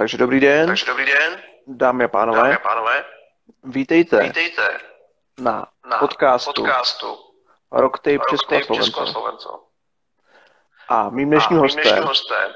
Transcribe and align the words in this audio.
Takže 0.00 0.18
dobrý 0.18 0.40
den. 0.40 0.66
Takže 0.66 0.86
dobrý 0.86 1.06
den, 1.06 1.42
dámy 1.66 2.04
a 2.04 2.08
pánové. 2.08 2.38
dámy 2.38 2.54
a 2.54 2.58
pánové. 2.58 3.04
Vítejte, 3.64 4.22
Vítejte 4.22 4.78
na, 5.38 5.66
na 5.90 5.98
podcastu, 5.98 6.52
podcastu 6.52 7.06
Rocktape 7.72 8.18
Česko 8.30 8.54
a 8.54 8.58
Rocktape 8.58 8.74
Česko 8.74 9.00
a 9.00 9.06
Slovensko. 9.06 9.12
Slovensko. 9.12 9.66
A 10.88 11.10
mým 11.10 11.28
dnešním 11.30 11.58
a 11.58 11.60
mým 11.60 11.62
hostem 11.62 11.82
dnešním 11.82 12.04
hostem 12.04 12.50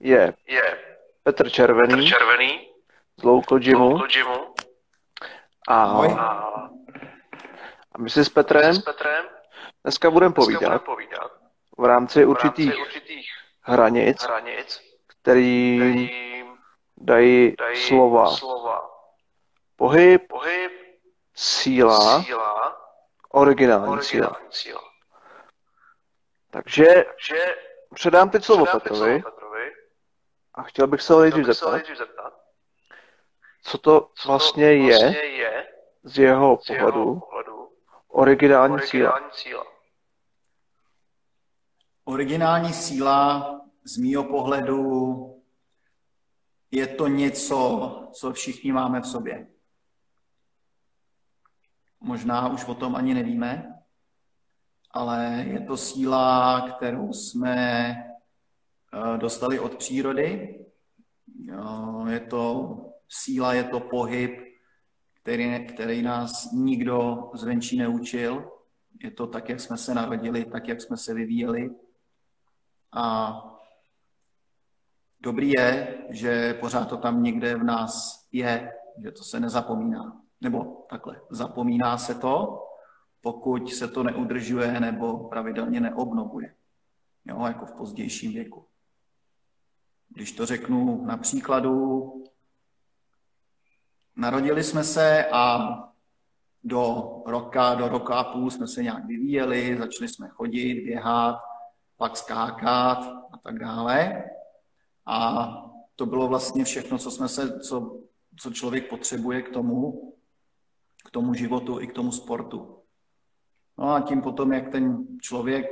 je 0.00 0.34
je 0.46 0.78
Petr 1.22 1.50
Červený 1.50 1.94
Petr 1.94 2.18
Červený 2.18 2.68
z 3.16 3.22
Local 3.22 3.58
Gymu. 3.58 3.90
Local 3.90 4.06
Gymu. 4.06 4.54
A, 5.68 5.82
Ahoj. 5.82 6.08
A 7.92 7.98
my 7.98 8.10
si 8.10 8.24
s 8.24 8.28
Petrem 8.28 8.74
s 8.74 8.82
Petrem 8.82 9.24
dneska 9.84 10.10
budeme 10.10 10.34
dneska 10.34 10.50
budeme 10.50 10.78
povídat 10.78 10.84
povídat 10.84 11.30
v 11.78 11.84
rámci 11.84 12.18
v 12.18 12.22
rámci 12.22 12.26
určitých 12.26 12.78
určitých 12.80 13.26
hranic, 13.60 14.22
hranic, 14.22 14.80
který 15.06 15.76
kterým 15.78 16.31
dají 17.04 17.54
dají 17.58 17.76
slova 17.76 18.30
slova 18.30 18.90
pohyb, 19.76 20.28
pohyb, 20.28 20.72
síla, 21.34 22.22
síla, 22.22 22.76
originální 23.28 24.02
síla. 24.02 24.28
originální 24.28 24.52
síla. 24.52 24.80
Takže 26.50 26.86
Takže 26.86 27.56
předám 27.94 28.30
teď 28.30 28.44
slovo 28.44 28.66
Petrovi 28.66 29.22
a 30.54 30.62
chtěl 30.62 30.86
bych 30.86 31.02
se 31.02 31.12
ho 31.12 31.20
nejdřív 31.20 31.46
zeptat, 31.46 31.86
zeptat, 31.96 32.32
co 33.62 33.78
to 33.78 34.10
co 34.14 34.28
vlastně 34.28 34.64
to 34.64 34.70
je 34.70 34.78
vlastně 34.88 35.18
je 35.18 35.68
z 36.02 36.18
jeho 36.18 36.58
z 36.62 36.70
jeho 36.70 36.86
pohledu 36.92 37.20
pohledu 37.20 37.72
originální 38.08 38.78
síla. 38.80 39.10
originální 39.12 39.32
síla. 39.32 39.66
Originální 42.04 42.72
síla 42.72 43.50
z 43.84 43.96
mýho 43.96 44.24
pohledu 44.24 45.31
je 46.72 46.86
to 46.86 47.08
něco, 47.08 47.90
co 48.12 48.32
všichni 48.32 48.72
máme 48.72 49.00
v 49.00 49.06
sobě. 49.06 49.46
Možná 52.00 52.48
už 52.48 52.64
o 52.64 52.74
tom 52.74 52.96
ani 52.96 53.14
nevíme, 53.14 53.78
ale 54.90 55.44
je 55.48 55.60
to 55.60 55.76
síla, 55.76 56.60
kterou 56.70 57.12
jsme 57.12 57.88
eh, 57.94 59.18
dostali 59.18 59.60
od 59.60 59.76
přírody. 59.76 60.58
Jo, 61.38 62.06
Je 62.08 62.20
to 62.20 62.76
síla, 63.08 63.54
je 63.54 63.64
to 63.64 63.80
pohyb, 63.80 64.30
který, 65.22 65.66
který 65.66 66.02
nás 66.02 66.52
nikdo 66.52 67.30
zvenčí 67.34 67.76
neučil. 67.76 68.52
Je 69.02 69.10
to 69.10 69.26
tak, 69.26 69.48
jak 69.48 69.60
jsme 69.60 69.76
se 69.76 69.94
narodili, 69.94 70.44
tak, 70.44 70.68
jak 70.68 70.80
jsme 70.80 70.96
se 70.96 71.14
vyvíjeli. 71.14 71.70
A 72.92 73.32
dobrý 75.22 75.50
je, 75.50 75.98
že 76.10 76.54
pořád 76.54 76.88
to 76.88 76.96
tam 76.96 77.22
někde 77.22 77.56
v 77.56 77.64
nás 77.64 78.24
je, 78.32 78.72
že 79.02 79.10
to 79.10 79.22
se 79.22 79.40
nezapomíná. 79.40 80.20
Nebo 80.40 80.86
takhle, 80.90 81.20
zapomíná 81.30 81.98
se 81.98 82.14
to, 82.14 82.64
pokud 83.20 83.72
se 83.72 83.88
to 83.88 84.02
neudržuje 84.02 84.80
nebo 84.80 85.28
pravidelně 85.28 85.80
neobnovuje. 85.80 86.54
Jo, 87.24 87.44
jako 87.46 87.66
v 87.66 87.72
pozdějším 87.72 88.32
věku. 88.32 88.66
Když 90.08 90.32
to 90.32 90.46
řeknu 90.46 91.04
na 91.06 91.16
příkladu, 91.16 92.24
narodili 94.16 94.64
jsme 94.64 94.84
se 94.84 95.26
a 95.32 95.68
do 96.64 97.12
roka, 97.26 97.74
do 97.74 97.88
roka 97.88 98.14
a 98.14 98.32
půl 98.32 98.50
jsme 98.50 98.66
se 98.66 98.82
nějak 98.82 99.04
vyvíjeli, 99.04 99.76
začali 99.78 100.08
jsme 100.08 100.28
chodit, 100.28 100.84
běhat, 100.84 101.36
pak 101.96 102.16
skákat 102.16 102.98
a 103.32 103.38
tak 103.42 103.58
dále. 103.58 104.24
A 105.06 105.48
to 105.96 106.06
bylo 106.06 106.28
vlastně 106.28 106.64
všechno, 106.64 106.98
co, 106.98 107.10
jsme 107.10 107.28
se, 107.28 107.60
co, 107.60 108.00
co 108.36 108.50
člověk 108.50 108.90
potřebuje 108.90 109.42
k 109.42 109.52
tomu, 109.52 110.12
k 111.04 111.10
tomu 111.10 111.34
životu 111.34 111.80
i 111.80 111.86
k 111.86 111.92
tomu 111.92 112.12
sportu. 112.12 112.82
No 113.78 113.94
a 113.94 114.00
tím 114.00 114.22
potom, 114.22 114.52
jak 114.52 114.68
ten 114.68 115.06
člověk 115.20 115.66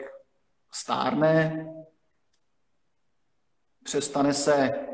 stárne, 0.72 1.66
přestane 3.84 4.34
se 4.34 4.86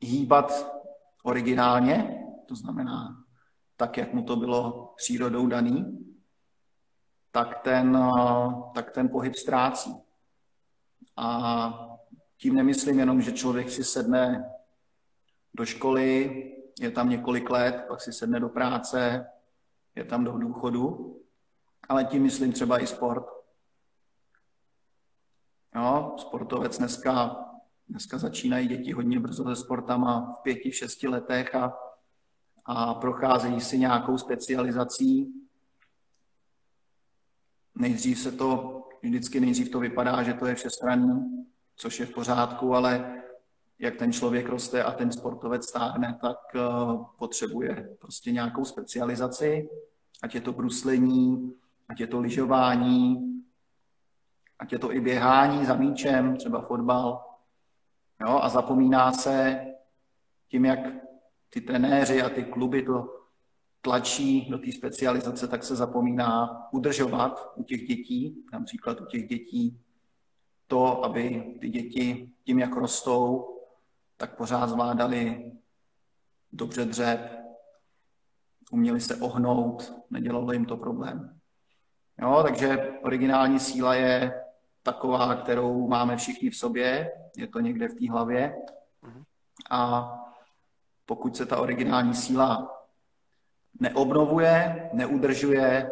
hýbat 0.00 0.74
originálně, 1.22 2.24
to 2.48 2.54
znamená 2.54 3.24
tak, 3.76 3.96
jak 3.96 4.12
mu 4.12 4.22
to 4.22 4.36
bylo 4.36 4.92
přírodou 4.96 5.46
daný, 5.46 6.06
tak 7.30 7.62
ten, 7.62 8.10
tak 8.74 8.90
ten 8.90 9.08
pohyb 9.08 9.34
ztrácí. 9.34 9.94
A 11.16 11.93
tím 12.36 12.54
nemyslím 12.54 12.98
jenom, 12.98 13.22
že 13.22 13.32
člověk 13.32 13.70
si 13.70 13.84
sedne 13.84 14.50
do 15.54 15.66
školy, 15.66 16.42
je 16.80 16.90
tam 16.90 17.10
několik 17.10 17.50
let, 17.50 17.84
pak 17.88 18.00
si 18.00 18.12
sedne 18.12 18.40
do 18.40 18.48
práce, 18.48 19.26
je 19.94 20.04
tam 20.04 20.24
do 20.24 20.32
důchodu, 20.32 21.16
ale 21.88 22.04
tím 22.04 22.22
myslím 22.22 22.52
třeba 22.52 22.82
i 22.82 22.86
sport. 22.86 23.26
Jo, 25.74 26.14
sportovec 26.18 26.78
dneska, 26.78 27.36
dneska 27.88 28.18
začínají 28.18 28.68
děti 28.68 28.92
hodně 28.92 29.20
brzo 29.20 29.44
se 29.44 29.56
sportama 29.56 30.32
v 30.38 30.42
pěti, 30.42 30.70
v 30.70 30.74
šesti 30.74 31.08
letech 31.08 31.54
a, 31.54 31.78
a 32.64 32.94
procházejí 32.94 33.60
si 33.60 33.78
nějakou 33.78 34.18
specializací. 34.18 35.32
Nejdřív 37.74 38.18
se 38.18 38.32
to, 38.32 38.80
vždycky 39.02 39.40
nejdřív 39.40 39.70
to 39.70 39.80
vypadá, 39.80 40.22
že 40.22 40.34
to 40.34 40.46
je 40.46 40.54
všestranný, 40.54 41.46
což 41.76 42.00
je 42.00 42.06
v 42.06 42.14
pořádku, 42.14 42.74
ale 42.74 43.22
jak 43.78 43.96
ten 43.96 44.12
člověk 44.12 44.48
roste 44.48 44.82
a 44.82 44.92
ten 44.92 45.12
sportovec 45.12 45.68
stáhne, 45.68 46.18
tak 46.20 46.38
uh, 46.54 47.04
potřebuje 47.18 47.96
prostě 47.98 48.32
nějakou 48.32 48.64
specializaci, 48.64 49.68
ať 50.22 50.34
je 50.34 50.40
to 50.40 50.52
bruslení, 50.52 51.54
ať 51.88 52.00
je 52.00 52.06
to 52.06 52.20
lyžování, 52.20 53.34
ať 54.58 54.72
je 54.72 54.78
to 54.78 54.92
i 54.92 55.00
běhání 55.00 55.66
za 55.66 55.74
míčem, 55.74 56.36
třeba 56.36 56.60
fotbal. 56.60 57.24
Jo, 58.26 58.38
a 58.42 58.48
zapomíná 58.48 59.12
se 59.12 59.66
tím, 60.48 60.64
jak 60.64 60.80
ty 61.50 61.60
trenéři 61.60 62.22
a 62.22 62.28
ty 62.28 62.44
kluby 62.44 62.82
to 62.82 63.24
tlačí 63.80 64.50
do 64.50 64.58
té 64.58 64.72
specializace, 64.72 65.48
tak 65.48 65.64
se 65.64 65.76
zapomíná 65.76 66.62
udržovat 66.72 67.52
u 67.56 67.62
těch 67.62 67.86
dětí, 67.86 68.44
například 68.52 69.00
u 69.00 69.04
těch 69.04 69.28
dětí 69.28 69.83
to, 70.66 71.04
aby 71.04 71.54
ty 71.60 71.68
děti 71.68 72.30
tím, 72.44 72.58
jak 72.58 72.72
rostou, 72.72 73.50
tak 74.16 74.36
pořád 74.36 74.66
zvládali 74.66 75.52
dobře 76.52 76.84
dřep, 76.84 77.38
uměli 78.70 79.00
se 79.00 79.16
ohnout, 79.16 79.92
nedělalo 80.10 80.52
jim 80.52 80.64
to 80.64 80.76
problém. 80.76 81.40
Jo, 82.18 82.42
takže 82.42 82.92
originální 83.02 83.60
síla 83.60 83.94
je 83.94 84.44
taková, 84.82 85.34
kterou 85.34 85.88
máme 85.88 86.16
všichni 86.16 86.50
v 86.50 86.56
sobě, 86.56 87.12
je 87.36 87.46
to 87.46 87.60
někde 87.60 87.88
v 87.88 87.94
té 87.94 88.10
hlavě. 88.10 88.56
A 89.70 90.10
pokud 91.06 91.36
se 91.36 91.46
ta 91.46 91.60
originální 91.60 92.14
síla 92.14 92.80
neobnovuje, 93.80 94.90
neudržuje, 94.92 95.90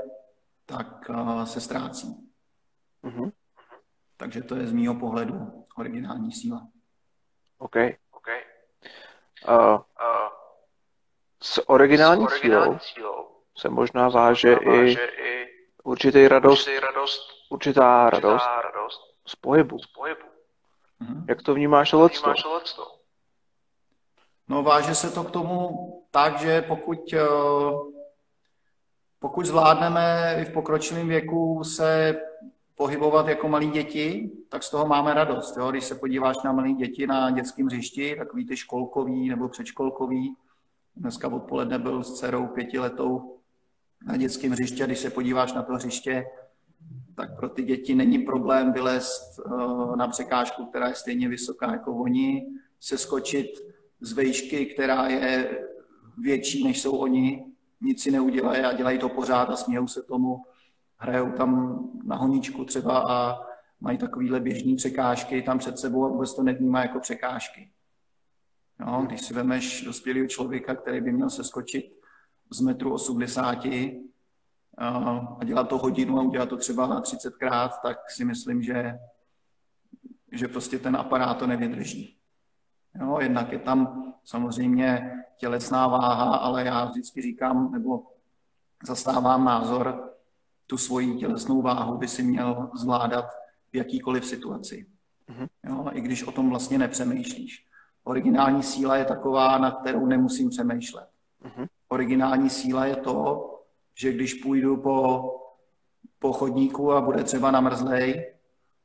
tak 0.66 1.10
uh, 1.10 1.44
se 1.44 1.60
ztrácí. 1.60 2.30
Mhm. 3.02 3.30
Takže 4.22 4.42
to 4.42 4.54
je 4.54 4.66
z 4.66 4.72
mýho 4.72 4.94
pohledu 4.94 5.64
originální 5.78 6.32
síla. 6.32 6.68
OK. 7.58 7.76
Okay. 8.12 8.40
Uh, 9.48 9.54
Uh, 9.54 9.82
s 11.42 11.68
originální, 11.68 12.26
s 12.26 12.30
sílou 12.30 12.40
originální 12.40 12.78
sílou 12.80 13.28
se 13.56 13.68
možná 13.68 14.08
váže 14.08 14.52
i 14.52 14.68
váže 14.68 15.06
i 15.06 15.46
určitý 15.84 16.28
radost, 16.28 16.60
určitý 16.60 16.80
radost, 16.80 17.20
určitá 17.50 18.10
radost 18.10 18.32
určitá 18.32 18.60
radost 18.60 19.00
z 19.26 19.36
pohybu. 19.36 19.78
z 19.78 19.86
pohybu. 19.86 20.26
Mhm. 21.00 21.24
Jak 21.28 21.42
to 21.42 21.54
vnímáš 21.54 21.90
tohleto? 21.90 22.32
No 24.48 24.62
váže 24.62 24.94
se 24.94 25.10
to 25.10 25.24
k 25.24 25.30
tomu 25.30 25.68
tak, 26.10 26.38
že 26.38 26.62
pokud, 26.62 27.12
eh, 27.12 27.20
pokud 29.18 29.46
zvládneme 29.46 30.36
i 30.40 30.44
v 30.44 30.52
pokročilém 30.52 31.08
věku 31.08 31.64
se 31.64 32.20
pohybovat 32.74 33.28
jako 33.28 33.48
malí 33.48 33.70
děti, 33.70 34.30
tak 34.48 34.62
z 34.62 34.70
toho 34.70 34.86
máme 34.86 35.14
radost. 35.14 35.56
Jo? 35.56 35.70
Když 35.70 35.84
se 35.84 35.94
podíváš 35.94 36.36
na 36.44 36.52
malé 36.52 36.72
děti 36.72 37.06
na 37.06 37.30
dětském 37.30 37.66
hřišti, 37.66 38.16
takový 38.18 38.46
ty 38.46 38.56
školkový 38.56 39.28
nebo 39.28 39.48
předškolkový, 39.48 40.34
dneska 40.96 41.28
odpoledne 41.28 41.78
byl 41.78 42.04
s 42.04 42.14
dcerou 42.14 42.46
pětiletou 42.46 43.38
na 44.06 44.16
dětském 44.16 44.52
hřiště, 44.52 44.86
když 44.86 44.98
se 44.98 45.10
podíváš 45.10 45.52
na 45.52 45.62
to 45.62 45.72
hřiště, 45.72 46.24
tak 47.14 47.36
pro 47.36 47.48
ty 47.48 47.62
děti 47.62 47.94
není 47.94 48.18
problém 48.18 48.72
vylézt 48.72 49.40
eh, 49.46 49.96
na 49.96 50.08
překážku, 50.08 50.66
která 50.66 50.88
je 50.88 50.94
stejně 50.94 51.28
vysoká 51.28 51.72
jako 51.72 51.96
oni, 51.96 52.46
se 52.80 52.98
skočit 52.98 53.46
z 54.00 54.12
vejšky, 54.12 54.66
která 54.66 55.08
je 55.08 55.58
větší, 56.18 56.64
než 56.64 56.82
jsou 56.82 56.96
oni, 56.96 57.44
nic 57.80 58.02
si 58.02 58.10
neudělají 58.10 58.62
a 58.62 58.72
dělají 58.72 58.98
to 58.98 59.08
pořád 59.08 59.50
a 59.50 59.56
smějou 59.56 59.88
se 59.88 60.02
tomu. 60.02 60.42
Hrajou 61.02 61.32
tam 61.32 61.80
na 62.04 62.16
honíčku 62.16 62.64
třeba 62.64 62.98
a 62.98 63.40
mají 63.80 63.98
takovýhle 63.98 64.40
běžné 64.40 64.76
překážky 64.76 65.42
tam 65.42 65.58
před 65.58 65.78
sebou 65.78 66.04
a 66.04 66.08
vůbec 66.08 66.34
to 66.34 66.42
nevnímá 66.42 66.82
jako 66.82 67.00
překážky. 67.00 67.72
Jo, 68.80 69.02
když 69.06 69.20
si 69.20 69.34
vemeš 69.34 69.84
dospělého 69.84 70.26
člověka, 70.26 70.74
který 70.74 71.00
by 71.00 71.12
měl 71.12 71.30
se 71.30 71.44
skočit 71.44 71.84
z 72.52 72.60
metru 72.60 72.94
80 72.94 73.58
a 74.78 75.44
dělat 75.44 75.68
to 75.68 75.78
hodinu 75.78 76.18
a 76.18 76.22
udělat 76.22 76.48
to 76.48 76.56
třeba 76.56 77.02
30krát, 77.02 77.70
tak 77.82 78.10
si 78.10 78.24
myslím, 78.24 78.62
že, 78.62 78.98
že 80.32 80.48
prostě 80.48 80.78
ten 80.78 80.96
aparát 80.96 81.38
to 81.38 81.46
nevydrží. 81.46 82.16
Jo, 83.00 83.18
jednak 83.20 83.52
je 83.52 83.58
tam 83.58 84.12
samozřejmě 84.24 85.12
tělesná 85.36 85.86
váha, 85.86 86.36
ale 86.36 86.64
já 86.64 86.84
vždycky 86.84 87.22
říkám, 87.22 87.72
nebo 87.72 88.02
zastávám 88.86 89.44
názor, 89.44 90.11
tu 90.72 90.78
svoji 90.78 91.14
tělesnou 91.14 91.62
váhu 91.62 91.98
by 91.98 92.08
si 92.08 92.22
měl 92.22 92.70
zvládat 92.74 93.24
v 93.72 93.76
jakýkoliv 93.76 94.26
situaci. 94.26 94.86
Mm-hmm. 95.28 95.48
Jo, 95.68 95.90
I 95.92 96.00
když 96.00 96.22
o 96.22 96.32
tom 96.32 96.50
vlastně 96.50 96.78
nepřemýšlíš. 96.78 97.66
Originální 98.04 98.62
síla 98.62 98.96
je 98.96 99.04
taková, 99.04 99.58
na 99.58 99.70
kterou 99.70 100.06
nemusím 100.06 100.50
přemýšlet. 100.50 101.08
Mm-hmm. 101.44 101.66
Originální 101.88 102.50
síla 102.50 102.86
je 102.86 102.96
to, 102.96 103.48
že 103.94 104.12
když 104.12 104.34
půjdu 104.34 104.76
po, 104.76 105.24
po 106.18 106.32
chodníku 106.32 106.92
a 106.92 107.00
bude 107.00 107.24
třeba 107.24 107.50
namrzlej, 107.50 108.34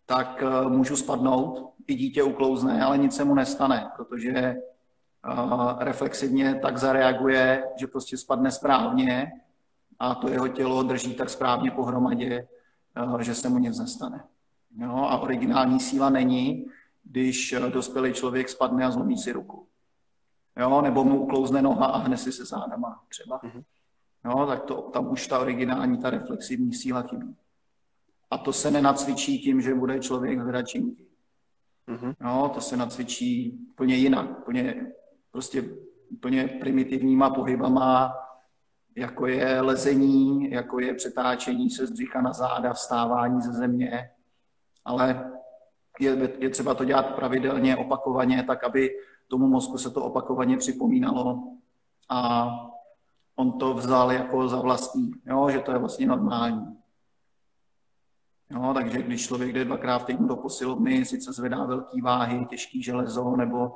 tak 0.05 0.43
uh, 0.43 0.71
můžu 0.71 0.95
spadnout, 0.95 1.73
i 1.87 1.95
dítě 1.95 2.23
uklouzne, 2.23 2.83
ale 2.83 2.97
nic 2.97 3.15
se 3.15 3.23
mu 3.23 3.35
nestane, 3.35 3.91
protože 3.95 4.55
uh, 5.27 5.73
reflexivně 5.79 6.59
tak 6.61 6.77
zareaguje, 6.77 7.63
že 7.79 7.87
prostě 7.87 8.17
spadne 8.17 8.51
správně 8.51 9.31
a 9.99 10.15
to 10.15 10.29
jeho 10.29 10.47
tělo 10.47 10.83
drží 10.83 11.15
tak 11.15 11.29
správně 11.29 11.71
pohromadě, 11.71 12.47
uh, 13.05 13.19
že 13.19 13.35
se 13.35 13.49
mu 13.49 13.57
nic 13.57 13.79
nestane. 13.79 14.23
Jo? 14.77 14.95
A 14.95 15.17
originální 15.17 15.79
síla 15.79 16.09
není, 16.09 16.65
když 17.03 17.55
dospělý 17.69 18.13
člověk 18.13 18.49
spadne 18.49 18.85
a 18.85 18.91
zlomí 18.91 19.17
si 19.17 19.31
ruku. 19.31 19.67
Jo? 20.59 20.81
Nebo 20.81 21.03
mu 21.03 21.21
uklouzne 21.21 21.61
noha 21.61 21.85
a 21.85 21.97
hne 21.97 22.17
si 22.17 22.31
se 22.31 22.45
zádama 22.45 23.03
třeba. 23.09 23.41
Mm-hmm. 23.41 23.63
Jo? 24.25 24.45
Tak 24.45 24.63
to, 24.63 24.81
tam 24.81 25.11
už 25.11 25.27
ta 25.27 25.39
originální, 25.39 25.97
ta 25.97 26.09
reflexivní 26.09 26.73
síla 26.73 27.01
chybí. 27.01 27.35
A 28.31 28.37
to 28.37 28.53
se 28.53 28.71
nenacvičí 28.71 29.39
tím, 29.39 29.61
že 29.61 29.75
bude 29.75 29.99
člověk 29.99 30.39
hledat 30.39 30.67
činky. 30.67 31.05
Mm-hmm. 31.87 32.15
Jo? 32.21 32.51
To 32.53 32.61
se 32.61 32.77
nacvičí 32.77 33.59
úplně 33.71 33.95
jinak, 33.95 34.39
úplně, 34.39 34.91
prostě 35.31 35.63
úplně 36.09 36.47
primitivníma 36.47 37.29
pohybama, 37.29 38.13
jako 38.97 39.27
je 39.27 39.61
lezení, 39.61 40.51
jako 40.51 40.79
je 40.79 40.93
přetáčení 40.93 41.69
se 41.69 41.87
z 41.87 41.91
břicha 41.91 42.21
na 42.21 42.33
záda, 42.33 42.73
vstávání 42.73 43.41
ze 43.41 43.53
země, 43.53 44.09
ale 44.85 45.31
je, 45.99 46.35
je 46.39 46.49
třeba 46.49 46.73
to 46.73 46.85
dělat 46.85 47.15
pravidelně, 47.15 47.77
opakovaně, 47.77 48.43
tak 48.43 48.63
aby 48.63 48.89
tomu 49.27 49.47
mozku 49.47 49.77
se 49.77 49.89
to 49.89 50.03
opakovaně 50.03 50.57
připomínalo 50.57 51.43
a 52.09 52.49
on 53.35 53.51
to 53.51 53.73
vzal 53.73 54.11
jako 54.11 54.47
za 54.47 54.61
vlastní, 54.61 55.11
jo, 55.25 55.49
že 55.49 55.59
to 55.59 55.71
je 55.71 55.77
vlastně 55.77 56.07
normální. 56.07 56.77
Jo, 58.49 58.71
takže 58.73 59.01
když 59.01 59.27
člověk 59.27 59.53
jde 59.53 59.65
dvakrát 59.65 59.99
v 59.99 60.05
týdnu 60.05 60.27
do 60.27 60.35
posilovny, 60.35 61.05
sice 61.05 61.33
zvedá 61.33 61.65
velký 61.65 62.01
váhy, 62.01 62.45
těžký 62.45 62.83
železo 62.83 63.35
nebo 63.35 63.75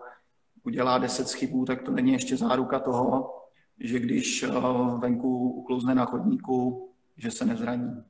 udělá 0.63 0.97
deset 0.97 1.27
schybů, 1.27 1.65
tak 1.65 1.81
to 1.81 1.91
není 1.91 2.12
ještě 2.12 2.38
záruka 2.38 2.79
toho, 2.79 3.40
že 3.83 3.99
když 3.99 4.43
eh, 4.43 4.49
venku 4.97 5.51
uklouzne 5.51 5.95
na 5.95 6.05
chodníku, 6.05 6.89
že 7.17 7.31
se 7.31 7.45
nezraní. 7.45 8.03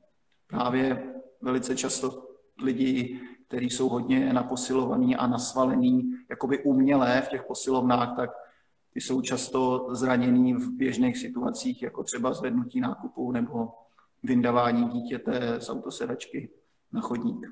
Právě 0.46 1.14
velice 1.40 1.76
často 1.76 2.28
lidi, 2.62 3.20
kteří 3.48 3.70
jsou 3.70 3.88
hodně 3.88 4.32
naposilovaní 4.32 5.16
a 5.16 5.26
nasvalený, 5.26 6.12
jakoby 6.30 6.62
umělé 6.62 7.22
v 7.22 7.28
těch 7.28 7.44
posilovnách, 7.44 8.16
tak 8.16 8.30
ty 8.92 9.00
jsou 9.00 9.22
často 9.22 9.86
zranění 9.90 10.54
v 10.54 10.70
běžných 10.72 11.18
situacích, 11.18 11.82
jako 11.82 12.04
třeba 12.04 12.32
zvednutí 12.32 12.80
nákupu 12.80 13.32
nebo 13.32 13.72
vyndavání 14.22 14.88
dítěte 14.88 15.60
z 15.60 15.70
autosedačky 15.70 16.50
na 16.92 17.00
chodník. 17.00 17.46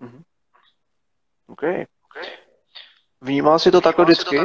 Mm-hmm. 0.00 0.22
OK. 1.46 1.62
Vnímal 3.20 3.58
jsi 3.58 3.70
to 3.70 3.80
takhle 3.80 4.04
vždycky? 4.04 4.38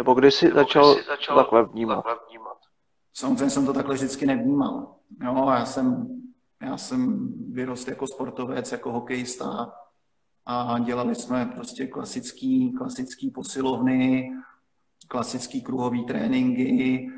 Nebo 0.00 0.14
kdy 0.14 0.30
jsi, 0.30 0.52
začal, 0.54 0.94
kdy 0.94 1.02
jsi 1.02 1.08
začal 1.08 1.36
takhle 1.36 1.64
vnímat? 1.64 1.94
takhle 1.94 2.16
vnímat? 2.28 2.58
Samozřejmě 3.12 3.50
jsem 3.50 3.66
to 3.66 3.72
takhle 3.72 3.94
vždycky 3.94 4.26
nevnímal. 4.26 4.94
Jo, 5.24 5.50
já 5.50 5.66
jsem, 5.66 6.08
já 6.62 6.76
jsem 6.76 7.28
vyrost 7.52 7.88
jako 7.88 8.06
sportovec, 8.06 8.72
jako 8.72 8.92
hokejista 8.92 9.72
a 10.46 10.78
dělali 10.78 11.14
jsme 11.14 11.46
prostě 11.46 11.86
klasický, 11.86 12.72
klasický 12.72 13.30
posilovny, 13.30 14.32
klasický 15.08 15.62
kruhový 15.62 16.04
tréninky, 16.04 17.10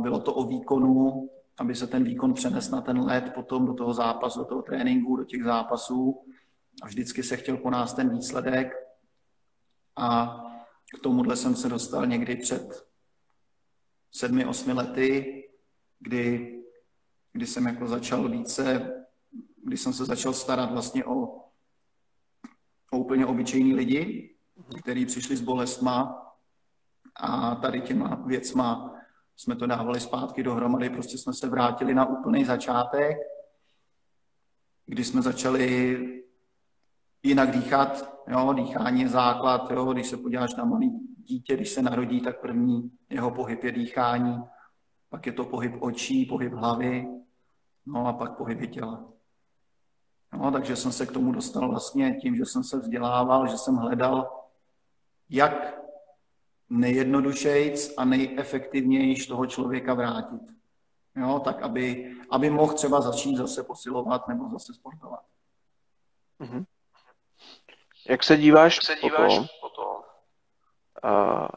bylo 0.00 0.20
to 0.20 0.34
o 0.34 0.44
výkonu, 0.44 1.30
aby 1.58 1.74
se 1.74 1.86
ten 1.86 2.04
výkon 2.04 2.34
přenes 2.34 2.70
na 2.70 2.80
ten 2.80 3.00
let, 3.00 3.32
potom 3.34 3.66
do 3.66 3.74
toho 3.74 3.94
zápasu, 3.94 4.38
do 4.38 4.44
toho 4.44 4.62
tréninku, 4.62 5.16
do 5.16 5.24
těch 5.24 5.44
zápasů. 5.44 6.22
A 6.82 6.86
vždycky 6.86 7.22
se 7.22 7.36
chtěl 7.36 7.56
po 7.56 7.70
nás 7.70 7.94
ten 7.94 8.10
výsledek. 8.10 8.72
A 9.96 10.42
k 10.94 10.98
tomuhle 11.02 11.36
jsem 11.36 11.56
se 11.56 11.68
dostal 11.68 12.06
někdy 12.06 12.36
před 12.36 12.88
sedmi, 14.10 14.46
osmi 14.46 14.72
lety, 14.72 15.42
kdy, 15.98 16.56
kdy 17.32 17.46
jsem 17.46 17.66
jako 17.66 17.86
začal 17.86 18.28
více, 18.28 18.92
kdy 19.64 19.76
jsem 19.76 19.92
se 19.92 20.04
začal 20.04 20.32
starat 20.32 20.72
vlastně 20.72 21.04
o, 21.04 21.26
o 22.92 22.98
úplně 22.98 23.26
obyčejní 23.26 23.74
lidi, 23.74 24.36
kteří 24.82 25.06
přišli 25.06 25.36
s 25.36 25.40
bolestma. 25.40 26.22
A 27.16 27.54
tady 27.54 27.80
těma 27.80 28.14
věcma 28.14 28.94
jsme 29.36 29.56
to 29.56 29.66
dávali 29.66 30.00
zpátky 30.00 30.42
dohromady, 30.42 30.90
prostě 30.90 31.18
jsme 31.18 31.34
se 31.34 31.48
vrátili 31.48 31.94
na 31.94 32.06
úplný 32.06 32.44
začátek, 32.44 33.16
kdy 34.86 35.04
jsme 35.04 35.22
začali 35.22 36.25
jinak 37.26 37.50
dýchat, 37.50 38.22
jo, 38.28 38.52
dýchání 38.52 39.00
je 39.00 39.08
základ, 39.08 39.70
jo, 39.70 39.92
když 39.92 40.06
se 40.06 40.16
podíváš 40.16 40.54
na 40.54 40.64
malý 40.64 40.90
dítě, 41.16 41.54
když 41.54 41.70
se 41.70 41.82
narodí, 41.82 42.20
tak 42.20 42.40
první 42.40 42.90
jeho 43.10 43.30
pohyb 43.30 43.64
je 43.64 43.72
dýchání, 43.72 44.42
pak 45.08 45.26
je 45.26 45.32
to 45.32 45.44
pohyb 45.44 45.74
očí, 45.80 46.26
pohyb 46.26 46.52
hlavy, 46.52 47.06
no 47.86 48.06
a 48.06 48.12
pak 48.12 48.36
pohyby 48.36 48.68
těla. 48.68 49.04
No, 50.32 50.50
takže 50.50 50.76
jsem 50.76 50.92
se 50.92 51.06
k 51.06 51.12
tomu 51.12 51.32
dostal 51.32 51.68
vlastně 51.68 52.18
tím, 52.22 52.36
že 52.36 52.46
jsem 52.46 52.64
se 52.64 52.78
vzdělával, 52.78 53.46
že 53.46 53.58
jsem 53.58 53.76
hledal, 53.76 54.44
jak 55.30 55.78
nejjednodušejc 56.70 57.94
a 57.96 58.04
nejefektivněji 58.04 59.26
toho 59.26 59.46
člověka 59.46 59.94
vrátit. 59.94 60.42
Jo, 61.16 61.40
tak 61.44 61.62
aby, 61.62 62.14
aby 62.30 62.50
mohl 62.50 62.72
třeba 62.72 63.00
začít 63.00 63.36
zase 63.36 63.62
posilovat 63.62 64.28
nebo 64.28 64.50
zase 64.50 64.74
sportovat. 64.74 65.24
Mm-hmm. 66.40 66.64
Jak 68.08 68.24
se 68.24 68.36
díváš, 68.36 68.76
Jak 68.76 68.84
se 68.84 68.94
díváš 68.94 69.32
potom, 69.32 69.46
potom 69.60 69.96
uh, 71.04 71.48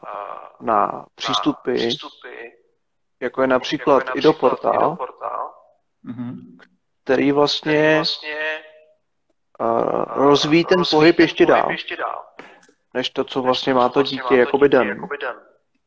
na 0.60 1.06
přístupy, 1.14 1.70
na 1.70 1.76
přístupy, 1.76 2.50
jako 3.20 3.42
je 3.42 3.46
například, 3.48 3.94
jako 3.94 4.08
je 4.08 4.16
například 4.16 4.16
i 4.16 4.20
do 4.20 4.32
portál, 4.32 4.96
mm-hmm. 6.04 6.34
který 7.04 7.32
vlastně, 7.32 7.96
vlastně 7.96 8.62
uh, 9.60 10.04
rozvíjí 10.06 10.64
ten 10.64 10.82
pohyb 10.90 11.18
ještě 11.18 11.46
dál. 11.46 11.70
Ještě 11.70 11.96
dál 11.96 12.24
než 12.94 13.10
to, 13.10 13.24
co 13.24 13.42
vlastně 13.42 13.74
má 13.74 13.88
to 13.88 14.02
dítě 14.02 14.36
jakoby 14.36 14.68
den. 14.68 15.08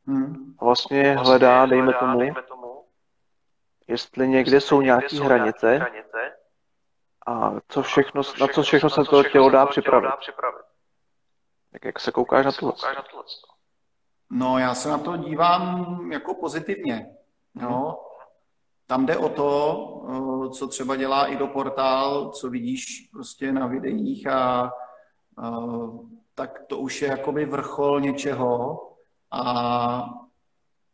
Hmm. 0.06 0.54
A 0.58 0.64
vlastně 0.64 1.16
hledá, 1.16 1.66
dejme 1.66 1.92
tomu, 1.92 2.34
jestli 3.88 4.28
někde 4.28 4.60
jsou 4.60 4.80
nějaké 4.80 5.16
hranice 5.16 5.86
a 7.26 7.52
co 7.68 7.82
všechno, 7.82 8.22
na 8.40 8.46
co 8.46 8.62
všechno 8.62 8.90
se 8.90 9.04
to 9.04 9.24
tělo 9.24 9.50
dá 9.50 9.66
připravit. 9.66 10.10
Tak 11.72 11.84
jak 11.84 12.00
se 12.00 12.12
koukáš 12.12 12.44
na 12.46 12.52
to? 12.52 12.74
No, 14.30 14.58
já 14.58 14.74
se 14.74 14.88
na 14.88 14.98
to 14.98 15.16
dívám 15.16 16.12
jako 16.12 16.34
pozitivně. 16.34 17.16
No. 17.54 18.00
Tam 18.86 19.06
jde 19.06 19.16
o 19.16 19.28
to, 19.28 20.50
co 20.54 20.68
třeba 20.68 20.96
dělá 20.96 21.26
i 21.26 21.36
do 21.36 21.46
portál, 21.46 22.30
co 22.30 22.50
vidíš 22.50 23.08
prostě 23.12 23.52
na 23.52 23.66
videích 23.66 24.26
a 24.26 24.72
tak 26.34 26.58
to 26.66 26.78
už 26.78 27.02
je 27.02 27.08
jakoby 27.08 27.44
vrchol 27.44 28.00
něčeho 28.00 28.80
a 29.30 30.10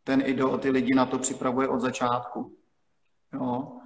ten 0.05 0.23
idol 0.27 0.59
ty 0.59 0.71
lidi 0.71 0.95
na 0.95 1.07
to 1.07 1.19
připravuje 1.19 1.69
od 1.69 1.79
začátku. 1.79 2.57
Jo. 3.33 3.80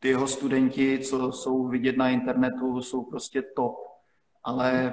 Ty 0.00 0.08
jeho 0.08 0.28
studenti, 0.28 0.98
co 0.98 1.32
jsou 1.32 1.68
vidět 1.68 1.96
na 1.96 2.08
internetu, 2.08 2.82
jsou 2.82 3.04
prostě 3.04 3.42
top, 3.42 3.76
ale 4.44 4.92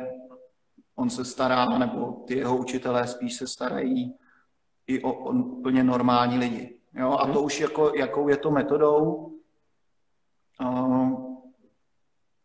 on 0.95 1.09
se 1.09 1.25
stará, 1.25 1.77
nebo 1.77 2.23
ty 2.27 2.37
jeho 2.37 2.57
učitelé 2.57 3.07
spíš 3.07 3.33
se 3.33 3.47
starají 3.47 4.15
i 4.87 5.01
o, 5.01 5.13
o 5.13 5.31
úplně 5.31 5.83
normální 5.83 6.37
lidi. 6.37 6.79
Jo? 6.93 7.11
A 7.11 7.33
to 7.33 7.41
už 7.41 7.59
jako, 7.59 7.91
jakou 7.95 8.29
je 8.29 8.37
to 8.37 8.51
metodou, 8.51 9.31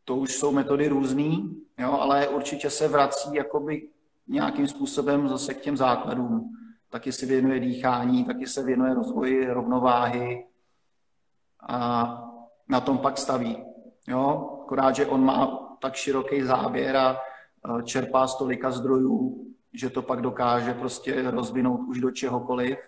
to 0.05 0.17
už 0.17 0.37
jsou 0.37 0.53
metody 0.53 0.89
různý, 0.89 1.63
jo, 1.79 1.93
ale 1.93 2.29
určitě 2.29 2.71
se 2.71 2.89
vrací 2.89 3.35
jakoby 3.35 3.89
nějakým 4.29 4.69
způsobem 4.69 5.29
zase 5.29 5.55
k 5.55 5.61
těm 5.61 5.77
základům. 5.77 6.57
Taky 6.91 7.13
se 7.13 7.27
věnuje 7.27 7.61
dýchání, 7.61 8.25
taky 8.25 8.47
se 8.47 8.63
věnuje 8.63 8.95
rozvoji 8.95 9.47
rovnováhy 9.47 10.47
a 11.61 12.32
na 12.73 12.81
tom 12.81 12.99
pak 12.99 13.19
staví. 13.19 13.65
Jo? 14.09 14.51
Akorát, 14.65 14.97
že 14.97 15.07
on 15.07 15.25
má 15.25 15.47
tak 15.81 15.95
široký 15.95 16.43
záběr 16.43 16.97
a 16.97 17.21
čerpá 17.85 18.27
z 18.27 18.37
tolika 18.37 18.71
zdrojů, 18.71 19.47
že 19.73 19.91
to 19.91 20.03
pak 20.03 20.21
dokáže 20.21 20.75
prostě 20.75 21.31
rozvinout 21.31 21.81
už 21.89 22.01
do 22.01 22.11
čehokoliv. 22.11 22.79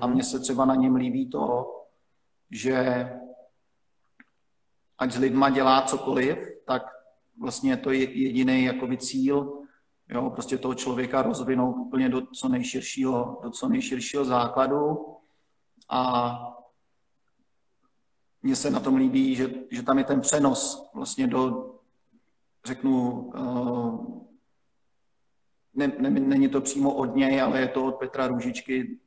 A 0.00 0.06
mně 0.06 0.22
se 0.22 0.40
třeba 0.40 0.64
na 0.64 0.74
něm 0.74 0.94
líbí 0.94 1.30
to, 1.30 1.70
že 2.50 3.10
ať 4.98 5.12
s 5.12 5.18
lidma 5.18 5.50
dělá 5.50 5.82
cokoliv, 5.82 6.38
tak 6.66 6.82
vlastně 7.40 7.70
je 7.70 7.76
to 7.76 7.90
jediný 7.90 8.64
jakoby 8.64 8.96
cíl, 8.96 9.66
jo, 10.08 10.30
prostě 10.30 10.58
toho 10.58 10.74
člověka 10.74 11.22
rozvinout 11.22 11.76
úplně 11.76 12.08
do 12.08 12.26
co 12.26 12.48
nejširšího, 12.48 13.40
do 13.42 13.50
co 13.50 13.68
nejširšího 13.68 14.24
základu 14.24 15.06
a 15.90 16.54
mně 18.44 18.56
se 18.56 18.70
na 18.70 18.80
tom 18.80 18.96
líbí, 18.96 19.34
že, 19.34 19.50
že 19.70 19.82
tam 19.82 19.98
je 19.98 20.04
ten 20.04 20.20
přenos 20.20 20.90
vlastně 20.94 21.26
do, 21.26 21.74
řeknu, 22.64 23.10
uh, 23.20 24.24
ne, 25.74 25.92
ne, 25.98 26.10
není 26.10 26.48
to 26.48 26.60
přímo 26.60 26.94
od 26.94 27.16
něj, 27.16 27.40
ale 27.40 27.60
je 27.60 27.68
to 27.68 27.84
od 27.84 27.92
Petra 27.92 28.26
Růžičky, 28.26 28.98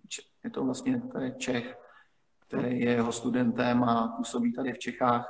je 0.44 0.50
to 0.50 0.64
vlastně 0.64 1.02
je 1.20 1.36
Čech, 1.38 1.78
který 2.48 2.80
je 2.80 2.92
jeho 2.92 3.12
studentem 3.12 3.84
a 3.84 4.08
působí 4.08 4.54
tady 4.54 4.74
v 4.74 4.80
Čechách. 4.80 5.30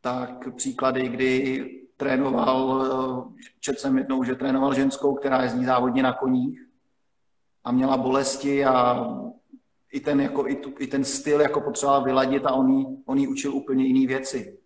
Tak 0.00 0.54
příklady, 0.54 1.08
kdy 1.08 1.64
trénoval, 1.96 3.32
četl 3.60 3.78
jsem 3.78 3.98
jednou, 3.98 4.24
že 4.24 4.34
trénoval 4.34 4.74
ženskou, 4.74 5.14
která 5.14 5.42
jezdí 5.42 5.64
závodně 5.64 6.02
na 6.02 6.12
koních 6.12 6.66
a 7.64 7.72
měla 7.72 7.96
bolesti 7.96 8.64
a 8.64 9.06
i 9.96 10.00
ten, 10.00 10.20
jako, 10.20 10.48
i, 10.48 10.56
tu, 10.56 10.72
i 10.78 10.86
ten 10.86 11.04
styl 11.04 11.40
jako 11.40 11.60
potřeboval 11.60 12.04
vyladit 12.04 12.46
a 12.46 12.52
on 12.52 12.70
jí, 12.70 12.86
on 13.06 13.18
jí 13.18 13.28
učil 13.28 13.54
úplně 13.54 13.84
jiné 13.84 14.06
věci. 14.06 14.58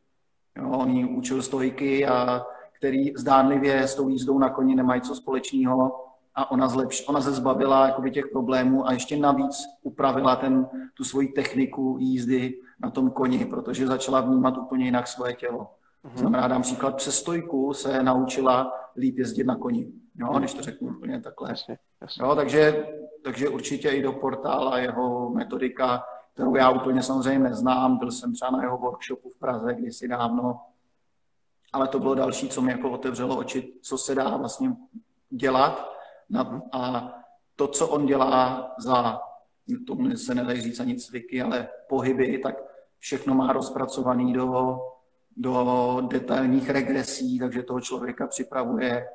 Jo, 0.57 0.71
on 0.71 0.91
jí 0.91 1.05
učil 1.05 1.43
stojky 1.43 2.07
a 2.07 2.43
který 2.79 3.13
zdánlivě 3.17 3.83
s 3.83 3.95
tou 3.95 4.09
jízdou 4.09 4.39
na 4.39 4.51
koni 4.51 4.75
nemají 4.75 5.01
co 5.01 5.15
společného 5.15 6.05
a 6.35 6.51
ona, 6.51 6.69
zlepš, 6.69 7.09
ona 7.09 7.21
se 7.21 7.33
zbavila 7.33 7.87
jakoby, 7.87 8.11
těch 8.11 8.27
problémů 8.33 8.89
a 8.89 8.93
ještě 8.93 9.17
navíc 9.17 9.65
upravila 9.83 10.37
ten, 10.37 10.69
tu 10.95 11.05
svoji 11.05 11.29
techniku 11.29 11.97
jízdy 12.01 12.55
na 12.81 12.91
tom 12.91 13.11
koni, 13.11 13.45
protože 13.45 13.87
začala 13.87 14.21
vnímat 14.21 14.59
úplně 14.59 14.85
jinak 14.85 15.07
svoje 15.07 15.35
tělo. 15.35 15.71
Mm-hmm. 16.05 16.19
Znamená, 16.19 16.49
dám 16.49 16.63
příklad, 16.63 16.97
přes 16.97 17.15
stojku 17.15 17.75
se 17.75 18.03
naučila 18.03 18.73
líp 18.97 19.19
jezdit 19.19 19.45
na 19.45 19.57
koni. 19.57 19.87
Jo, 20.15 20.27
mm-hmm. 20.27 20.39
když 20.39 20.55
to 20.55 20.63
řeknu 20.63 20.89
úplně 20.89 21.21
takhle. 21.21 21.51
Jasně, 21.51 21.79
jasně. 22.01 22.25
Jo, 22.25 22.35
takže, 22.35 22.87
takže 23.25 23.49
určitě 23.49 23.91
i 23.91 24.03
do 24.03 24.13
portála 24.13 24.79
jeho 24.79 25.31
metodika, 25.31 26.05
kterou 26.35 26.55
já 26.57 26.71
úplně 26.71 27.03
samozřejmě 27.03 27.39
neznám, 27.39 27.99
byl 27.99 28.13
jsem 28.13 28.33
třeba 28.33 28.51
na 28.51 28.63
jeho 28.63 28.79
workshopu 28.79 29.31
v 29.31 29.39
Praze 29.39 29.75
kdysi 29.75 30.09
dávno, 30.09 30.61
ale 31.73 31.89
to 31.89 31.99
bylo 31.99 32.15
další, 32.15 32.49
co 32.49 32.63
mi 32.63 32.73
jako 32.73 32.91
otevřelo 32.91 33.37
oči, 33.37 33.73
co 33.83 33.99
se 33.99 34.15
dá 34.15 34.37
vlastně 34.37 34.77
dělat 35.31 35.93
na, 36.31 36.63
a 36.73 37.13
to, 37.57 37.69
co 37.69 37.89
on 37.89 38.07
dělá 38.07 38.71
za, 38.79 39.21
tomu 39.87 40.17
se 40.17 40.35
nedají 40.35 40.61
říct 40.61 40.81
ani 40.81 40.97
cviky, 40.97 41.43
ale 41.43 41.69
pohyby, 41.89 42.39
tak 42.39 42.55
všechno 42.99 43.35
má 43.35 43.53
rozpracovaný 43.53 44.33
do, 44.33 44.79
do 45.37 45.99
detailních 46.09 46.71
regresí, 46.71 47.39
takže 47.39 47.63
toho 47.63 47.81
člověka 47.81 48.27
připravuje. 48.27 49.07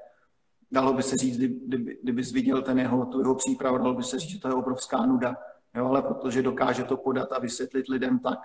Dalo 0.76 0.94
by 0.94 1.04
se 1.04 1.18
říct, 1.18 1.38
kdyby, 1.38 1.98
kdybys 2.04 2.32
viděl 2.32 2.62
ten 2.62 2.80
jeho, 2.80 3.06
tu 3.06 3.20
jeho 3.20 3.36
přípravu, 3.36 3.78
dalo 3.78 3.94
by 3.94 4.04
se 4.04 4.20
říct, 4.20 4.30
že 4.30 4.40
to 4.40 4.48
je 4.48 4.54
obrovská 4.54 5.06
nuda. 5.06 5.36
Jo, 5.76 5.86
ale 5.86 6.02
protože 6.02 6.42
dokáže 6.42 6.84
to 6.84 6.98
podat 6.98 7.32
a 7.32 7.40
vysvětlit 7.40 7.88
lidem 7.88 8.20
tak, 8.20 8.40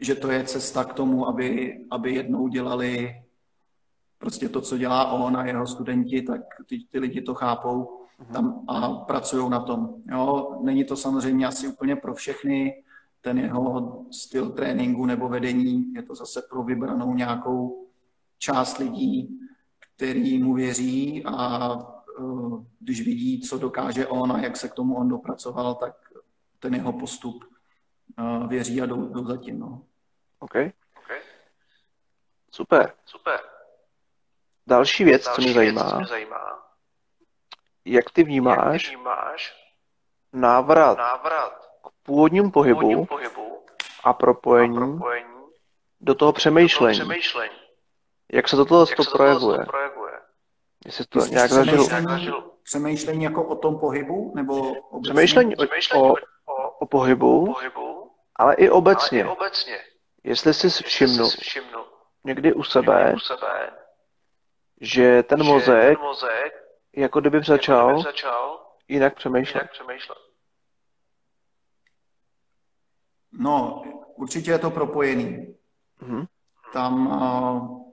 že 0.00 0.14
to 0.14 0.30
je 0.30 0.44
cesta 0.44 0.84
k 0.84 0.92
tomu, 0.92 1.28
aby, 1.28 1.78
aby 1.90 2.14
jednou 2.14 2.48
dělali 2.48 3.22
prostě 4.18 4.48
to, 4.48 4.60
co 4.60 4.78
dělá 4.78 5.12
on 5.12 5.36
a 5.36 5.46
jeho 5.46 5.66
studenti, 5.66 6.22
tak 6.22 6.40
ty, 6.66 6.78
ty 6.90 6.98
lidi 6.98 7.20
to 7.20 7.34
chápou 7.34 8.00
tam 8.32 8.64
a 8.68 8.88
pracují 8.90 9.50
na 9.50 9.60
tom. 9.60 9.94
Jo, 10.10 10.58
není 10.62 10.84
to 10.84 10.96
samozřejmě 10.96 11.46
asi 11.46 11.68
úplně 11.68 11.96
pro 11.96 12.14
všechny, 12.14 12.82
ten 13.20 13.38
jeho 13.38 14.04
styl 14.10 14.50
tréninku 14.50 15.06
nebo 15.06 15.28
vedení, 15.28 15.94
je 15.94 16.02
to 16.02 16.14
zase 16.14 16.42
pro 16.50 16.62
vybranou 16.62 17.14
nějakou 17.14 17.86
část 18.38 18.78
lidí, 18.78 19.40
který 19.96 20.42
mu 20.42 20.54
věří 20.54 21.24
a 21.26 21.70
uh, 22.18 22.64
když 22.80 23.00
vidí, 23.00 23.40
co 23.40 23.58
dokáže 23.58 24.06
on 24.06 24.32
a 24.32 24.38
jak 24.38 24.56
se 24.56 24.68
k 24.68 24.74
tomu 24.74 24.96
on 24.96 25.08
dopracoval, 25.08 25.74
tak 25.74 25.94
ten 26.58 26.74
jeho 26.74 26.92
postup 26.92 27.44
uh, 28.18 28.48
věří 28.48 28.82
a 28.82 28.86
jdou, 28.86 29.08
jdou 29.08 29.24
zatím. 29.24 29.58
No. 29.58 29.82
OK. 30.40 30.54
okay. 30.96 31.20
Super. 32.50 32.92
Super. 33.06 33.40
Další 34.66 35.04
věc, 35.04 35.24
Další 35.24 35.36
co, 35.36 35.42
mě 35.42 35.54
zajímá, 35.54 35.90
co 35.90 35.96
mě 35.96 36.06
zajímá, 36.06 36.64
jak 37.84 38.10
ty 38.10 38.24
vnímáš, 38.24 38.82
jak 38.82 38.82
ty 38.82 38.96
vnímáš 38.96 39.64
návrat, 40.32 40.98
návrat 40.98 41.52
k 41.82 41.90
původnímu 42.02 42.50
pohybu, 42.50 42.80
původním 42.80 43.06
pohybu 43.06 43.66
a 44.04 44.12
propojení, 44.12 44.76
a 44.76 44.80
propojení 44.80 45.34
do 46.00 46.14
toho 46.14 46.32
přemýšlení. 46.32 46.98
Do 46.98 47.04
toho 47.04 47.10
přemýšlení. 47.10 47.63
Jak 48.34 48.48
se 48.48 48.56
toto 48.56 48.86
to 48.86 49.04
projevuje? 49.12 49.58
To 49.58 49.64
projevuje? 49.64 50.12
Jestli 50.84 51.04
to 51.04 51.26
nějak 51.26 51.50
zažil. 51.50 52.50
Přemýšlení 52.62 53.24
jako 53.24 53.44
o 53.44 53.56
tom 53.56 53.78
pohybu? 53.78 54.32
Nebo 54.34 54.72
obecně? 54.72 55.12
Přemýšlení 55.12 55.56
o, 55.56 55.62
o, 55.94 56.14
o, 56.46 56.70
o 56.78 56.86
pohybu, 56.86 57.46
pohybu, 57.46 58.10
ale 58.36 58.54
i 58.54 58.70
obecně. 58.70 59.24
Ale 59.24 59.32
i 59.32 59.36
obecně. 59.36 59.78
Jestli 60.24 60.54
jsi 60.54 60.68
všimnul, 60.68 61.30
někdy 62.24 62.52
u 62.52 62.62
sebe, 62.62 63.12
u 63.16 63.18
sebe 63.18 63.70
že 64.80 65.22
ten 65.22 65.42
že 65.42 65.50
mozek, 65.50 65.98
ten 65.98 66.06
mozek 66.06 66.52
jako 66.96 67.20
kdyby 67.20 67.40
začal, 67.44 67.88
jako 67.88 67.92
kdyby 67.92 68.02
začal 68.02 68.66
jinak 68.88 69.14
přemýšlet. 69.14 69.60
Jinak 69.60 69.72
přemýšlet. 69.72 70.18
No, 73.32 73.82
určitě 74.16 74.50
je 74.50 74.58
to 74.58 74.70
propojený. 74.70 75.56
Mm-hmm. 76.02 76.26
Tam 76.72 77.06
uh, 77.06 77.83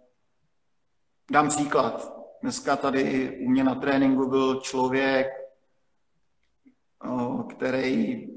dám 1.31 1.49
příklad. 1.49 2.13
Dneska 2.41 2.75
tady 2.75 3.29
u 3.45 3.49
mě 3.49 3.63
na 3.63 3.75
tréninku 3.75 4.29
byl 4.29 4.61
člověk, 4.61 5.27
který 7.49 8.27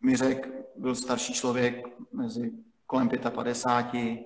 mi 0.00 0.16
řekl, 0.16 0.50
byl 0.76 0.94
starší 0.94 1.34
člověk 1.34 1.86
mezi 2.12 2.52
kolem 2.86 3.08
55, 3.30 4.18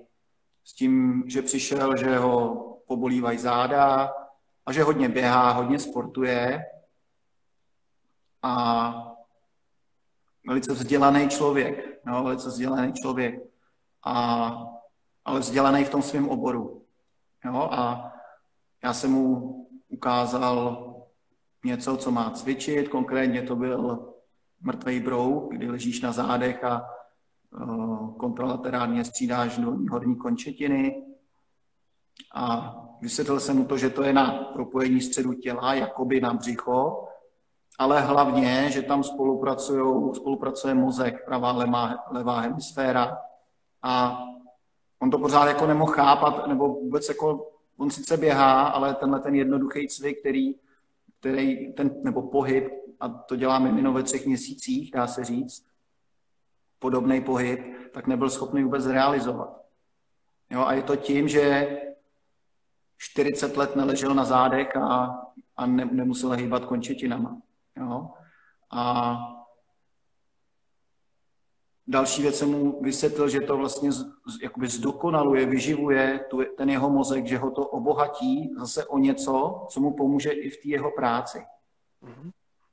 s 0.63 0.73
tím, 0.73 1.23
že 1.27 1.41
přišel, 1.41 1.97
že 1.97 2.17
ho 2.17 2.55
pobolívají 2.87 3.37
záda 3.37 4.13
a 4.65 4.71
že 4.71 4.83
hodně 4.83 5.09
běhá, 5.09 5.51
hodně 5.51 5.79
sportuje 5.79 6.65
a 8.43 8.93
velice 10.47 10.73
vzdělaný 10.73 11.29
člověk, 11.29 12.05
no, 12.05 12.23
velice 12.23 12.47
vzdělaný 12.47 12.93
člověk, 12.93 13.43
a, 14.03 14.51
ale 15.25 15.39
vzdělaný 15.39 15.83
v 15.83 15.89
tom 15.89 16.01
svém 16.01 16.29
oboru. 16.29 16.83
Jo, 17.45 17.69
a 17.71 18.13
já 18.83 18.93
jsem 18.93 19.11
mu 19.11 19.67
ukázal 19.89 20.83
něco, 21.65 21.97
co 21.97 22.11
má 22.11 22.29
cvičit, 22.29 22.87
konkrétně 22.87 23.41
to 23.41 23.55
byl 23.55 24.13
mrtvý 24.61 24.99
brouk, 24.99 25.53
kdy 25.53 25.69
ležíš 25.69 26.01
na 26.01 26.11
zádech 26.11 26.63
a 26.63 26.89
kontralaterálně 28.19 29.05
střídáš 29.05 29.57
dolní 29.57 29.87
horní 29.87 30.15
končetiny. 30.15 31.03
A 32.35 32.75
vysvětlil 33.01 33.39
jsem 33.39 33.57
mu 33.57 33.65
to, 33.65 33.77
že 33.77 33.89
to 33.89 34.03
je 34.03 34.13
na 34.13 34.31
propojení 34.31 35.01
středu 35.01 35.33
těla, 35.33 35.73
jakoby 35.73 36.21
na 36.21 36.33
břicho, 36.33 37.07
ale 37.79 38.01
hlavně, 38.01 38.71
že 38.71 38.81
tam 38.81 39.03
spolupracuje 40.13 40.73
mozek, 40.73 41.25
pravá, 41.25 41.51
levá, 41.51 41.95
levá 42.11 42.39
hemisféra. 42.39 43.17
A 43.83 44.23
on 44.99 45.09
to 45.09 45.19
pořád 45.19 45.47
jako 45.47 45.67
nemohl 45.67 45.91
chápat, 45.91 46.47
nebo 46.47 46.67
vůbec 46.67 47.09
jako, 47.09 47.51
on 47.77 47.89
sice 47.89 48.17
běhá, 48.17 48.67
ale 48.67 48.95
tenhle 48.95 49.19
ten 49.19 49.35
jednoduchý 49.35 49.87
cvik, 49.87 50.19
který, 50.19 50.55
který 51.19 51.73
ten, 51.73 51.91
nebo 52.03 52.21
pohyb, 52.21 52.69
a 52.99 53.09
to 53.09 53.35
děláme 53.35 53.71
mimo 53.71 53.93
ve 53.93 54.03
třech 54.03 54.25
měsících, 54.25 54.91
dá 54.91 55.07
se 55.07 55.23
říct, 55.23 55.67
podobný 56.79 57.21
pohyb, 57.21 57.59
tak 57.93 58.07
nebyl 58.07 58.29
schopný 58.29 58.63
vůbec 58.63 58.85
realizovat. 58.85 59.61
Jo, 60.49 60.65
a 60.65 60.73
je 60.73 60.83
to 60.83 60.95
tím, 60.95 61.27
že 61.27 61.77
40 62.97 63.57
let 63.57 63.75
neležel 63.75 64.13
na 64.13 64.25
zádech 64.25 64.75
a, 64.75 65.17
a 65.57 65.65
ne, 65.65 65.85
nemusel 65.85 66.31
hýbat 66.31 66.65
končetinama. 66.65 67.41
Jo? 67.77 68.09
A 68.71 69.17
další 71.87 72.21
věc 72.21 72.35
jsem 72.35 72.49
mu 72.49 72.81
vysvětlil, 72.81 73.29
že 73.29 73.41
to 73.41 73.57
vlastně 73.57 73.91
z, 73.91 74.05
jakoby 74.43 74.67
zdokonaluje, 74.67 75.45
vyživuje 75.45 76.19
tu, 76.29 76.41
ten 76.57 76.69
jeho 76.69 76.89
mozek, 76.89 77.25
že 77.25 77.37
ho 77.37 77.51
to 77.51 77.67
obohatí 77.67 78.53
zase 78.59 78.85
o 78.85 78.97
něco, 78.97 79.65
co 79.69 79.79
mu 79.79 79.93
pomůže 79.93 80.31
i 80.31 80.49
v 80.49 80.57
té 80.57 80.67
jeho 80.67 80.91
práci. 80.91 81.37
Mm-hmm. 82.03 82.31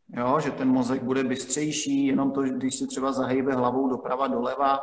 Jo, 0.08 0.40
že 0.40 0.50
ten 0.50 0.68
mozek 0.68 1.02
bude 1.02 1.24
bystřejší, 1.24 2.06
jenom 2.06 2.30
to, 2.30 2.42
když 2.42 2.74
si 2.74 2.86
třeba 2.86 3.12
zahejbe 3.12 3.54
hlavou 3.54 3.88
doprava, 3.88 4.26
doleva, 4.26 4.80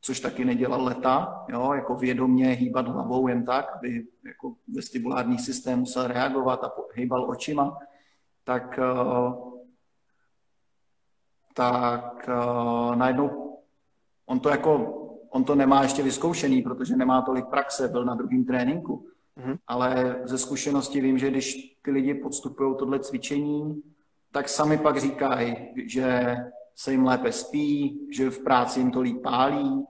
což 0.00 0.20
taky 0.20 0.44
nedělal 0.44 0.84
leta, 0.84 1.44
jo, 1.48 1.72
jako 1.72 1.94
vědomě 1.94 2.46
hýbat 2.46 2.88
hlavou 2.88 3.28
jen 3.28 3.44
tak, 3.44 3.76
aby 3.76 4.06
jako 4.26 4.54
vestibulární 4.74 5.38
systém 5.38 5.78
musel 5.78 6.06
reagovat 6.06 6.64
a 6.64 6.72
hýbal 6.94 7.30
očima, 7.30 7.78
tak, 8.44 8.78
eh, 8.78 9.49
tak 11.54 12.28
eh, 12.28 12.96
najednou 12.96 13.50
on 14.30 14.40
to 14.40 14.48
jako, 14.48 14.94
on 15.30 15.44
to 15.44 15.54
nemá 15.54 15.82
ještě 15.82 16.02
vyzkoušený, 16.02 16.62
protože 16.62 16.96
nemá 16.96 17.22
tolik 17.22 17.46
praxe, 17.46 17.88
byl 17.88 18.04
na 18.04 18.14
druhém 18.14 18.44
tréninku, 18.44 19.06
mm-hmm. 19.38 19.58
ale 19.66 20.16
ze 20.22 20.38
zkušenosti 20.38 21.00
vím, 21.00 21.18
že 21.18 21.30
když 21.30 21.76
ty 21.82 21.90
lidi 21.90 22.14
podstupují 22.14 22.76
tohle 22.78 22.98
cvičení, 22.98 23.82
tak 24.32 24.48
sami 24.48 24.78
pak 24.78 25.00
říkají, 25.00 25.56
že 25.86 26.36
se 26.74 26.92
jim 26.92 27.04
lépe 27.04 27.32
spí, 27.32 28.00
že 28.12 28.30
v 28.30 28.44
práci 28.44 28.80
jim 28.80 28.90
to 28.90 29.00
líp 29.00 29.22
pálí, 29.22 29.84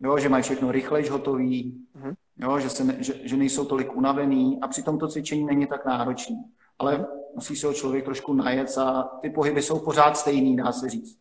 jo, 0.00 0.18
že 0.18 0.28
mají 0.28 0.42
všechno 0.42 0.72
rychlejš 0.72 1.10
hotový, 1.10 1.84
mm-hmm. 1.96 2.14
jo, 2.36 2.58
že, 2.58 2.70
se 2.70 2.84
ne, 2.84 2.96
že, 2.98 3.28
že 3.28 3.36
nejsou 3.36 3.64
tolik 3.64 3.96
unavený 3.96 4.58
a 4.60 4.68
přitom 4.68 4.98
to 4.98 5.08
cvičení 5.08 5.44
není 5.44 5.66
tak 5.66 5.86
náročné. 5.86 6.36
Ale 6.78 7.06
musí 7.34 7.56
se 7.56 7.66
ho 7.66 7.72
člověk 7.72 8.04
trošku 8.04 8.32
najet 8.32 8.78
a 8.78 9.02
ty 9.02 9.30
pohyby 9.30 9.62
jsou 9.62 9.78
pořád 9.78 10.16
stejný, 10.16 10.56
dá 10.56 10.72
se 10.72 10.88
říct. 10.88 11.18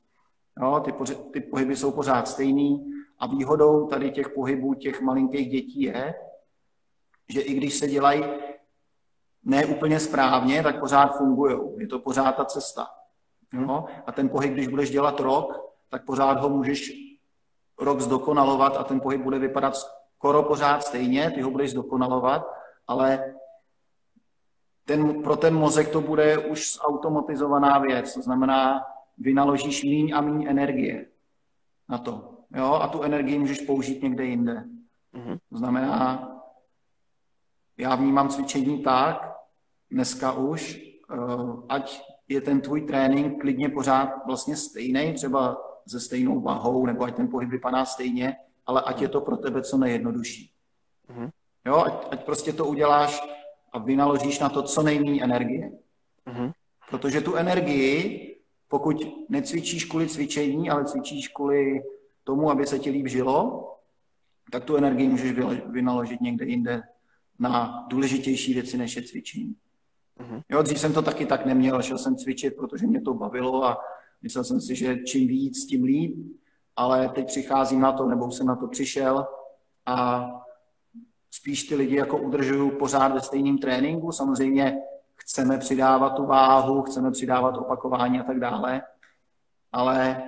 Jo, 0.62 0.82
ty, 0.86 0.91
poři, 0.91 1.15
ty 1.15 1.41
pohyby 1.41 1.75
jsou 1.75 1.91
pořád 1.91 2.27
stejný 2.27 2.93
a 3.20 3.27
výhodou 3.27 3.88
tady 3.88 4.12
těch 4.12 4.29
pohybů 4.29 4.74
těch 4.74 5.01
malinkých 5.01 5.50
dětí 5.50 5.82
je, 5.82 6.15
že 7.29 7.41
i 7.41 7.53
když 7.53 7.74
se 7.74 7.88
dělají 7.88 8.24
ne 9.43 9.65
úplně 9.65 10.00
správně, 10.00 10.63
tak 10.63 10.79
pořád 10.79 11.17
fungují. 11.17 11.58
Je 11.77 11.88
to 11.88 12.00
pořád 12.00 12.32
ta 12.32 12.46
cesta. 12.46 12.88
Jo? 13.53 13.86
A 14.05 14.12
ten 14.12 14.29
pohyb, 14.29 14.53
když 14.53 14.67
budeš 14.67 14.89
dělat 14.89 15.20
rok, 15.20 15.74
tak 15.89 16.05
pořád 16.05 16.39
ho 16.39 16.50
můžeš 16.50 16.91
rok 17.79 18.01
zdokonalovat 18.01 18.77
a 18.77 18.84
ten 18.84 19.00
pohyb 19.00 19.22
bude 19.22 19.39
vypadat 19.39 19.75
skoro 19.75 20.43
pořád 20.43 20.84
stejně, 20.84 21.32
ty 21.32 21.41
ho 21.41 21.51
budeš 21.51 21.72
zdokonalovat, 21.72 22.48
ale 22.88 23.34
ten, 24.86 25.24
pro 25.24 25.36
ten 25.36 25.56
mozek 25.56 25.90
to 25.90 26.02
bude 26.02 26.38
už 26.38 26.78
automatizovaná 26.82 27.80
věc, 27.80 28.13
to 28.13 28.22
znamená, 28.22 28.82
vynaložíš 29.18 29.84
míň 29.84 30.13
a 30.16 30.22
míň 30.22 30.46
energie 30.48 31.06
na 31.90 31.98
to. 31.98 32.34
Jo? 32.56 32.74
A 32.74 32.88
tu 32.88 33.02
energii 33.02 33.40
můžeš 33.40 33.62
použít 33.62 34.04
někde 34.04 34.25
jinde. 34.25 34.63
Mm-hmm. 35.13 35.40
To 35.50 35.58
znamená, 35.58 36.30
já 37.78 37.96
vnímám 37.96 38.30
cvičení 38.30 38.84
tak, 38.84 39.34
dneska 39.92 40.32
už, 40.32 40.80
eh, 41.13 41.18
ať 41.70 42.02
je 42.28 42.42
ten 42.42 42.62
tvůj 42.62 42.82
trénink 42.82 43.42
klidně 43.42 43.70
pořád 43.70 44.25
vlastně 44.25 44.56
stejný, 44.56 45.13
třeba 45.13 45.58
se 45.88 46.00
stejnou 46.00 46.42
váhou, 46.42 46.86
nebo 46.86 47.04
ať 47.04 47.16
ten 47.16 47.28
pohyb 47.28 47.50
vypadá 47.50 47.86
stejně, 47.86 48.36
ale 48.66 48.82
ať 48.82 49.02
je 49.02 49.10
to 49.10 49.22
pro 49.22 49.38
tebe 49.38 49.62
co 49.62 49.78
nejjednodušší. 49.78 50.52
Mm-hmm. 51.10 51.30
Jo, 51.66 51.84
ať, 51.86 51.94
ať 52.12 52.25
prostě 52.25 52.54
to 52.54 52.66
uděláš 52.66 53.22
a 53.74 53.80
vynaložíš 53.80 54.39
na 54.39 54.50
to 54.50 54.63
co 54.63 54.84
nejméně 54.84 55.24
energie. 55.24 55.72
Mm-hmm. 56.27 56.51
Protože 56.89 57.22
tu 57.22 57.36
energii, 57.36 58.30
pokud 58.68 58.98
necvičíš 59.30 59.86
kvůli 59.86 60.08
cvičení, 60.08 60.70
ale 60.70 60.86
cvičíš 60.86 61.27
kvůli 61.27 61.84
tomu, 62.24 62.51
aby 62.51 62.65
se 62.65 62.80
ti 62.80 62.89
líp 62.89 63.08
žilo, 63.08 63.70
tak 64.51 64.63
tu 64.63 64.75
energii 64.75 65.08
můžeš 65.08 65.32
vynaložit 65.65 66.21
někde 66.21 66.45
jinde 66.45 66.82
na 67.39 67.86
důležitější 67.89 68.54
věci, 68.54 68.78
než 68.78 68.95
je 68.95 69.04
cvičení. 69.04 69.56
Mm-hmm. 70.19 70.41
Jo, 70.50 70.62
dřív 70.62 70.80
jsem 70.80 70.93
to 70.93 71.02
taky 71.02 71.26
tak 71.26 71.45
neměl, 71.45 71.82
šel 71.82 71.98
jsem 71.98 72.15
cvičit, 72.15 72.56
protože 72.56 72.88
mě 72.88 73.02
to 73.02 73.13
bavilo 73.13 73.65
a 73.65 73.78
myslel 74.21 74.43
jsem 74.43 74.62
si, 74.62 74.76
že 74.76 74.98
čím 74.98 75.28
víc, 75.28 75.65
tím 75.65 75.84
líp, 75.84 76.15
ale 76.76 77.10
teď 77.10 77.28
přicházím 77.28 77.80
na 77.80 77.91
to, 77.91 78.06
nebo 78.06 78.32
jsem 78.32 78.48
na 78.48 78.56
to 78.56 78.67
přišel 78.67 79.26
a 79.86 80.26
spíš 81.34 81.63
ty 81.63 81.76
lidi 81.76 81.96
jako 81.96 82.17
udržuju 82.17 82.72
pořád 82.72 83.13
ve 83.13 83.22
stejném 83.22 83.58
tréninku. 83.58 84.12
Samozřejmě 84.12 84.78
chceme 85.15 85.58
přidávat 85.58 86.10
tu 86.10 86.26
váhu, 86.26 86.82
chceme 86.82 87.12
přidávat 87.12 87.58
opakování 87.58 88.19
a 88.19 88.24
tak 88.24 88.39
dále, 88.39 88.82
ale 89.72 90.24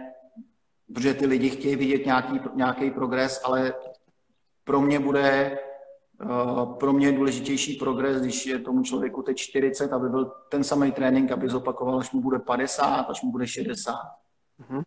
protože 0.93 1.13
ty 1.13 1.25
lidi 1.25 1.49
chtějí 1.49 1.75
vidět 1.75 2.05
nějaký, 2.05 2.39
nějaký 2.55 2.91
progres, 2.91 3.41
ale 3.43 3.73
pro 4.63 4.81
mě 4.81 4.99
bude 4.99 5.57
Eh, 6.21 6.65
pro 6.79 6.93
mě 6.93 7.07
je 7.07 7.13
důležitější 7.13 7.75
progres, 7.75 8.21
když 8.21 8.45
je 8.45 8.59
tomu 8.59 8.83
člověku 8.83 9.21
teď 9.21 9.37
40, 9.37 9.93
aby 9.93 10.09
byl 10.09 10.25
ten 10.49 10.63
samý 10.63 10.91
trénink, 10.91 11.31
aby 11.31 11.49
zopakoval, 11.49 11.99
až 11.99 12.11
mu 12.11 12.21
bude 12.21 12.39
50, 12.39 13.09
až 13.09 13.21
mu 13.21 13.31
bude 13.31 13.47
60. 13.47 13.95
Mm-hmm. 14.61 14.83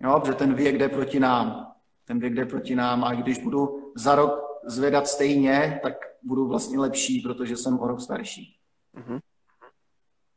Jo, 0.00 0.20
protože 0.20 0.34
ten 0.34 0.54
věk 0.54 0.78
jde 0.78 0.88
proti 0.88 1.20
nám. 1.20 1.72
Ten 2.04 2.18
věk 2.18 2.34
jde 2.34 2.46
proti 2.46 2.74
nám 2.74 3.04
a 3.04 3.14
když 3.14 3.38
budu 3.38 3.92
za 3.96 4.14
rok 4.14 4.45
zvedat 4.66 5.08
stejně, 5.08 5.80
tak 5.82 5.94
budu 6.22 6.48
vlastně 6.48 6.78
lepší, 6.78 7.20
protože 7.20 7.56
jsem 7.56 7.80
o 7.80 7.86
rok 7.86 8.00
starší. 8.00 8.56
Mm-hmm. 8.94 9.20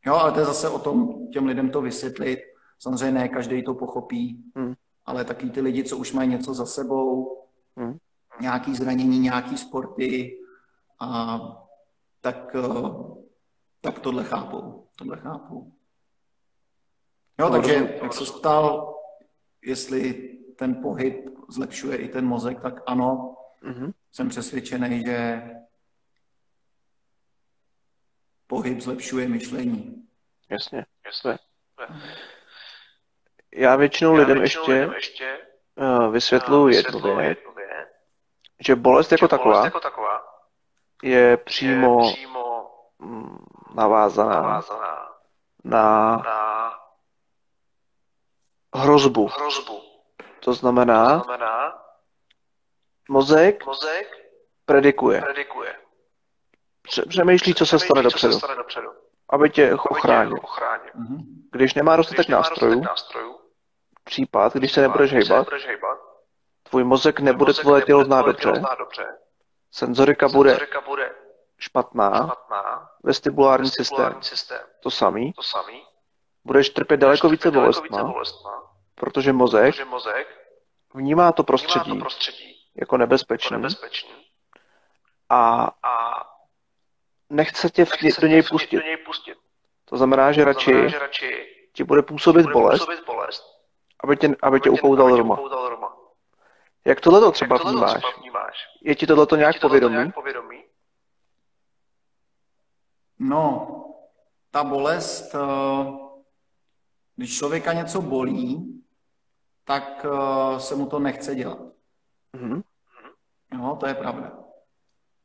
Jo, 0.05 0.13
ale 0.13 0.31
to 0.31 0.39
je 0.39 0.45
zase 0.45 0.69
o 0.69 0.79
tom 0.79 1.27
těm 1.33 1.45
lidem 1.45 1.69
to 1.69 1.81
vysvětlit. 1.81 2.39
Samozřejmě 2.79 3.11
ne 3.11 3.29
každý 3.29 3.63
to 3.63 3.73
pochopí, 3.73 4.43
mm. 4.55 4.73
ale 5.05 5.25
taky 5.25 5.49
ty 5.49 5.61
lidi, 5.61 5.83
co 5.83 5.97
už 5.97 6.13
mají 6.13 6.29
něco 6.29 6.53
za 6.53 6.65
sebou, 6.65 7.37
mm 7.75 7.97
nějaký 8.41 8.75
zranění, 8.75 9.19
nějaký 9.19 9.57
sporty, 9.57 10.39
a 10.99 11.39
tak, 12.21 12.55
eh, 12.55 12.93
tak 13.81 13.99
tohle 13.99 14.23
chápou. 14.23 14.87
Tohle 14.95 15.17
chápou. 15.17 15.71
Jo, 17.39 17.49
takže 17.49 17.99
jak 18.03 18.13
se 18.13 18.23
ptal, 18.23 18.95
jestli 19.65 20.13
ten 20.55 20.81
pohyb 20.81 21.29
zlepšuje 21.49 21.97
i 21.97 22.07
ten 22.07 22.25
mozek, 22.25 22.61
tak 22.61 22.81
ano, 22.87 23.35
mm-hmm. 23.63 23.91
jsem 24.11 24.29
přesvědčený, 24.29 25.03
že 25.05 25.41
pohyb 28.47 28.81
zlepšuje 28.81 29.27
myšlení. 29.27 30.07
Jasně, 30.49 30.85
jasně. 31.05 31.37
Já 33.55 33.75
většinou 33.75 34.15
Já 34.15 34.19
lidem 34.19 34.39
většinou 34.39 34.61
ještě, 34.61 34.73
lidem 34.73 34.93
ještě 34.93 35.39
uh, 35.75 36.13
vysvětluji 36.13 36.75
jednu 36.75 36.99
věc, 37.15 37.39
že 38.59 38.75
bolest 38.75 39.11
jako, 39.11 39.25
že 39.25 39.27
taková, 39.27 39.53
bolest 39.53 39.65
jako 39.65 39.79
taková 39.79 40.23
je 41.03 41.37
přímo, 41.37 42.05
je 42.05 42.13
přímo 42.13 42.71
mm, 42.99 43.37
navázaná, 43.75 44.41
navázaná 44.41 45.09
na, 45.63 46.17
na 46.17 46.71
hrozbu. 48.75 49.27
hrozbu. 49.27 49.81
To 50.39 50.53
znamená, 50.53 51.19
to 51.19 51.23
znamená 51.23 51.88
mozek, 53.09 53.65
mozek 53.65 54.07
predikuje. 54.65 55.21
predikuje. 55.21 55.75
Přemýšlí, 57.09 57.55
co 57.55 57.65
se 57.65 57.79
stane 57.79 58.01
dopředu. 58.01 58.33
Se 58.33 58.39
stane 58.39 58.55
dopředu. 58.55 58.87
Aby 59.29 59.49
tě 59.49 59.73
ochránil. 59.73 60.37
ochránil. 60.43 60.91
Mhm. 60.95 61.17
Když 61.51 61.73
nemá 61.73 61.95
dostatek 61.95 62.29
nástrojů, 62.29 62.81
nástrojů, 62.81 63.39
případ, 64.03 64.53
když 64.53 64.71
se 64.71 64.81
nebudeš 64.81 65.13
hejbat, 65.13 65.47
Tvůj 66.63 66.83
mozek 66.83 67.19
nebude 67.19 67.53
tvoje 67.53 67.81
tělo 67.81 68.03
znát 68.03 68.21
dobře. 68.21 68.63
Senzorika 69.71 70.27
bude 70.27 70.59
špatná. 71.57 72.35
Vestibulární 73.03 73.69
systém 73.69 74.19
to 74.79 74.91
samý. 74.91 75.33
Budeš 76.45 76.69
trpět 76.69 76.97
daleko 76.97 77.29
více 77.29 77.51
bolestma, 77.51 78.13
protože 78.95 79.33
mozek 79.33 79.75
vnímá 80.93 81.31
to 81.31 81.43
prostředí 81.43 82.01
jako 82.79 82.97
nebezpečný 82.97 83.61
a 85.29 85.69
nechce 87.29 87.69
tě 87.69 87.85
do 88.21 88.27
něj 88.27 88.43
pustit. 88.43 88.81
To 89.85 89.97
znamená, 89.97 90.31
že 90.31 90.45
radši 90.45 90.89
ti 91.73 91.83
bude 91.83 92.01
působit 92.01 92.45
bolest, 92.51 92.89
aby 94.03 94.17
tě, 94.17 94.35
aby 94.41 94.59
tě 94.59 94.69
upoudal 94.69 95.17
doma. 95.17 95.39
Jak 96.85 97.01
tohle 97.01 97.19
to 97.19 97.31
třeba 97.31 97.57
vnímáš? 97.57 98.03
Je 98.83 98.95
ti 98.95 99.07
tohle 99.07 99.27
nějak 99.35 99.59
povědomí? 99.61 99.95
nějak 99.95 100.13
povědomí? 100.13 100.63
No, 103.19 103.75
ta 104.51 104.63
bolest, 104.63 105.35
eh, 105.35 105.39
když 107.15 107.37
člověka 107.37 107.73
něco 107.73 108.01
bolí, 108.01 108.81
tak 109.63 110.05
eh, 110.05 110.59
se 110.59 110.75
mu 110.75 110.85
to 110.85 110.99
nechce 110.99 111.35
dělat. 111.35 111.59
Mm-hmm. 112.33 112.63
Jo, 113.53 113.77
to 113.79 113.87
je 113.87 113.93
pravda. 113.93 114.39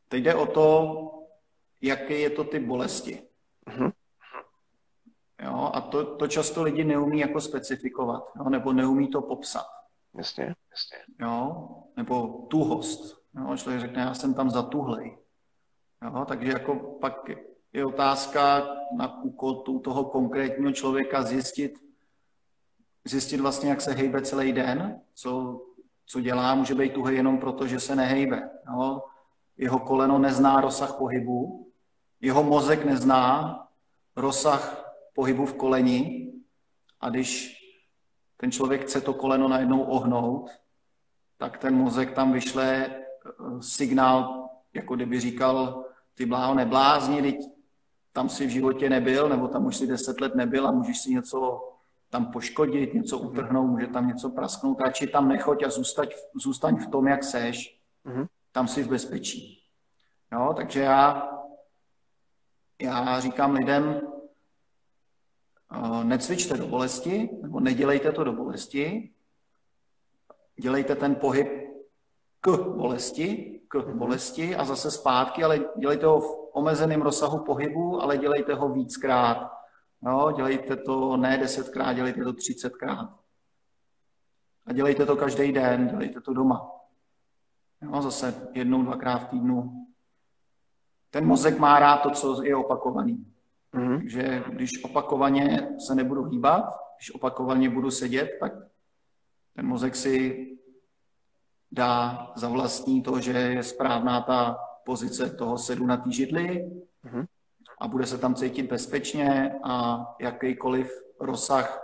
Teď 0.08 0.22
jde 0.22 0.34
o 0.34 0.46
to, 0.46 1.00
jaké 1.80 2.18
je 2.18 2.30
to 2.30 2.44
ty 2.44 2.58
bolesti. 2.60 3.22
Mm-hmm. 3.66 3.92
Jo, 5.42 5.70
a 5.74 5.80
to, 5.80 6.16
to 6.16 6.28
často 6.28 6.62
lidi 6.62 6.84
neumí 6.84 7.20
jako 7.20 7.40
specifikovat, 7.40 8.32
jo, 8.36 8.48
nebo 8.50 8.72
neumí 8.72 9.08
to 9.08 9.22
popsat. 9.22 9.66
Jasně. 10.14 10.54
Jo? 11.20 11.68
Nebo 11.96 12.46
tuhost. 12.50 13.22
Jo? 13.34 13.56
Člověk 13.56 13.80
řekne, 13.80 14.02
já 14.02 14.14
jsem 14.14 14.34
tam 14.34 14.50
zatuhlej. 14.50 15.18
Jo? 16.02 16.24
Takže 16.28 16.52
jako 16.52 16.74
pak 16.76 17.30
je 17.72 17.86
otázka 17.86 18.66
na 18.96 19.22
úkol 19.22 19.54
toho 19.80 20.04
konkrétního 20.04 20.72
člověka 20.72 21.22
zjistit, 21.22 21.78
zjistit 23.04 23.40
vlastně, 23.40 23.70
jak 23.70 23.80
se 23.80 23.92
hejbe 23.92 24.22
celý 24.22 24.52
den, 24.52 25.00
co, 25.14 25.60
co 26.06 26.20
dělá, 26.20 26.54
může 26.54 26.74
být 26.74 26.92
tuhý 26.92 27.16
jenom 27.16 27.38
proto, 27.38 27.66
že 27.66 27.80
se 27.80 27.96
nehejbe. 27.96 28.50
Jo? 28.72 29.02
Jeho 29.56 29.78
koleno 29.78 30.18
nezná 30.18 30.60
rozsah 30.60 30.94
pohybu, 30.94 31.70
jeho 32.20 32.42
mozek 32.42 32.84
nezná 32.84 33.58
rozsah 34.16 34.92
pohybu 35.14 35.46
v 35.46 35.54
koleni 35.54 36.32
a 37.00 37.10
když 37.10 37.60
ten 38.36 38.52
člověk 38.52 38.82
chce 38.82 39.00
to 39.00 39.14
koleno 39.14 39.48
najednou 39.48 39.82
ohnout, 39.82 40.50
tak 41.36 41.58
ten 41.58 41.74
mozek 41.74 42.12
tam 42.12 42.32
vyšle 42.32 42.86
eh, 42.86 42.92
signál, 43.60 44.48
jako 44.74 44.96
kdyby 44.96 45.20
říkal, 45.20 45.84
ty 46.14 46.26
bláho 46.26 46.54
neblázni, 46.54 47.22
teď 47.22 47.36
tam 48.12 48.28
si 48.28 48.46
v 48.46 48.50
životě 48.50 48.90
nebyl, 48.90 49.28
nebo 49.28 49.48
tam 49.48 49.66
už 49.66 49.76
si 49.76 49.86
deset 49.86 50.20
let 50.20 50.34
nebyl 50.34 50.68
a 50.68 50.72
můžeš 50.72 51.00
si 51.00 51.10
něco 51.10 51.60
tam 52.14 52.26
poškodit, 52.26 52.94
něco 52.94 53.18
mhm. 53.18 53.26
utrhnout, 53.26 53.70
může 53.70 53.86
tam 53.86 54.08
něco 54.08 54.30
prasknout, 54.30 54.80
radši 54.80 55.06
tam 55.06 55.28
nechoď 55.28 55.62
a 55.62 55.70
zůstaň, 55.70 56.06
zůstaň 56.34 56.76
v 56.76 56.90
tom, 56.90 57.06
jak 57.06 57.24
seš, 57.24 57.80
mm-hmm. 58.06 58.26
tam 58.52 58.68
si 58.68 58.82
v 58.82 58.88
bezpečí. 58.88 59.62
Jo, 60.32 60.52
takže 60.56 60.80
já, 60.80 61.28
já 62.82 63.20
říkám 63.20 63.52
lidem, 63.52 64.00
necvičte 66.02 66.56
do 66.56 66.66
bolesti, 66.66 67.28
nebo 67.42 67.60
nedělejte 67.60 68.12
to 68.12 68.24
do 68.24 68.32
bolesti, 68.32 69.10
dělejte 70.60 70.94
ten 70.94 71.14
pohyb 71.14 71.48
k 72.40 72.48
bolesti, 72.58 73.60
k 73.68 73.74
mm-hmm. 73.74 73.98
bolesti 73.98 74.56
a 74.56 74.64
zase 74.64 74.90
zpátky, 74.90 75.44
ale 75.44 75.60
dělejte 75.78 76.06
ho 76.06 76.20
v 76.20 76.50
omezeném 76.52 77.02
rozsahu 77.02 77.38
pohybu, 77.38 78.02
ale 78.02 78.18
dělejte 78.18 78.54
ho 78.54 78.68
víckrát. 78.68 79.63
Jo, 80.06 80.32
dělejte 80.36 80.76
to 80.76 81.16
ne 81.16 81.38
desetkrát, 81.38 81.96
dělejte 81.96 82.24
to 82.24 82.32
třicetkrát. 82.32 83.24
A 84.66 84.72
dělejte 84.72 85.06
to 85.06 85.16
každý 85.16 85.52
den, 85.52 85.88
dělejte 85.88 86.20
to 86.20 86.34
doma. 86.34 86.70
Jo, 87.82 88.02
zase 88.02 88.48
jednou, 88.54 88.82
dvakrát 88.82 89.18
v 89.18 89.28
týdnu. 89.28 89.86
Ten 91.10 91.26
mozek 91.26 91.58
má 91.58 91.78
rád 91.78 91.96
to, 91.96 92.10
co 92.10 92.42
je 92.42 92.56
opakovaný. 92.56 93.26
Mm-hmm. 93.74 93.98
Takže 93.98 94.44
když 94.48 94.84
opakovaně 94.84 95.76
se 95.86 95.94
nebudu 95.94 96.24
hýbat, 96.24 96.64
když 96.96 97.14
opakovaně 97.14 97.70
budu 97.70 97.90
sedět, 97.90 98.30
tak 98.40 98.52
ten 99.56 99.66
mozek 99.66 99.96
si 99.96 100.46
dá 101.72 102.32
za 102.36 102.48
vlastní 102.48 103.02
to, 103.02 103.20
že 103.20 103.32
je 103.32 103.62
správná 103.62 104.20
ta 104.20 104.58
pozice 104.84 105.30
toho 105.30 105.58
sedu 105.58 105.86
na 105.86 105.96
té 105.96 106.12
židli 106.12 106.70
mm-hmm. 107.04 107.26
A 107.84 107.88
bude 107.88 108.06
se 108.06 108.18
tam 108.18 108.34
cítit 108.34 108.62
bezpečně 108.62 109.54
a 109.64 110.04
jakýkoliv 110.20 110.90
rozsah 111.20 111.80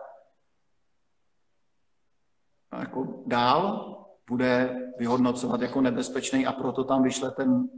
jako 2.79 3.23
dál 3.27 3.97
bude 4.29 4.77
vyhodnocovat 4.99 5.61
jako 5.61 5.81
nebezpečný 5.81 6.47
a 6.47 6.53
proto 6.53 6.85
tam 6.85 7.03
vyšle 7.03 7.31
ten, 7.31 7.69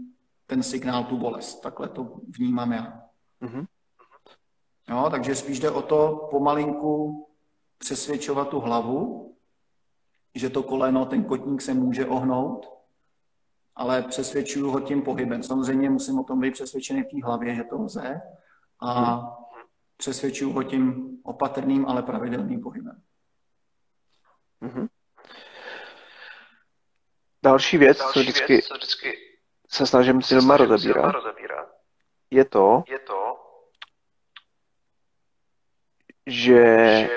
ten 0.47 0.63
signál, 0.63 1.05
tu 1.05 1.19
bolest. 1.19 1.61
Takhle 1.61 1.89
to 1.89 2.21
vnímám 2.39 2.73
já. 2.73 3.03
Mm-hmm. 3.43 3.67
Jo, 4.89 5.09
takže 5.11 5.35
spíš 5.35 5.61
jde 5.61 5.71
o 5.71 5.83
to 5.83 6.29
pomalinku 6.31 7.27
přesvědčovat 7.79 8.49
tu 8.49 8.61
hlavu, 8.61 9.35
že 10.35 10.51
to 10.51 10.63
koleno, 10.63 11.07
ten 11.07 11.25
kotník 11.25 11.63
se 11.63 11.75
může 11.75 12.07
ohnout, 12.07 12.82
ale 13.77 14.03
přesvědčuju 14.03 14.71
ho 14.71 14.81
tím 14.81 15.03
pohybem. 15.03 15.43
Samozřejmě 15.43 15.91
musím 15.91 16.19
o 16.19 16.25
tom 16.25 16.41
být 16.41 16.51
přesvědčený 16.51 17.03
v 17.03 17.09
té 17.09 17.27
hlavě, 17.27 17.55
že 17.55 17.65
to 17.65 17.83
lze 17.83 18.21
a 18.83 19.21
přesvědčuju 19.97 20.53
ho 20.53 20.63
tím 20.63 21.17
opatrným, 21.25 21.87
ale 21.87 22.03
pravidelným 22.03 22.61
pohybem. 22.61 23.03
Mm-hmm. 24.63 24.89
Další 27.43 27.79
věc, 27.79 27.99
Další 27.99 28.13
co, 28.13 28.21
vždycky 28.21 28.53
věc 28.53 28.67
co 28.67 28.75
vždycky 28.75 29.13
se 29.69 29.87
snažím 29.87 30.23
s 30.23 30.31
lidma 30.31 30.57
rozebírat, 30.57 31.15
je 32.31 32.45
to, 32.45 32.85
je 32.89 32.99
to 32.99 33.43
že, 36.27 36.65
že 37.01 37.09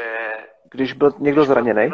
když 0.72 0.94
byl 0.94 1.12
někdo 1.20 1.46
zraněný, 1.46 1.92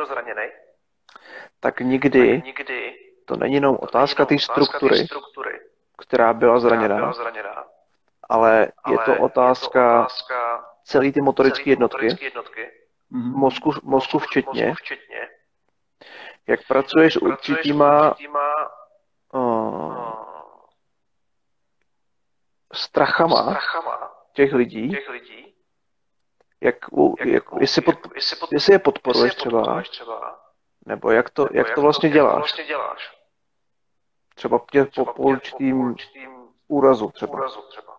tak 1.60 1.80
nikdy, 1.80 2.38
tak 2.38 2.46
nikdy 2.46 2.94
to 3.32 3.38
není 3.38 3.54
jenom 3.54 3.78
otázka 3.82 4.26
té 4.26 4.40
struktury, 4.40 4.98
struktury, 4.98 5.60
která 5.98 6.34
byla 6.34 6.60
zraněná, 6.60 6.96
byla 6.96 7.14
zraněná. 7.14 7.66
ale, 8.30 8.72
ale 8.84 8.94
je 8.94 8.98
to 8.98 9.24
otázka, 9.24 10.08
celé 10.84 11.12
ty 11.12 11.22
motorické 11.22 11.70
jednotky, 11.70 12.06
jednotky. 12.22 12.72
Mm-hmm. 13.12 13.36
mozku, 13.36 13.72
mozku 13.84 14.20
včetně, 14.20 14.68
mozku 14.68 14.84
včetně, 14.84 15.30
jak 16.48 16.60
pracuješ 16.68 17.14
s 17.14 17.18
určitýma, 17.18 18.16
uh, 19.34 20.14
strachama, 22.74 23.42
strachama 23.42 24.12
těch 24.34 24.54
lidí, 24.54 24.90
těch 24.90 25.10
lidí. 25.10 25.54
Jak, 26.62 26.76
jak, 27.20 27.28
jak, 27.28 27.44
jestli, 27.60 27.82
pod, 27.82 27.96
jestli, 28.16 28.38
pod, 28.38 28.54
jestli 28.54 28.74
je 28.74 28.80
podporuješ 28.80 29.36
třeba, 29.36 29.82
třeba 29.82 30.42
nebo 30.86 31.12
jak 31.12 31.30
to, 31.30 31.44
nebo 31.44 31.58
jak, 31.58 31.68
jak 31.68 31.76
to 31.76 31.82
vlastně, 31.82 32.10
to, 32.10 32.14
děláš? 32.14 32.34
Jak 32.34 32.36
to 32.36 32.40
vlastně 32.40 32.66
děláš? 32.66 33.18
Třeba 34.42 34.66
tě 34.72 34.86
po, 34.86 35.06
po 35.06 35.24
určitým, 35.24 35.96
úrazu 36.68 37.12
třeba. 37.12 37.34
Úrazu 37.34 37.60
třeba. 37.70 37.98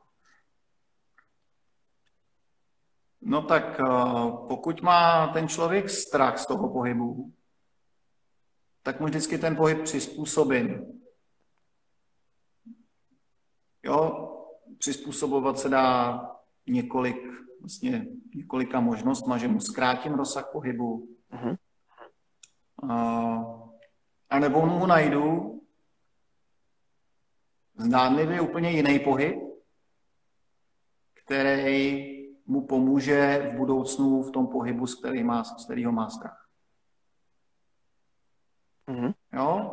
No 3.21 3.43
tak 3.43 3.81
eh, 3.81 3.85
pokud 4.49 4.83
má 4.83 5.27
ten 5.27 5.49
člověk 5.49 5.91
strach 5.91 6.39
z 6.39 6.47
toho 6.47 6.69
pohybu, 6.73 7.33
tak 8.83 9.01
mu 9.01 9.07
vždycky 9.07 9.39
ten 9.39 9.57
pohyb 9.57 9.83
přizpůsobím. 9.83 11.01
Jo, 13.83 14.29
přizpůsobovat 14.79 15.59
se 15.59 15.69
dá 15.69 16.21
několik, 16.67 17.17
vlastně 17.61 18.07
několika 18.35 18.81
možnostma, 18.81 19.39
že 19.39 19.49
mu 19.49 19.61
zkrátím 19.61 20.15
rozsah 20.15 20.49
pohybu, 20.53 21.09
uh-huh. 21.33 21.57
A 24.31 24.39
nebo 24.39 24.67
mu 24.67 24.87
najdu 24.87 25.62
zdánlivě 27.83 28.41
úplně 28.41 28.71
jiný 28.71 28.99
pohyb, 28.99 29.37
který 31.25 32.13
mu 32.47 32.67
pomůže 32.67 33.51
v 33.53 33.57
budoucnu 33.57 34.23
v 34.23 34.31
tom 34.31 34.47
pohybu, 34.47 34.87
z, 34.87 34.95
který 34.95 35.25
má, 35.25 35.45
z 35.45 35.65
kterého 35.65 35.93
má 35.93 36.11
strach. 36.11 36.49
Mm-hmm. 38.89 39.15
Jo? 39.33 39.73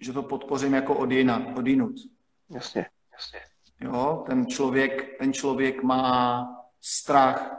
Že 0.00 0.12
to 0.12 0.22
podpořím 0.22 0.74
jako 0.74 0.98
od, 0.98 1.10
jina, 1.10 1.56
od 1.56 1.66
jinut. 1.66 1.94
Jasně, 2.50 2.86
jasně. 3.12 3.40
Jo? 3.80 4.24
Ten, 4.26 4.46
člověk, 4.46 5.18
ten 5.18 5.32
člověk 5.32 5.82
má 5.82 6.46
strach 6.80 7.56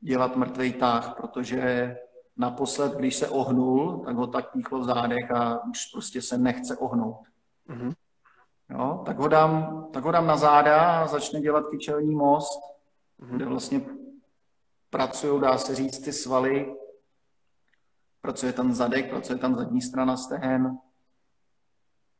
dělat 0.00 0.36
mrtvý 0.36 0.72
tah, 0.72 1.16
protože 1.16 1.96
naposled, 2.36 2.92
když 2.92 3.16
se 3.16 3.28
ohnul, 3.28 4.04
tak 4.04 4.16
ho 4.16 4.26
tak 4.26 4.52
píchlo 4.52 4.80
v 4.80 4.84
zádech 4.84 5.30
a 5.30 5.64
už 5.64 5.86
prostě 5.86 6.22
se 6.22 6.38
nechce 6.38 6.76
ohnout. 6.76 7.20
Mm-hmm. 7.68 7.94
Jo, 8.70 9.02
tak 9.06 9.18
ho, 9.18 9.28
dám, 9.28 9.86
tak 9.92 10.04
ho 10.04 10.12
dám 10.12 10.26
na 10.26 10.36
záda 10.36 11.02
a 11.02 11.06
začne 11.06 11.40
dělat 11.40 11.64
kyčelní 11.70 12.14
most, 12.14 12.60
mm-hmm. 13.20 13.36
kde 13.36 13.44
vlastně 13.44 13.80
pracují, 14.90 15.40
dá 15.40 15.58
se 15.58 15.74
říct, 15.74 15.98
ty 15.98 16.12
svaly. 16.12 16.74
Pracuje 18.22 18.52
tam 18.52 18.72
zadek, 18.72 19.10
pracuje 19.10 19.38
tam 19.38 19.54
zadní 19.54 19.82
strana 19.82 20.16
stehen, 20.16 20.78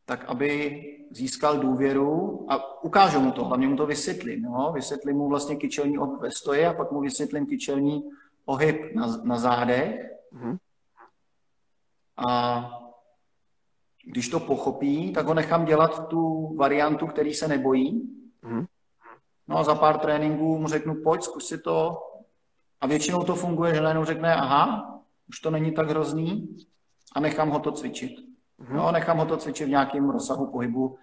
tak 0.04 0.24
aby 0.24 0.82
získal 1.10 1.58
důvěru 1.58 2.46
a 2.52 2.84
ukážu 2.84 3.20
mu 3.20 3.32
to, 3.32 3.44
hlavně 3.44 3.68
mu 3.68 3.76
to 3.76 3.86
vysvětlím. 3.86 4.44
Jo? 4.44 4.72
Vysvětlím 4.74 5.16
mu 5.16 5.28
vlastně 5.28 5.56
kyčelní 5.56 5.98
ohyb 5.98 6.20
ve 6.20 6.30
stoje 6.30 6.68
a 6.68 6.72
pak 6.72 6.90
mu 6.90 7.00
vysvětlím 7.00 7.46
kyčelní 7.46 8.10
ohyb 8.44 8.94
na, 8.94 9.06
na 9.24 9.38
zádech. 9.38 10.10
Mm-hmm. 10.32 10.58
A 12.16 12.79
když 14.04 14.28
to 14.28 14.40
pochopí, 14.40 15.12
tak 15.12 15.26
ho 15.26 15.34
nechám 15.34 15.64
dělat 15.64 16.08
tu 16.08 16.54
variantu, 16.56 17.06
který 17.06 17.34
se 17.34 17.48
nebojí. 17.48 18.02
Mm-hmm. 18.42 18.66
No 19.48 19.58
a 19.58 19.64
za 19.64 19.74
pár 19.74 19.98
tréninků 19.98 20.58
mu 20.58 20.68
řeknu, 20.68 20.94
pojď, 21.02 21.22
zkus 21.22 21.48
si 21.48 21.58
to. 21.58 22.02
A 22.80 22.86
většinou 22.86 23.24
to 23.24 23.34
funguje, 23.34 23.74
že 23.74 23.80
najednou 23.80 24.04
řekne, 24.04 24.34
aha, 24.34 25.00
už 25.28 25.40
to 25.40 25.50
není 25.50 25.72
tak 25.72 25.88
hrozný 25.88 26.56
a 27.12 27.20
nechám 27.20 27.50
ho 27.50 27.58
to 27.58 27.72
cvičit. 27.72 28.18
Mm-hmm. 28.18 28.76
No, 28.76 28.92
nechám 28.92 29.18
ho 29.18 29.26
to 29.26 29.36
cvičit 29.36 29.66
v 29.66 29.70
nějakém 29.70 30.10
rozsahu 30.10 30.50
pohybu, 30.50 30.98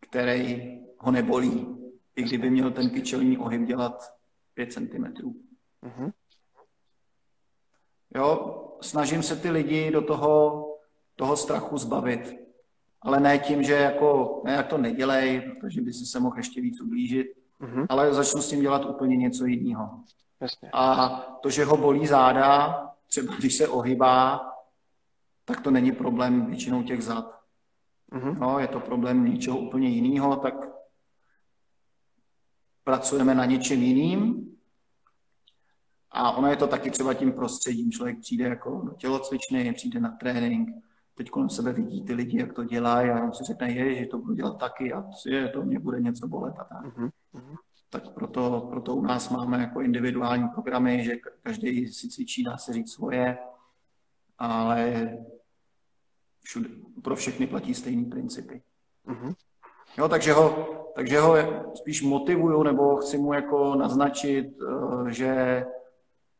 který 0.00 0.78
ho 0.98 1.10
nebolí, 1.10 1.76
i 2.16 2.22
kdyby 2.22 2.50
měl 2.50 2.70
ten 2.70 2.90
kyčelní 2.90 3.38
ohyb 3.38 3.66
dělat 3.66 4.14
5 4.54 4.72
cm. 4.72 5.04
Mm-hmm. 5.84 6.12
Jo, 8.14 8.56
snažím 8.80 9.22
se 9.22 9.36
ty 9.36 9.50
lidi 9.50 9.90
do 9.90 10.02
toho, 10.02 10.65
toho 11.16 11.36
strachu 11.36 11.78
zbavit. 11.78 12.36
Ale 13.02 13.20
ne 13.20 13.38
tím, 13.38 13.62
že 13.62 13.72
jako, 13.72 14.40
ne, 14.44 14.52
jak 14.52 14.66
to 14.66 14.78
nedělej, 14.78 15.40
protože 15.40 15.80
by 15.80 15.92
si 15.92 16.06
se 16.06 16.20
mohl 16.20 16.36
ještě 16.36 16.60
víc 16.60 16.80
ublížit, 16.80 17.26
mm-hmm. 17.60 17.86
ale 17.88 18.14
začnu 18.14 18.42
s 18.42 18.48
tím 18.48 18.60
dělat 18.60 18.84
úplně 18.84 19.16
něco 19.16 19.46
jiného. 19.46 20.00
Jasně. 20.40 20.70
A 20.72 21.08
to, 21.42 21.50
že 21.50 21.64
ho 21.64 21.76
bolí 21.76 22.06
záda, 22.06 22.82
třeba 23.06 23.34
když 23.34 23.54
se 23.54 23.68
ohybá, 23.68 24.40
tak 25.44 25.60
to 25.60 25.70
není 25.70 25.92
problém 25.92 26.46
většinou 26.46 26.82
těch 26.82 27.02
zad. 27.02 27.40
Mm-hmm. 28.12 28.38
No, 28.38 28.58
je 28.58 28.68
to 28.68 28.80
problém 28.80 29.24
něčeho 29.24 29.58
úplně 29.58 29.88
jiného, 29.88 30.36
tak 30.36 30.54
pracujeme 32.84 33.34
na 33.34 33.44
něčem 33.44 33.82
jiným. 33.82 34.52
A 36.10 36.32
ono 36.32 36.48
je 36.48 36.56
to 36.56 36.66
taky 36.66 36.90
třeba 36.90 37.14
tím 37.14 37.32
prostředím. 37.32 37.92
Člověk 37.92 38.20
přijde 38.20 38.44
jako 38.44 38.82
do 38.84 38.92
tělocvičny, 38.94 39.72
přijde 39.72 40.00
na 40.00 40.10
trénink, 40.10 40.68
teď 41.16 41.30
kolem 41.30 41.50
sebe 41.50 41.72
vidí 41.72 42.02
ty 42.02 42.14
lidi, 42.14 42.40
jak 42.40 42.52
to 42.52 42.64
dělají 42.64 43.10
a 43.10 43.24
on 43.24 43.32
si 43.32 43.44
řekne, 43.44 43.70
je, 43.70 43.94
že 43.94 44.06
to 44.06 44.18
budu 44.18 44.34
dělat 44.34 44.58
taky 44.58 44.92
a 44.92 45.04
je, 45.26 45.48
to 45.48 45.62
mě 45.62 45.78
bude 45.78 46.00
něco 46.00 46.28
bolet 46.28 46.54
a 46.58 46.64
tak. 46.64 46.84
Mm-hmm. 46.84 47.10
Tak 47.90 48.08
proto, 48.08 48.66
proto 48.70 48.94
u 48.94 49.02
nás 49.02 49.30
máme 49.30 49.60
jako 49.60 49.80
individuální 49.80 50.48
programy, 50.48 51.04
že 51.04 51.16
každý 51.42 51.88
si 51.88 52.08
cvičí, 52.08 52.44
dá 52.44 52.56
se 52.56 52.72
říct 52.72 52.92
svoje, 52.92 53.38
ale 54.38 55.10
všude, 56.42 56.68
pro 57.02 57.16
všechny 57.16 57.46
platí 57.46 57.74
stejný 57.74 58.04
principy. 58.04 58.62
Mm-hmm. 59.06 59.34
Jo, 59.98 60.08
takže 60.08 60.32
ho, 60.32 60.68
takže 60.94 61.20
ho 61.20 61.36
spíš 61.74 62.02
motivuju, 62.02 62.62
nebo 62.62 62.96
chci 62.96 63.18
mu 63.18 63.32
jako 63.32 63.74
naznačit, 63.74 64.46
eh, 64.46 65.12
že 65.12 65.64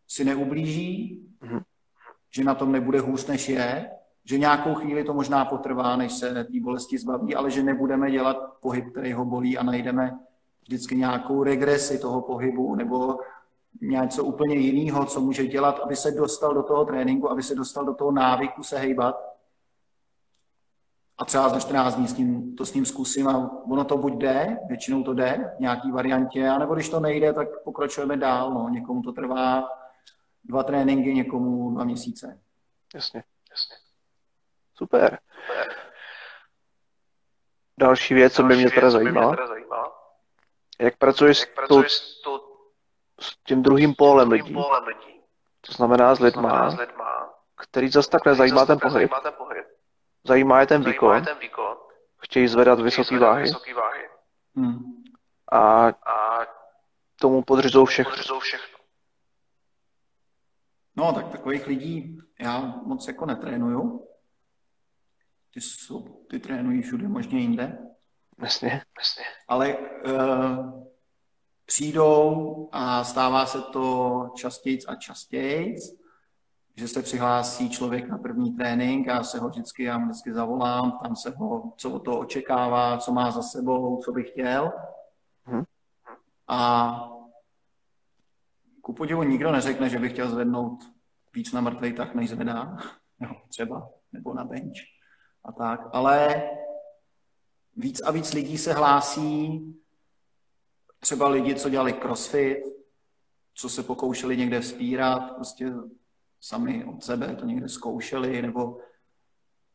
si 0.07 0.25
neublíží, 0.25 1.27
mm-hmm. 1.43 1.63
že 2.31 2.45
na 2.45 2.55
tom 2.55 2.73
nebude 2.73 3.01
hůř, 3.01 3.27
než 3.27 3.49
je, 3.49 3.91
že 4.29 4.39
nějakou 4.39 4.75
chvíli 4.75 5.05
to 5.05 5.15
možná 5.15 5.45
potrvá, 5.45 5.97
než 5.97 6.13
se 6.13 6.45
té 6.45 6.61
bolesti 6.61 6.99
zbaví, 6.99 7.35
ale 7.35 7.51
že 7.51 7.63
nebudeme 7.63 8.11
dělat 8.11 8.37
pohyb, 8.61 8.91
který 8.93 9.13
ho 9.13 9.25
bolí 9.25 9.59
a 9.59 9.63
najdeme 9.63 10.19
vždycky 10.63 10.97
nějakou 10.97 11.43
regresi 11.43 11.99
toho 11.99 12.23
pohybu 12.23 12.75
nebo 12.75 13.19
něco 13.81 14.25
úplně 14.25 14.55
jiného, 14.55 15.07
co 15.07 15.21
může 15.21 15.47
dělat, 15.47 15.81
aby 15.81 15.97
se 15.97 16.11
dostal 16.11 16.55
do 16.55 16.63
toho 16.63 16.85
tréninku, 16.85 17.31
aby 17.31 17.43
se 17.43 17.55
dostal 17.55 17.85
do 17.85 17.95
toho 17.95 18.13
návyku 18.13 18.63
se 18.63 18.79
hejbat 18.79 19.37
a 21.19 21.25
třeba 21.25 21.49
za 21.49 21.61
14 21.61 21.95
dní 21.95 22.09
s 22.09 22.17
ním, 22.17 22.57
to 22.57 22.67
s 22.67 22.75
ním 22.75 22.87
zkusím 22.87 23.29
a 23.29 23.51
ono 23.71 23.85
to 23.85 23.99
buď 23.99 24.13
jde, 24.13 24.59
většinou 24.69 25.03
to 25.03 25.15
jde 25.15 25.53
v 25.57 25.61
nějaký 25.61 25.91
variantě, 25.91 26.49
anebo 26.49 26.75
když 26.75 26.89
to 26.89 27.01
nejde, 27.01 27.33
tak 27.33 27.49
pokračujeme 27.65 28.17
dál. 28.17 28.55
No. 28.55 28.69
Někomu 28.69 29.03
to 29.03 29.13
trvá 29.13 29.69
dva 30.45 30.63
tréninky, 30.63 31.15
někomu 31.15 31.71
dva 31.71 31.85
měsíce. 31.85 32.39
Jasně. 32.95 33.23
Super. 34.77 35.19
Další 37.79 38.15
věc, 38.15 38.35
co 38.35 38.43
by 38.43 38.57
mě 38.57 38.71
teda 38.71 38.91
zajímala, 38.91 39.37
jak 40.81 40.97
pracuješ, 40.97 41.41
jak 41.41 41.55
pracuješ 41.55 41.93
s, 41.93 42.23
tou, 42.23 42.41
s 43.21 43.37
tím 43.45 43.63
druhým 43.63 43.95
pólem 43.95 44.31
lidí, 44.31 44.55
to 45.61 45.73
znamená 45.73 46.15
s 46.15 46.21
lidma, 46.21 46.79
který 47.57 47.89
zase 47.89 48.11
tak 48.11 48.27
nezajímá 48.27 48.67
ten 48.67 48.79
pohyb, 48.79 49.11
zajímá 50.25 50.61
je 50.61 50.67
ten 50.67 50.85
výkon, 50.85 51.25
chtějí 52.19 52.49
zvedat 52.49 52.81
vysoké 52.81 53.19
váhy, 53.19 53.43
vysoký 53.43 53.73
váhy. 53.73 54.09
Hmm. 54.57 55.05
A, 55.53 55.89
tomu 57.21 57.43
podřizou 57.43 57.85
všechno. 57.85 58.11
podřizou 58.11 58.41
všechno. 58.41 58.79
No, 60.97 61.13
tak 61.13 61.29
takových 61.29 61.67
lidí 61.67 62.19
já 62.41 62.59
moc 62.61 63.09
jako 63.09 63.27
netrénuju. 63.27 64.09
Ty, 65.57 65.61
jsou, 65.61 66.03
ty 66.31 66.39
trénují 66.39 66.83
všude 66.83 67.09
možně 67.09 67.39
jinde. 67.39 67.79
Jasně, 68.39 68.83
jasně. 68.99 69.25
Ale 69.49 69.77
uh, 69.77 70.85
přijdou 71.67 72.69
a 72.73 73.05
stává 73.05 73.47
se 73.47 73.63
to 73.63 74.31
častěji 74.37 74.79
a 74.89 74.95
častěji 74.95 75.77
že 76.77 76.89
se 76.89 77.03
přihlásí 77.03 77.71
člověk 77.71 78.09
na 78.09 78.19
první 78.19 78.53
trénink, 78.53 79.07
já 79.07 79.23
se 79.23 79.39
ho 79.39 79.49
vždycky, 79.49 79.83
já 79.83 79.99
vždycky 79.99 80.33
zavolám, 80.33 80.99
tam 81.03 81.17
se 81.17 81.31
ho, 81.31 81.73
co 81.77 81.91
o 81.91 81.99
to 81.99 82.19
očekává, 82.19 82.99
co 82.99 83.13
má 83.13 83.31
za 83.31 83.43
sebou, 83.43 84.03
co 84.05 84.13
by 84.13 84.25
chtěl. 84.25 84.73
Hmm. 85.45 85.65
A 86.49 87.11
ku 88.81 88.93
podivu 88.93 89.23
nikdo 89.23 89.53
neřekne, 89.53 89.89
že 89.89 89.99
by 89.99 90.09
chtěl 90.09 90.31
zvednout 90.31 90.79
víc 91.35 91.53
na 91.53 91.61
mrtvej 91.61 91.93
tak, 91.93 92.15
než 92.15 92.31
zvedá. 92.31 92.77
Jo, 93.21 93.31
třeba, 93.49 93.89
nebo 94.13 94.35
na 94.35 94.45
bench 94.45 94.96
a 95.47 95.53
tak. 95.53 95.81
Ale 95.93 96.51
víc 97.77 98.01
a 98.01 98.11
víc 98.11 98.33
lidí 98.33 98.59
se 98.59 98.73
hlásí, 98.73 99.61
třeba 101.01 101.29
lidi, 101.29 101.55
co 101.55 101.69
dělali 101.69 101.93
crossfit, 101.93 102.59
co 103.55 103.69
se 103.69 103.83
pokoušeli 103.83 104.37
někde 104.37 104.61
vzpírat, 104.61 105.35
prostě 105.35 105.73
sami 106.41 106.85
od 106.85 107.05
sebe 107.05 107.37
to 107.37 107.47
někde 107.47 107.69
zkoušeli, 107.69 108.43
nebo 108.43 108.81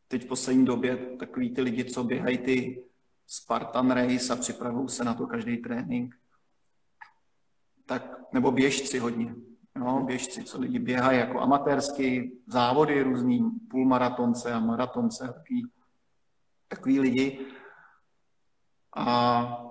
teď 0.08 0.24
v 0.24 0.28
poslední 0.28 0.64
době 0.64 0.96
takový 0.96 1.54
ty 1.54 1.62
lidi, 1.62 1.84
co 1.84 2.04
běhají 2.04 2.38
ty 2.38 2.84
Spartan 3.26 3.90
Race 3.90 4.32
a 4.32 4.36
připravují 4.36 4.88
se 4.88 5.04
na 5.04 5.14
to 5.14 5.26
každý 5.26 5.56
trénink. 5.56 6.14
Tak, 7.86 8.32
nebo 8.32 8.50
běžci 8.50 8.98
hodně. 8.98 9.34
No, 9.78 10.04
běžci, 10.04 10.44
co 10.44 10.60
lidi 10.60 10.78
běhají 10.78 11.18
jako 11.18 11.40
amatérsky, 11.40 12.32
závody 12.46 13.02
různý, 13.02 13.50
půlmaratonce 13.70 14.52
a 14.52 14.60
maratonce, 14.60 15.26
takový, 15.26 15.66
takový 16.68 17.00
lidi. 17.00 17.46
A 18.96 19.66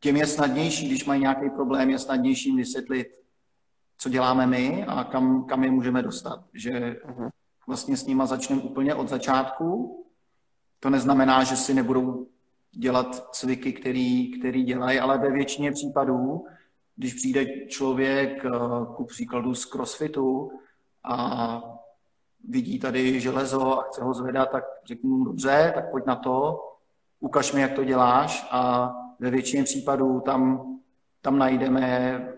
těm 0.00 0.16
je 0.16 0.26
snadnější, 0.26 0.88
když 0.88 1.04
mají 1.04 1.20
nějaký 1.20 1.50
problém, 1.50 1.90
je 1.90 1.98
snadnější 1.98 2.56
vysvětlit, 2.56 3.08
co 3.98 4.08
děláme 4.08 4.46
my 4.46 4.84
a 4.84 5.04
kam, 5.04 5.44
kam 5.44 5.64
je 5.64 5.70
můžeme 5.70 6.02
dostat. 6.02 6.44
Že 6.54 6.96
mhm. 7.06 7.28
vlastně 7.66 7.96
s 7.96 8.06
nima 8.06 8.26
začneme 8.26 8.62
úplně 8.62 8.94
od 8.94 9.08
začátku. 9.08 9.98
To 10.80 10.90
neznamená, 10.90 11.44
že 11.44 11.56
si 11.56 11.74
nebudou 11.74 12.26
dělat 12.70 13.34
cviky, 13.34 13.72
který, 13.72 14.38
který 14.38 14.62
dělají, 14.62 15.00
ale 15.00 15.18
ve 15.18 15.30
většině 15.30 15.72
případů, 15.72 16.46
když 16.96 17.14
přijde 17.14 17.66
člověk 17.66 18.44
eh, 18.44 18.50
ku 18.96 19.04
příkladu 19.04 19.54
z 19.54 19.64
crossfitu 19.64 20.52
a 21.04 21.62
vidí 22.48 22.78
tady 22.78 23.20
železo 23.20 23.78
a 23.78 23.82
chce 23.82 24.02
ho 24.04 24.14
zvedat, 24.14 24.50
tak 24.50 24.64
řeknu, 24.86 25.24
dobře, 25.24 25.72
tak 25.74 25.90
pojď 25.90 26.06
na 26.06 26.16
to, 26.16 26.60
ukaž 27.20 27.52
mi, 27.52 27.60
jak 27.60 27.72
to 27.72 27.84
děláš. 27.84 28.46
A 28.50 28.92
ve 29.18 29.30
většině 29.30 29.64
případů 29.64 30.20
tam, 30.20 30.68
tam 31.20 31.38
najdeme 31.38 32.28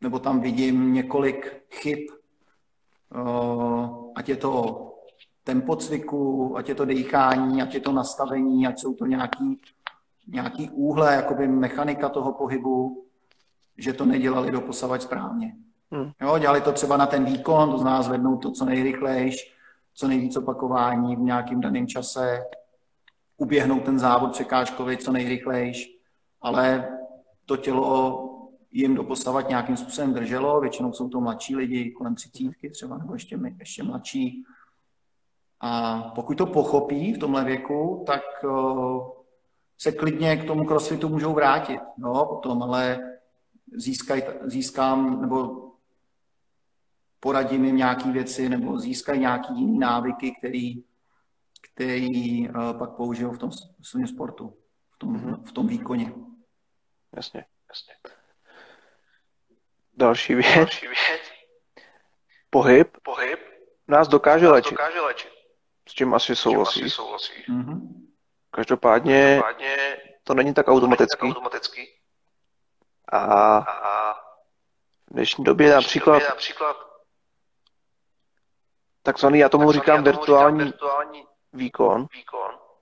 nebo 0.00 0.18
tam 0.18 0.40
vidím 0.40 0.94
několik 0.94 1.62
chyb, 1.70 1.98
ať 4.14 4.28
je 4.28 4.36
to 4.36 4.86
tempo 5.44 5.76
cviku, 5.76 6.56
ať 6.56 6.68
je 6.68 6.74
to 6.74 6.84
dýchání, 6.84 7.62
ať 7.62 7.74
je 7.74 7.80
to 7.80 7.92
nastavení, 7.92 8.66
ať 8.66 8.80
jsou 8.80 8.94
to 8.94 9.06
nějaký, 9.06 9.60
nějaký 10.28 10.70
úhle, 10.70 11.14
jakoby 11.14 11.48
mechanika 11.48 12.08
toho 12.08 12.32
pohybu, 12.32 13.04
že 13.80 13.92
to 13.92 14.04
nedělali 14.04 14.50
doposavať 14.50 15.02
správně. 15.02 15.56
Hmm. 15.90 16.10
Jo, 16.20 16.38
dělali 16.38 16.60
to 16.60 16.72
třeba 16.72 16.96
na 16.96 17.06
ten 17.06 17.24
výkon, 17.24 17.70
to 17.70 17.78
znamená 17.78 18.02
zvednout 18.02 18.36
to 18.36 18.50
co 18.50 18.64
nejrychlejš, 18.64 19.54
co 19.94 20.08
nejvíc 20.08 20.36
opakování 20.36 21.16
v 21.16 21.20
nějakém 21.20 21.60
daném 21.60 21.86
čase, 21.86 22.44
uběhnout 23.36 23.84
ten 23.84 23.98
závod 23.98 24.32
překážkový 24.32 24.96
co 24.96 25.12
nejrychlejš, 25.12 25.98
ale 26.42 26.88
to 27.46 27.56
tělo 27.56 28.26
jim 28.70 28.94
doposavat 28.94 29.48
nějakým 29.48 29.76
způsobem 29.76 30.14
drželo. 30.14 30.60
Většinou 30.60 30.92
jsou 30.92 31.08
to 31.08 31.20
mladší 31.20 31.56
lidi, 31.56 31.90
kolem 31.90 32.14
třicítky 32.14 32.70
třeba, 32.70 32.98
nebo 32.98 33.14
ještě, 33.14 33.38
ještě 33.58 33.82
mladší. 33.82 34.44
A 35.60 36.02
pokud 36.14 36.38
to 36.38 36.46
pochopí 36.46 37.12
v 37.12 37.18
tomhle 37.18 37.44
věku, 37.44 38.04
tak 38.06 38.22
uh, 38.44 39.08
se 39.78 39.92
klidně 39.92 40.36
k 40.36 40.46
tomu 40.46 40.64
crossfitu 40.64 41.08
můžou 41.08 41.32
vrátit. 41.32 41.80
No, 41.98 42.26
potom, 42.26 42.62
ale 42.62 42.98
získaj, 43.76 44.22
získám, 44.42 45.20
nebo 45.20 45.70
poradím 47.20 47.64
jim 47.64 47.76
nějaké 47.76 48.12
věci, 48.12 48.48
nebo 48.48 48.78
získají 48.78 49.20
nějaké 49.20 49.54
jiné 49.54 49.78
návyky, 49.78 50.34
který, 50.38 50.84
který 51.60 52.48
uh, 52.48 52.78
pak 52.78 52.90
použijou 52.90 53.32
v 53.32 53.38
tom 53.38 53.50
svém 53.82 54.06
sportu, 54.06 54.56
v 54.90 54.98
tom, 54.98 55.16
mm-hmm. 55.16 55.42
v 55.44 55.52
tom 55.52 55.66
výkoně. 55.66 56.12
Jasně, 57.16 57.44
jasně. 57.68 57.94
Další 59.94 60.34
věc. 60.34 60.56
Další 60.56 60.86
věc. 60.86 61.20
Pohyb. 62.50 62.96
Pohyb. 63.02 63.38
Nás 63.88 64.08
dokáže 64.08 64.44
nás 64.44 64.52
léčit. 64.52 64.70
Dokáže 64.70 65.00
léčit. 65.00 65.30
S 65.88 65.92
čím 65.92 66.14
asi 66.14 66.36
souhlasí. 66.36 66.80
Asi 66.80 66.90
souhlasí. 66.90 67.32
Mm-hmm. 67.48 67.80
Každopádně, 68.50 69.40
Každopádně 69.42 69.76
to 70.24 70.34
není 70.34 70.54
tak 70.54 70.68
automatický. 70.68 71.26
Není 71.26 71.34
tak 71.34 71.38
automatický. 71.38 71.99
A, 73.12 73.60
v 75.10 75.12
dnešní 75.14 75.44
době 75.44 75.74
například, 75.74 76.22
takzvaný, 79.02 79.38
já 79.38 79.48
tomu 79.48 79.72
říkám, 79.72 80.04
virtuální, 80.04 80.58
říkám 80.58 80.70
virtuální 80.70 81.26
výkon. 81.52 82.06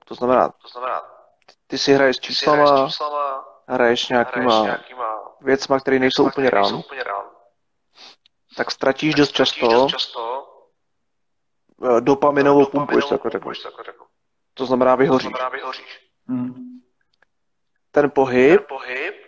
To 0.04 0.14
znamená, 0.14 0.48
to 0.48 0.68
znamená 0.68 1.18
ty 1.66 1.78
si 1.78 1.92
hraješ 1.92 2.16
s 2.16 2.20
číslama, 2.20 2.88
hraješ 3.68 4.08
nějakýma, 4.08 4.78
věcma, 5.40 5.80
které 5.80 5.98
nejsou 5.98 6.26
úplně 6.26 6.50
reální. 6.50 6.84
Tak 8.56 8.70
ztratíš 8.70 9.14
dost 9.14 9.32
často, 9.32 9.68
dost 9.68 9.90
často 9.90 10.48
eh, 11.84 12.00
dopaminovou 12.00 12.66
pumpu, 12.66 12.96
ještě 12.96 13.14
jako 13.14 13.30
řeknu. 13.30 13.52
To 14.54 14.66
znamená 14.66 14.94
vyhoříš. 14.94 15.32
To 15.32 15.36
znamená 15.36 15.48
vyhoříš. 15.48 16.10
Hmm. 16.26 16.80
Ten 17.90 18.10
pohyb, 18.10 18.58
Ten 18.58 18.66
pohyb 18.68 19.27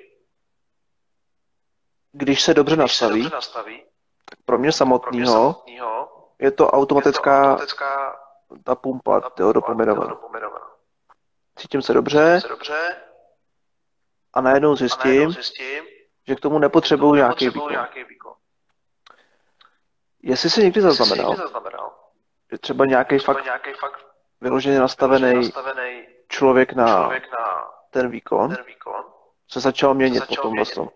když 2.12 2.42
se 2.42 2.54
dobře, 2.54 2.76
nastaví, 2.76 3.24
se 3.24 3.30
nastaví, 3.30 3.82
tak 4.30 4.38
pro 4.44 4.58
mě 4.58 4.72
samotného 4.72 5.62
je 6.38 6.50
to 6.50 6.70
automatická, 6.70 7.36
je 7.36 7.40
to 7.40 7.52
automatická 7.52 8.20
ta 8.64 8.74
pumpa, 8.74 9.20
ta 9.20 9.52
dopaminová. 9.52 10.06
Cítím 11.56 11.82
se 11.82 11.92
dobře, 11.92 12.40
se 12.40 12.48
dobře 12.48 12.96
a 14.32 14.40
najednou 14.40 14.76
zjistím, 14.76 15.10
a 15.10 15.14
najednou 15.14 15.32
zjistím 15.32 15.84
že 16.26 16.34
k 16.34 16.40
tomu 16.40 16.58
nepotřebuju 16.58 17.14
nějaký 17.14 17.48
výkon. 17.48 17.70
nějaký 17.70 18.04
výkon. 18.04 18.32
Jestli 20.22 20.50
si 20.50 20.62
někdy 20.62 20.80
zaznamenal, 20.80 21.36
zaznamenal 21.36 21.92
že 22.52 22.58
třeba 22.58 22.86
nějaký 22.86 23.18
fakt, 23.18 23.44
nějaký 23.44 23.72
fakt 23.72 24.06
vyloženě 24.40 24.80
nastavený, 24.80 25.34
nastavený 25.34 26.06
člověk, 26.28 26.72
na 26.72 26.86
člověk 26.86 27.30
na 27.32 27.68
ten 27.90 28.10
výkon, 28.10 28.54
ten 28.54 28.64
výkon 28.64 29.04
se 29.50 29.60
začal 29.60 29.94
měnit 29.94 30.20
se 30.20 30.26
začal 30.26 30.44
po 30.44 30.50
tomhle 30.50 30.64
tom. 30.74 30.88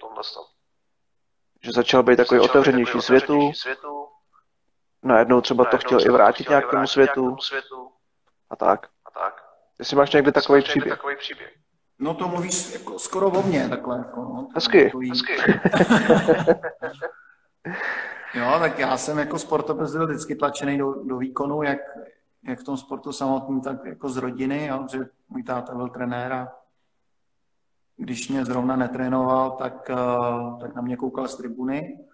Že 1.64 1.72
začal 1.72 2.02
být 2.02 2.16
takový 2.16 2.40
začal 2.40 2.50
otevřenější 2.50 2.92
takový 2.92 3.02
světu, 3.02 3.52
světu, 3.52 4.06
najednou 5.02 5.40
třeba 5.40 5.64
to 5.64 5.78
chtěl 5.78 6.00
i 6.00 6.08
vrátit 6.08 6.48
nějakému 6.48 6.86
světu, 6.86 7.36
světu 7.40 7.88
a 8.50 8.56
tak. 8.56 8.86
A 8.86 9.10
tak. 9.20 9.44
Jestli 9.78 9.96
máš 9.96 10.12
někde 10.12 10.32
takový 10.32 10.62
příběh. 10.62 10.94
Takový 10.94 11.16
příběh. 11.16 11.54
No 11.98 12.14
to 12.14 12.28
mluvíš 12.28 12.74
jako 12.74 12.98
skoro 12.98 13.26
o 13.26 13.42
mně, 13.42 13.68
takhle. 13.68 13.98
Jako, 13.98 14.20
no, 14.20 14.48
hezky, 14.54 14.84
takový... 14.84 15.10
hezky. 15.10 15.36
jo, 18.34 18.56
tak 18.58 18.78
já 18.78 18.96
jsem 18.96 19.18
jako 19.18 19.38
sportovec 19.38 19.92
byl 19.92 20.06
vždycky 20.06 20.34
tlačený 20.34 20.78
do, 20.78 20.94
do 21.04 21.16
výkonu, 21.16 21.62
jak, 21.62 21.78
jak 22.42 22.60
v 22.60 22.64
tom 22.64 22.76
sportu 22.76 23.12
samotným, 23.12 23.60
tak 23.60 23.84
jako 23.84 24.08
z 24.08 24.16
rodiny, 24.16 24.66
jo, 24.66 24.86
že 24.90 24.98
můj 25.28 25.42
táta 25.42 25.74
byl 25.74 25.88
trenér 25.88 26.32
a 26.32 26.52
když 27.96 28.28
mě 28.28 28.44
zrovna 28.44 28.76
netrénoval, 28.76 29.50
tak, 29.50 29.90
eh, 29.90 29.96
tak 30.60 30.74
na 30.74 30.82
mě 30.82 30.96
koukal 30.96 31.28
z 31.28 31.36
tribuny. 31.36 32.06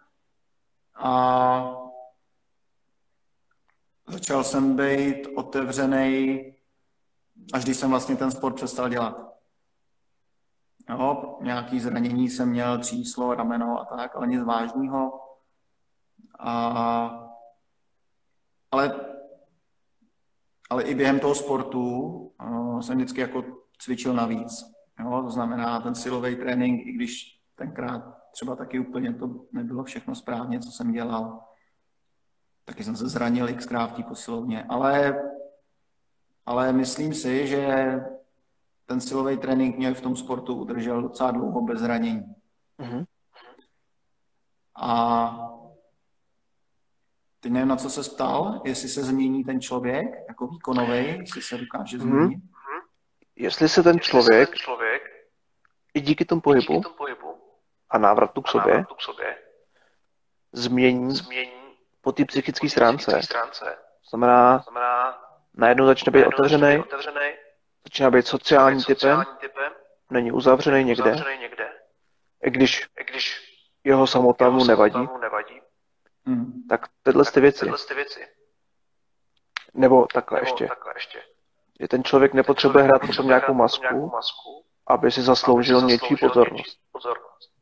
A 0.95 1.77
začal 4.09 4.45
jsem 4.45 4.77
být 4.77 5.27
otevřený, 5.37 6.45
až 7.53 7.65
když 7.65 7.77
jsem 7.77 7.91
vlastně 7.91 8.17
ten 8.17 8.31
sport 8.31 8.55
přestal 8.55 8.89
dělat. 8.89 9.31
Jo, 10.89 11.39
nějaký 11.43 11.81
zranění 11.81 12.29
jsem 12.29 12.49
měl, 12.49 12.79
tříslo, 12.79 13.35
rameno 13.35 13.81
a 13.81 13.85
tak, 13.85 14.17
ale 14.17 14.27
nic 14.27 14.43
vážného. 14.43 15.21
A, 16.39 17.31
ale, 18.71 19.01
ale 20.71 20.83
i 20.83 20.95
během 20.95 21.21
toho 21.21 21.35
sportu 21.35 22.01
uh, 22.43 22.81
jsem 22.81 22.97
vždycky 22.97 23.21
jako 23.21 23.45
cvičil 23.79 24.15
navíc. 24.15 24.80
Jo, 25.01 25.23
to 25.23 25.31
znamená 25.31 25.81
ten 25.81 25.95
silový 25.95 26.37
trénink, 26.37 26.87
i 26.87 26.93
když 26.93 27.41
tenkrát 27.55 28.21
třeba 28.33 28.57
taky 28.57 28.79
úplně 28.79 29.15
to 29.15 29.47
nebylo 29.53 29.85
všechno 29.85 30.15
správně, 30.15 30.61
co 30.61 30.71
jsem 30.71 30.93
dělal. 30.93 31.41
Taky 32.65 32.85
jsem 32.85 32.97
se 32.97 33.09
zranil 33.09 33.55
xkrát 33.55 33.91
v 33.91 33.95
té 33.95 34.03
posilovně, 34.03 34.65
ale, 34.65 35.23
ale 36.47 36.73
myslím 36.73 37.15
si, 37.15 37.47
že 37.47 37.95
ten 38.87 39.01
silový 39.01 39.39
trénink 39.39 39.77
mě 39.77 39.95
v 39.95 40.01
tom 40.01 40.17
sportu 40.17 40.55
udržel 40.55 41.03
docela 41.03 41.31
dlouho 41.31 41.63
bez 41.63 41.81
zranění. 41.81 42.35
Mm-hmm. 42.79 43.05
A 44.77 45.51
teď 47.41 47.53
nevím, 47.53 47.69
na 47.69 47.77
co 47.77 47.91
se 47.91 48.11
ptal, 48.11 48.63
jestli 48.65 48.89
se 48.89 49.05
změní 49.05 49.45
ten 49.45 49.61
člověk 49.61 50.07
jako 50.29 50.47
výkonový, 50.47 51.07
jestli 51.07 51.43
se 51.43 51.59
dokáže 51.59 51.99
mhm. 51.99 52.07
změnit. 52.09 52.39
Mm-hmm. 52.39 52.50
Jestli 53.41 53.69
se 53.69 53.83
ten 53.83 54.01
člověk, 54.01 54.49
ten 54.49 54.59
člověk 54.59 55.27
i 55.95 56.01
díky 56.01 56.25
tomu 56.25 56.41
pohybu, 56.41 56.73
díky 56.73 56.83
tomu 56.83 56.95
pohybu 56.95 57.43
a 57.91 57.99
návratu 57.99 58.43
k, 58.43 58.49
a 58.49 58.51
sobě, 58.51 58.75
návratu 58.75 58.95
k 58.95 59.01
sobě 59.01 59.39
změní, 60.53 61.15
změní 61.15 61.77
po 62.01 62.13
té 62.13 62.25
psychické 62.25 62.69
stránce. 62.69 63.23
stránce. 63.23 63.79
Znamená, 64.11 64.59
znamená, 64.59 65.25
najednou 65.55 65.87
začne 65.87 66.13
být 66.13 66.27
otevřený, 66.27 66.79
otevřený 66.79 67.33
Začíná 67.85 68.11
být 68.11 68.27
sociální 68.27 68.85
typem, 68.85 69.25
typem 69.41 69.73
není 70.11 70.33
uzavřený 70.33 70.85
někde, 70.85 71.13
uzavřený 71.13 71.39
někde. 71.39 71.73
I 72.43 72.51
když, 72.51 72.87
I 73.01 73.05
když 73.05 73.41
jeho 73.85 74.07
samota 74.07 74.51
mu 74.51 74.65
nevadí, 74.65 75.09
nevadí. 75.21 75.61
Hmm. 76.27 76.63
tak 76.69 76.89
tyhle 77.03 77.25
ty 77.25 77.41
věci. 77.41 77.67
ty 77.89 77.95
věci. 77.95 78.29
Nebo 79.75 80.07
takhle, 80.07 80.41
Nebo 80.41 80.51
ještě. 80.51 80.67
takhle 80.67 80.93
ještě. 80.97 81.23
Že 81.81 81.89
ten 81.89 82.05
člověk 82.05 82.35
nepotřebuje 82.35 82.85
hrát 82.85 83.07
potom 83.07 83.27
nějakou 83.27 83.55
masku, 83.55 83.83
nějakou 83.83 84.11
masku, 84.11 84.65
aby 84.87 85.11
si 85.11 85.23
zasloužil, 85.23 85.77
aby 85.79 85.85
si 85.85 85.93
zasloužil 85.93 86.11
něčí 86.11 86.17
pozornost. 86.17 86.79
pozornost. 86.93 87.53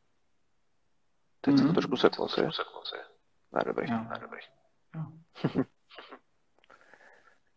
Teď 1.41 1.53
hmm. 1.53 1.61
se 1.61 1.67
to 1.67 1.73
trošku 1.73 1.97
seklo, 1.97 2.27
si. 2.29 2.41
Ne, 3.51 3.61
dobrý. 3.65 3.87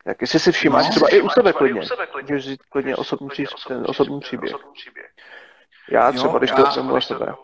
Jak 0.06 0.20
jestli 0.20 0.38
si 0.38 0.52
všimáš, 0.52 0.84
no, 0.84 0.90
třeba 0.90 1.08
i 1.08 1.20
u 1.20 1.28
sebe 1.28 1.52
klidně, 1.52 1.80
můžeš 2.20 2.44
říct 2.44 2.62
klidně 2.62 2.96
osobní, 2.96 3.28
pří, 3.28 3.44
ten 3.68 3.84
osobní 3.88 4.20
příběh. 4.20 4.56
Já 5.90 6.12
třeba, 6.12 6.38
když 6.38 6.50
to 6.50 6.66
jsem 6.66 6.90
u 6.90 7.00
sebe, 7.00 7.36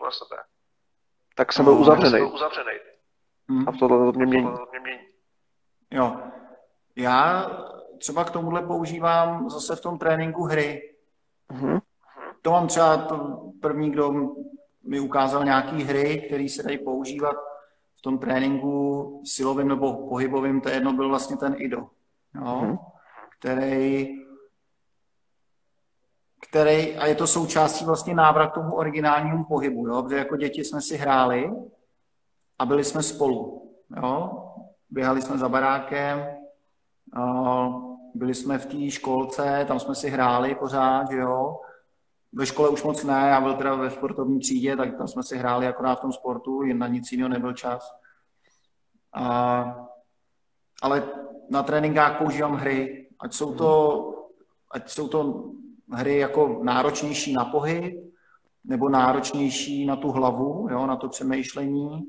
tak 1.35 1.53
jsem 1.53 1.65
byl 1.65 1.75
no, 1.75 1.81
uzavřený. 1.81 2.31
A 3.67 3.71
v 3.71 3.77
tohle 3.77 4.11
to 4.11 4.19
mě 4.19 4.25
mění. 4.25 4.49
Jo. 5.91 6.17
Já 6.95 7.49
třeba 7.99 8.23
k 8.23 8.31
tomuhle 8.31 8.61
používám 8.61 9.49
zase 9.49 9.75
v 9.75 9.81
tom 9.81 9.97
tréninku 9.97 10.43
hry. 10.43 10.95
Mm-hmm. 11.51 11.81
To 12.41 12.51
mám 12.51 12.67
třeba 12.67 12.97
to 12.97 13.45
první, 13.61 13.91
kdo 13.91 14.13
mi 14.83 14.99
ukázal 14.99 15.45
nějaký 15.45 15.83
hry, 15.83 16.23
které 16.27 16.49
se 16.49 16.63
dají 16.63 16.77
používat 16.77 17.35
v 17.95 18.01
tom 18.01 18.17
tréninku 18.17 19.21
silovým 19.25 19.67
nebo 19.67 20.07
pohybovým, 20.09 20.61
to 20.61 20.69
jedno 20.69 20.93
byl 20.93 21.09
vlastně 21.09 21.37
ten 21.37 21.55
IDO 21.57 21.89
jo, 22.35 22.61
mm-hmm. 22.61 22.77
který, 23.39 24.07
který, 26.49 26.95
a 26.97 27.05
je 27.05 27.15
to 27.15 27.27
součástí 27.27 27.85
vlastně 27.85 28.15
návrat 28.15 28.53
tomu 28.53 28.75
originálnímu 28.75 29.43
pohybu, 29.43 29.87
jo, 29.87 30.03
protože 30.03 30.17
jako 30.17 30.37
děti 30.37 30.63
jsme 30.63 30.81
si 30.81 30.97
hráli 30.97 31.51
a 32.59 32.65
byli 32.65 32.83
jsme 32.83 33.03
spolu, 33.03 33.71
jo, 34.01 34.43
běhali 34.89 35.21
jsme 35.21 35.37
za 35.37 35.49
barákem, 35.49 36.39
byli 38.15 38.35
jsme 38.35 38.57
v 38.57 38.65
té 38.65 38.89
školce, 38.91 39.65
tam 39.67 39.79
jsme 39.79 39.95
si 39.95 40.09
hráli 40.09 40.55
pořád, 40.55 41.11
že 41.11 41.17
jo, 41.17 41.59
ve 42.33 42.45
škole 42.45 42.69
už 42.69 42.83
moc 42.83 43.03
ne, 43.03 43.13
já 43.13 43.41
byl 43.41 43.53
teda 43.53 43.75
ve 43.75 43.89
sportovní 43.89 44.39
třídě, 44.39 44.75
tak 44.75 44.97
tam 44.97 45.07
jsme 45.07 45.23
si 45.23 45.37
hráli 45.37 45.67
akorát 45.67 45.95
v 45.95 46.01
tom 46.01 46.11
sportu, 46.11 46.63
jen 46.63 46.77
na 46.77 46.87
nic 46.87 47.11
jiného 47.11 47.29
nebyl 47.29 47.53
čas. 47.53 47.95
A, 49.13 49.87
ale 50.81 51.03
na 51.49 51.63
tréninkách 51.63 52.17
používám 52.17 52.53
hry, 52.53 53.09
ať 53.19 53.33
jsou 53.33 53.53
to, 53.53 54.03
ať 54.71 54.89
jsou 54.89 55.07
to 55.07 55.51
hry 55.91 56.17
jako 56.17 56.59
náročnější 56.63 57.33
na 57.33 57.45
pohyb, 57.45 58.13
nebo 58.63 58.89
náročnější 58.89 59.85
na 59.85 59.95
tu 59.95 60.11
hlavu, 60.11 60.67
jo, 60.71 60.87
na 60.87 60.95
to 60.95 61.09
přemýšlení, 61.09 62.05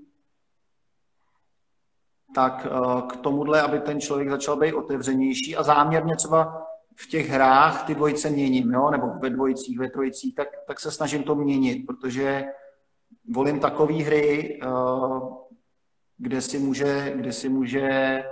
tak 2.35 2.67
eh, 2.67 3.03
k 3.09 3.17
tomuhle, 3.17 3.63
aby 3.63 3.81
ten 3.81 4.01
člověk 4.01 4.31
začal 4.31 4.57
být 4.57 4.73
otevřenější 4.73 5.57
a 5.57 5.63
záměrně 5.63 6.17
třeba 6.17 6.67
v 6.97 7.07
těch 7.09 7.29
hrách 7.29 7.87
ty 7.87 7.95
dvojice 7.95 8.31
měním, 8.31 8.73
jo, 8.73 8.91
nebo 8.91 9.07
ve 9.23 9.31
dvojicích, 9.31 9.79
ve 9.79 9.91
trojicích, 9.91 10.35
tak, 10.35 10.49
tak 10.67 10.81
se 10.81 10.91
snažím 10.91 11.23
to 11.23 11.35
měnit, 11.35 11.87
protože 11.87 12.45
volím 13.35 13.61
takové 13.61 13.95
hry, 13.95 14.61
eh, 14.63 14.67
kde 16.19 16.41
si 16.41 16.59
může, 16.59 17.13
kde 17.17 17.33
si 17.33 17.49
může 17.49 18.23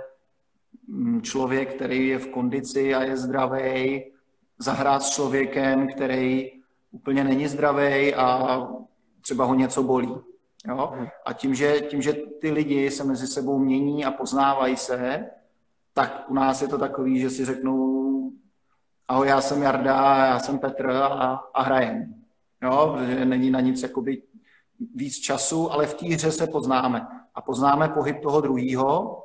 Mm, 0.89 1.21
člověk, 1.21 1.73
který 1.73 2.07
je 2.07 2.19
v 2.19 2.27
kondici 2.27 2.95
a 2.95 3.03
je 3.03 3.17
zdravý, 3.17 4.03
zahrát 4.57 5.03
s 5.03 5.09
člověkem, 5.09 5.87
který 5.87 6.51
úplně 6.91 7.23
není 7.23 7.47
zdravý 7.47 8.15
a 8.15 8.59
třeba 9.21 9.45
ho 9.45 9.55
něco 9.55 9.83
bolí. 9.83 10.15
Jo? 10.67 10.91
Mhm. 10.95 11.07
A 11.25 11.33
tím 11.33 11.55
že, 11.55 11.81
tím, 11.81 12.01
že 12.01 12.13
ty 12.13 12.51
lidi 12.51 12.91
se 12.91 13.03
mezi 13.03 13.27
sebou 13.27 13.59
mění 13.59 14.05
a 14.05 14.11
poznávají 14.11 14.77
se, 14.77 15.29
tak 15.93 16.25
u 16.27 16.33
nás 16.33 16.61
je 16.61 16.67
to 16.67 16.77
takový, 16.77 17.19
že 17.19 17.29
si 17.29 17.45
řeknou 17.45 18.31
ahoj, 19.07 19.27
já 19.27 19.41
jsem 19.41 19.61
Jarda, 19.61 20.25
já 20.25 20.39
jsem 20.39 20.59
Petr 20.59 20.89
a, 20.89 21.39
a 21.53 21.61
hrajem. 21.61 22.15
Jo? 22.63 22.97
Není 23.25 23.51
na 23.51 23.59
nic 23.59 23.83
jakoby 23.83 24.21
víc 24.95 25.19
času, 25.19 25.71
ale 25.71 25.87
v 25.87 25.93
té 25.93 26.05
hře 26.05 26.31
se 26.31 26.47
poznáme. 26.47 27.07
A 27.35 27.41
poznáme 27.41 27.89
pohyb 27.89 28.21
toho 28.21 28.41
druhého 28.41 29.23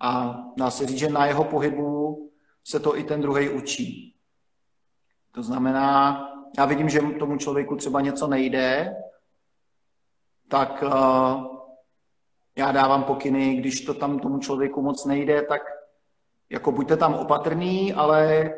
A 0.00 0.38
dá 0.56 0.70
se 0.70 0.86
říct, 0.86 0.98
že 0.98 1.08
na 1.08 1.26
jeho 1.26 1.44
pohybu 1.44 2.30
se 2.64 2.80
to 2.80 2.98
i 2.98 3.04
ten 3.04 3.20
druhý 3.20 3.48
učí. 3.48 4.14
To 5.32 5.42
znamená, 5.42 6.20
já 6.58 6.64
vidím, 6.64 6.88
že 6.88 7.00
tomu 7.00 7.36
člověku 7.36 7.76
třeba 7.76 8.00
něco 8.00 8.26
nejde, 8.26 8.96
tak 10.48 10.84
uh, 10.86 11.56
já 12.56 12.72
dávám 12.72 13.04
pokyny, 13.04 13.56
když 13.56 13.80
to 13.80 13.94
tam 13.94 14.18
tomu 14.18 14.38
člověku 14.38 14.82
moc 14.82 15.04
nejde, 15.04 15.42
tak 15.42 15.62
jako 16.50 16.72
buďte 16.72 16.96
tam 16.96 17.14
opatrný, 17.14 17.94
ale 17.94 18.50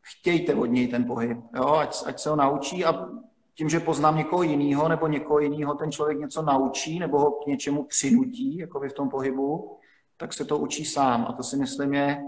chtějte 0.00 0.54
od 0.54 0.66
něj 0.66 0.88
ten 0.88 1.04
pohyb, 1.04 1.38
jo? 1.56 1.74
Ať, 1.74 1.96
ať 2.06 2.18
se 2.18 2.30
ho 2.30 2.36
naučí 2.36 2.84
a 2.84 3.08
tím, 3.54 3.68
že 3.68 3.80
poznám 3.80 4.16
někoho 4.16 4.42
jiného 4.42 4.88
nebo 4.88 5.06
někoho 5.08 5.38
jiného, 5.38 5.74
ten 5.74 5.92
člověk 5.92 6.18
něco 6.18 6.42
naučí 6.42 6.98
nebo 6.98 7.18
ho 7.18 7.30
k 7.30 7.46
něčemu 7.46 7.84
přinutí, 7.84 8.58
jako 8.58 8.80
v 8.80 8.92
tom 8.92 9.08
pohybu, 9.08 9.76
tak 10.16 10.32
se 10.32 10.44
to 10.44 10.58
učí 10.58 10.84
sám. 10.84 11.26
A 11.28 11.32
to 11.32 11.42
si 11.42 11.56
myslím 11.56 11.94
je 11.94 12.22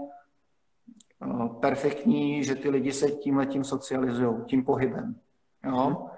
uh, 1.25 1.59
perfektní, 1.59 2.43
že 2.43 2.55
ty 2.55 2.69
lidi 2.69 2.93
se 2.93 3.11
tím 3.11 3.37
letím 3.37 3.63
socializují, 3.63 4.45
tím 4.45 4.65
pohybem. 4.65 5.15
Jo? 5.63 6.08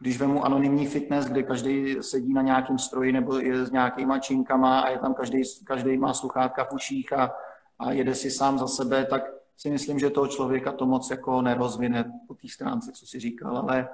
Když 0.00 0.18
vemu 0.18 0.44
anonymní 0.44 0.86
fitness, 0.86 1.26
kde 1.26 1.42
každý 1.42 1.96
sedí 2.00 2.34
na 2.34 2.42
nějakém 2.42 2.78
stroji 2.78 3.12
nebo 3.12 3.38
je 3.38 3.66
s 3.66 3.70
nějakýma 3.70 4.18
činkama 4.18 4.80
a 4.80 4.90
je 4.90 4.98
tam 4.98 5.14
každý, 5.14 5.42
každý 5.64 5.98
má 5.98 6.14
sluchátka 6.14 6.64
v 6.64 6.72
uších 6.72 7.12
a, 7.12 7.34
a 7.78 7.92
jede 7.92 8.14
si 8.14 8.30
sám 8.30 8.58
za 8.58 8.66
sebe, 8.66 9.06
tak 9.06 9.22
si 9.56 9.70
myslím, 9.70 9.98
že 9.98 10.10
toho 10.10 10.26
člověka 10.26 10.72
to 10.72 10.86
moc 10.86 11.10
jako 11.10 11.42
nerozvine 11.42 12.12
po 12.28 12.34
té 12.34 12.48
stránce, 12.48 12.92
co 12.92 13.06
si 13.06 13.20
říkal, 13.20 13.58
ale 13.58 13.88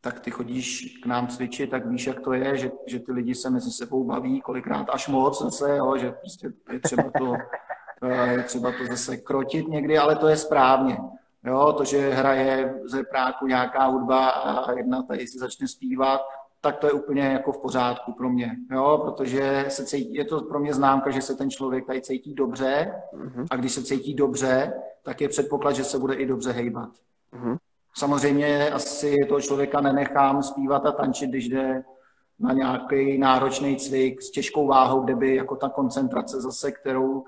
tak 0.00 0.20
ty 0.20 0.30
chodíš 0.30 0.98
k 1.02 1.06
nám 1.06 1.28
cvičit, 1.28 1.70
tak 1.70 1.86
víš, 1.86 2.06
jak 2.06 2.20
to 2.20 2.32
je, 2.32 2.56
že, 2.56 2.70
že 2.86 2.98
ty 2.98 3.12
lidi 3.12 3.34
se 3.34 3.50
mezi 3.50 3.70
sebou 3.70 4.04
baví, 4.04 4.40
kolikrát 4.40 4.86
až 4.90 5.08
moc 5.08 5.42
zase, 5.42 5.76
jo, 5.76 5.96
že 5.96 6.12
prostě 6.12 6.52
je 6.72 6.80
třeba 6.80 7.10
to, 7.18 7.34
je 8.30 8.42
třeba 8.42 8.72
to 8.72 8.86
zase 8.86 9.16
krotit 9.16 9.68
někdy, 9.68 9.98
ale 9.98 10.16
to 10.16 10.28
je 10.28 10.36
správně. 10.36 10.98
Jo, 11.44 11.72
to, 11.72 11.84
že 11.84 12.10
hraje 12.10 12.74
ze 12.84 13.04
práku 13.04 13.46
nějaká 13.46 13.86
hudba 13.86 14.28
a 14.28 14.72
jedna 14.72 15.02
tady 15.02 15.26
si 15.26 15.38
začne 15.38 15.68
zpívat, 15.68 16.20
tak 16.60 16.76
to 16.76 16.86
je 16.86 16.92
úplně 16.92 17.22
jako 17.22 17.52
v 17.52 17.60
pořádku 17.60 18.12
pro 18.12 18.30
mě, 18.30 18.56
jo, 18.70 19.00
protože 19.04 19.64
se 19.68 19.84
cítí, 19.84 20.14
je 20.14 20.24
to 20.24 20.40
pro 20.40 20.60
mě 20.60 20.74
známka, 20.74 21.10
že 21.10 21.22
se 21.22 21.34
ten 21.34 21.50
člověk 21.50 21.86
tady 21.86 22.02
cítí 22.02 22.34
dobře 22.34 22.94
mm-hmm. 23.14 23.46
a 23.50 23.56
když 23.56 23.72
se 23.72 23.82
cítí 23.82 24.14
dobře, 24.14 24.72
tak 25.02 25.20
je 25.20 25.28
předpoklad, 25.28 25.76
že 25.76 25.84
se 25.84 25.98
bude 25.98 26.14
i 26.14 26.26
dobře 26.26 26.52
hejbat. 26.52 26.88
Mm-hmm. 27.32 27.56
Samozřejmě 27.96 28.70
asi 28.70 29.16
toho 29.28 29.40
člověka 29.40 29.80
nenechám 29.80 30.42
zpívat 30.42 30.86
a 30.86 30.92
tančit, 30.92 31.30
když 31.30 31.48
jde 31.48 31.84
na 32.38 32.52
nějaký 32.52 33.18
náročný 33.18 33.76
cvik 33.76 34.22
s 34.22 34.30
těžkou 34.30 34.66
váhou, 34.66 35.00
kde 35.00 35.14
by 35.14 35.36
jako 35.36 35.56
ta 35.56 35.68
koncentrace 35.68 36.40
zase, 36.40 36.72
kterou 36.72 37.24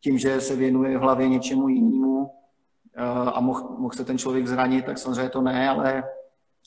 tím, 0.00 0.18
že 0.18 0.40
se 0.40 0.56
věnuje 0.56 0.98
v 0.98 1.00
hlavě 1.00 1.28
něčemu 1.28 1.68
jinému 1.68 2.30
a 3.34 3.40
mohl, 3.40 3.68
mohl 3.78 3.94
se 3.94 4.04
ten 4.04 4.18
člověk 4.18 4.46
zranit, 4.46 4.84
tak 4.84 4.98
samozřejmě 4.98 5.28
to 5.28 5.40
ne, 5.40 5.68
ale, 5.68 6.04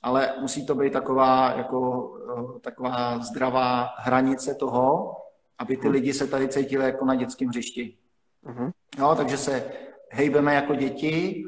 ale 0.03 0.33
musí 0.39 0.65
to 0.65 0.75
být 0.75 0.93
taková, 0.93 1.53
jako, 1.57 2.11
eh, 2.55 2.59
taková 2.59 3.19
zdravá 3.19 3.89
hranice 3.97 4.55
toho, 4.55 5.15
aby 5.57 5.77
ty 5.77 5.87
mhm. 5.87 5.93
lidi 5.93 6.13
se 6.13 6.27
tady 6.27 6.47
cítili 6.47 6.85
jako 6.85 7.05
na 7.05 7.15
dětském 7.15 7.47
hřišti. 7.47 7.97
Uh-huh. 8.45 8.71
Jo, 8.97 9.15
takže 9.17 9.37
se 9.37 9.71
hejbeme 10.11 10.55
jako 10.55 10.75
děti, 10.75 11.45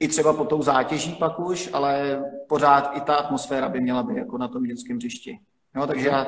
i 0.00 0.08
třeba 0.08 0.32
pod 0.32 0.48
tou 0.48 0.62
zátěží 0.62 1.12
pak 1.14 1.40
už, 1.40 1.70
ale 1.72 2.24
pořád 2.48 2.96
i 2.96 3.00
ta 3.00 3.14
atmosféra 3.14 3.68
by 3.68 3.80
měla 3.80 4.02
být 4.02 4.16
jako 4.16 4.38
na 4.38 4.48
tom 4.48 4.62
dětském 4.62 4.96
hřišti. 4.96 5.40
Jo, 5.76 5.86
takže 5.86 6.08
já, 6.08 6.26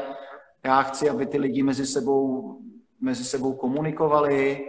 já 0.65 0.83
chci, 0.83 1.11
aby 1.11 1.27
ty 1.27 1.39
lidi 1.39 1.63
mezi 1.63 1.87
sebou, 1.87 2.59
mezi 3.01 3.25
sebou 3.25 3.55
komunikovali, 3.55 4.69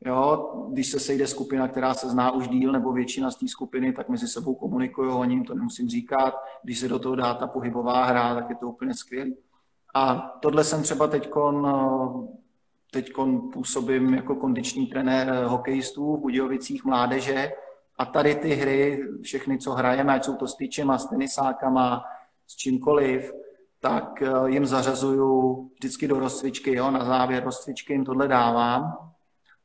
Jo, 0.00 0.50
když 0.70 0.90
se 0.90 1.00
sejde 1.00 1.26
skupina, 1.26 1.68
která 1.68 1.94
se 1.94 2.08
zná 2.08 2.30
už 2.30 2.48
díl, 2.48 2.72
nebo 2.72 2.92
většina 2.92 3.30
z 3.30 3.36
té 3.36 3.48
skupiny, 3.48 3.92
tak 3.92 4.08
mezi 4.08 4.28
sebou 4.28 4.54
komunikují, 4.54 5.10
o 5.10 5.24
ním 5.24 5.44
to 5.44 5.54
nemusím 5.54 5.88
říkat. 5.88 6.34
Když 6.62 6.78
se 6.78 6.88
do 6.88 6.98
toho 6.98 7.14
dá 7.14 7.34
ta 7.34 7.46
pohybová 7.46 8.04
hra, 8.04 8.34
tak 8.34 8.50
je 8.50 8.56
to 8.56 8.68
úplně 8.68 8.94
skvělé. 8.94 9.30
A 9.94 10.14
tohle 10.40 10.64
jsem 10.64 10.82
třeba 10.82 11.06
teďkon, 11.06 11.68
teďkon 12.90 13.50
působím 13.52 14.14
jako 14.14 14.34
kondiční 14.34 14.86
trenér 14.86 15.44
hokejistů 15.44 16.16
v 16.16 16.20
Budějovicích 16.20 16.84
mládeže 16.84 17.52
a 17.98 18.04
tady 18.04 18.34
ty 18.34 18.54
hry, 18.54 19.08
všechny, 19.22 19.58
co 19.58 19.72
hrajeme, 19.72 20.14
ať 20.14 20.24
jsou 20.24 20.36
to 20.36 20.46
s 20.46 20.56
tyčema, 20.56 20.98
s 20.98 21.06
tenisákama, 21.08 22.04
s 22.46 22.56
čímkoliv, 22.56 23.32
tak 23.80 24.22
eh, 24.22 24.30
jim 24.46 24.66
zařazuju 24.66 25.70
vždycky 25.74 26.08
do 26.08 26.18
rozcvičky, 26.18 26.74
jo, 26.76 26.90
na 26.90 27.04
závěr 27.04 27.44
rozcvičky 27.44 27.92
jim 27.92 28.04
tohle 28.04 28.28
dávám. 28.28 29.13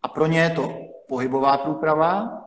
A 0.04 0.08
pro 0.08 0.26
ně 0.26 0.40
je 0.40 0.50
to 0.50 0.78
pohybová 1.08 1.58
průprava, 1.58 2.42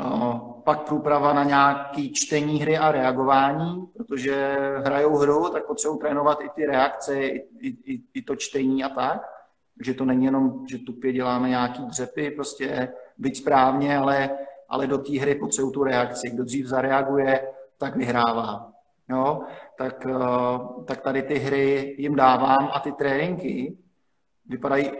eh, 0.00 0.40
pak 0.64 0.82
průprava 0.82 1.32
na 1.32 1.44
nějaký 1.44 2.12
čtení 2.12 2.60
hry 2.60 2.78
a 2.78 2.92
reagování, 2.92 3.86
protože 3.86 4.56
hrajou 4.84 5.16
hru, 5.16 5.48
tak 5.48 5.66
potřebují 5.66 5.98
trénovat 6.00 6.40
i 6.40 6.48
ty 6.48 6.66
reakce, 6.66 7.20
i, 7.20 7.46
i, 7.68 8.02
i 8.14 8.22
to 8.22 8.36
čtení 8.36 8.84
a 8.84 8.88
tak. 8.88 9.30
Takže 9.76 9.94
to 9.94 10.04
není 10.04 10.24
jenom, 10.24 10.66
že 10.68 10.78
tupě 10.78 11.12
děláme 11.12 11.48
nějaký 11.48 11.86
dřepy, 11.86 12.30
prostě 12.30 12.92
být 13.18 13.36
správně, 13.36 13.98
ale 13.98 14.30
ale 14.74 14.86
do 14.86 14.98
té 14.98 15.20
hry 15.20 15.34
potřebují 15.34 15.72
tu 15.72 15.84
reakci. 15.84 16.30
Kdo 16.30 16.44
dřív 16.44 16.66
zareaguje, 16.66 17.48
tak 17.78 17.96
vyhrává. 17.96 18.72
Jo? 19.08 19.42
Tak, 19.78 20.06
eh, 20.06 20.84
tak 20.84 21.00
tady 21.00 21.22
ty 21.22 21.34
hry 21.34 21.94
jim 21.98 22.16
dávám 22.16 22.70
a 22.72 22.80
ty 22.80 22.92
tréninky 22.92 23.78
vypadají 24.46 24.90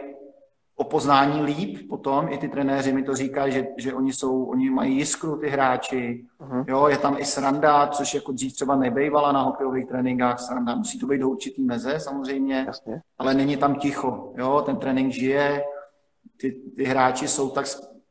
o 0.75 0.83
poznání 0.83 1.41
líp 1.41 1.89
potom, 1.89 2.27
i 2.29 2.37
ty 2.37 2.49
trenéři 2.49 2.93
mi 2.93 3.03
to 3.03 3.15
říkají, 3.15 3.53
že, 3.53 3.67
že 3.77 3.93
oni, 3.93 4.13
jsou, 4.13 4.45
oni 4.45 4.69
mají 4.69 4.97
jiskru, 4.97 5.37
ty 5.37 5.49
hráči, 5.49 6.25
uh-huh. 6.41 6.65
jo, 6.67 6.87
je 6.87 6.97
tam 6.97 7.17
i 7.19 7.25
sranda, 7.25 7.87
což 7.87 8.13
jako 8.13 8.31
dřív 8.31 8.53
třeba 8.53 8.75
nebejvala 8.75 9.31
na 9.31 9.41
hokejových 9.41 9.87
tréninkách 9.87 10.39
sranda, 10.39 10.75
musí 10.75 10.99
to 10.99 11.07
být 11.07 11.17
do 11.17 11.29
určitý 11.29 11.63
meze 11.63 11.99
samozřejmě, 11.99 12.63
Jasně. 12.67 13.01
ale 13.17 13.33
není 13.33 13.57
tam 13.57 13.75
ticho, 13.75 14.33
jo, 14.37 14.63
ten 14.65 14.77
trénink 14.77 15.13
žije, 15.13 15.63
ty, 16.37 16.51
ty 16.75 16.83
hráči 16.83 17.27
jsou 17.27 17.49
tak 17.49 17.65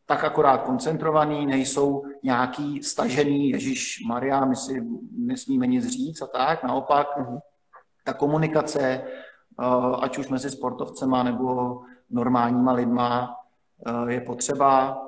tak 0.07 0.25
akorát 0.25 0.63
koncentrovaný, 0.63 1.47
nejsou 1.47 2.05
nějaký 2.23 2.83
stažený, 2.83 3.51
Ježíš 3.51 4.05
Maria, 4.07 4.45
my 4.45 4.57
si 4.57 4.85
nesmíme 5.19 5.67
nic 5.67 5.89
říct 5.89 6.23
a 6.23 6.27
tak, 6.27 6.65
naopak 6.65 7.07
uh-huh. 7.19 7.41
ta 8.05 8.13
komunikace, 8.13 8.81
eh, 8.81 9.97
ať 10.01 10.19
už 10.19 10.29
mezi 10.29 10.51
sportovcema 10.51 11.23
nebo 11.23 11.81
normálníma 12.11 12.73
lidma, 12.73 13.37
eh, 13.87 14.13
je 14.13 14.21
potřeba 14.21 14.99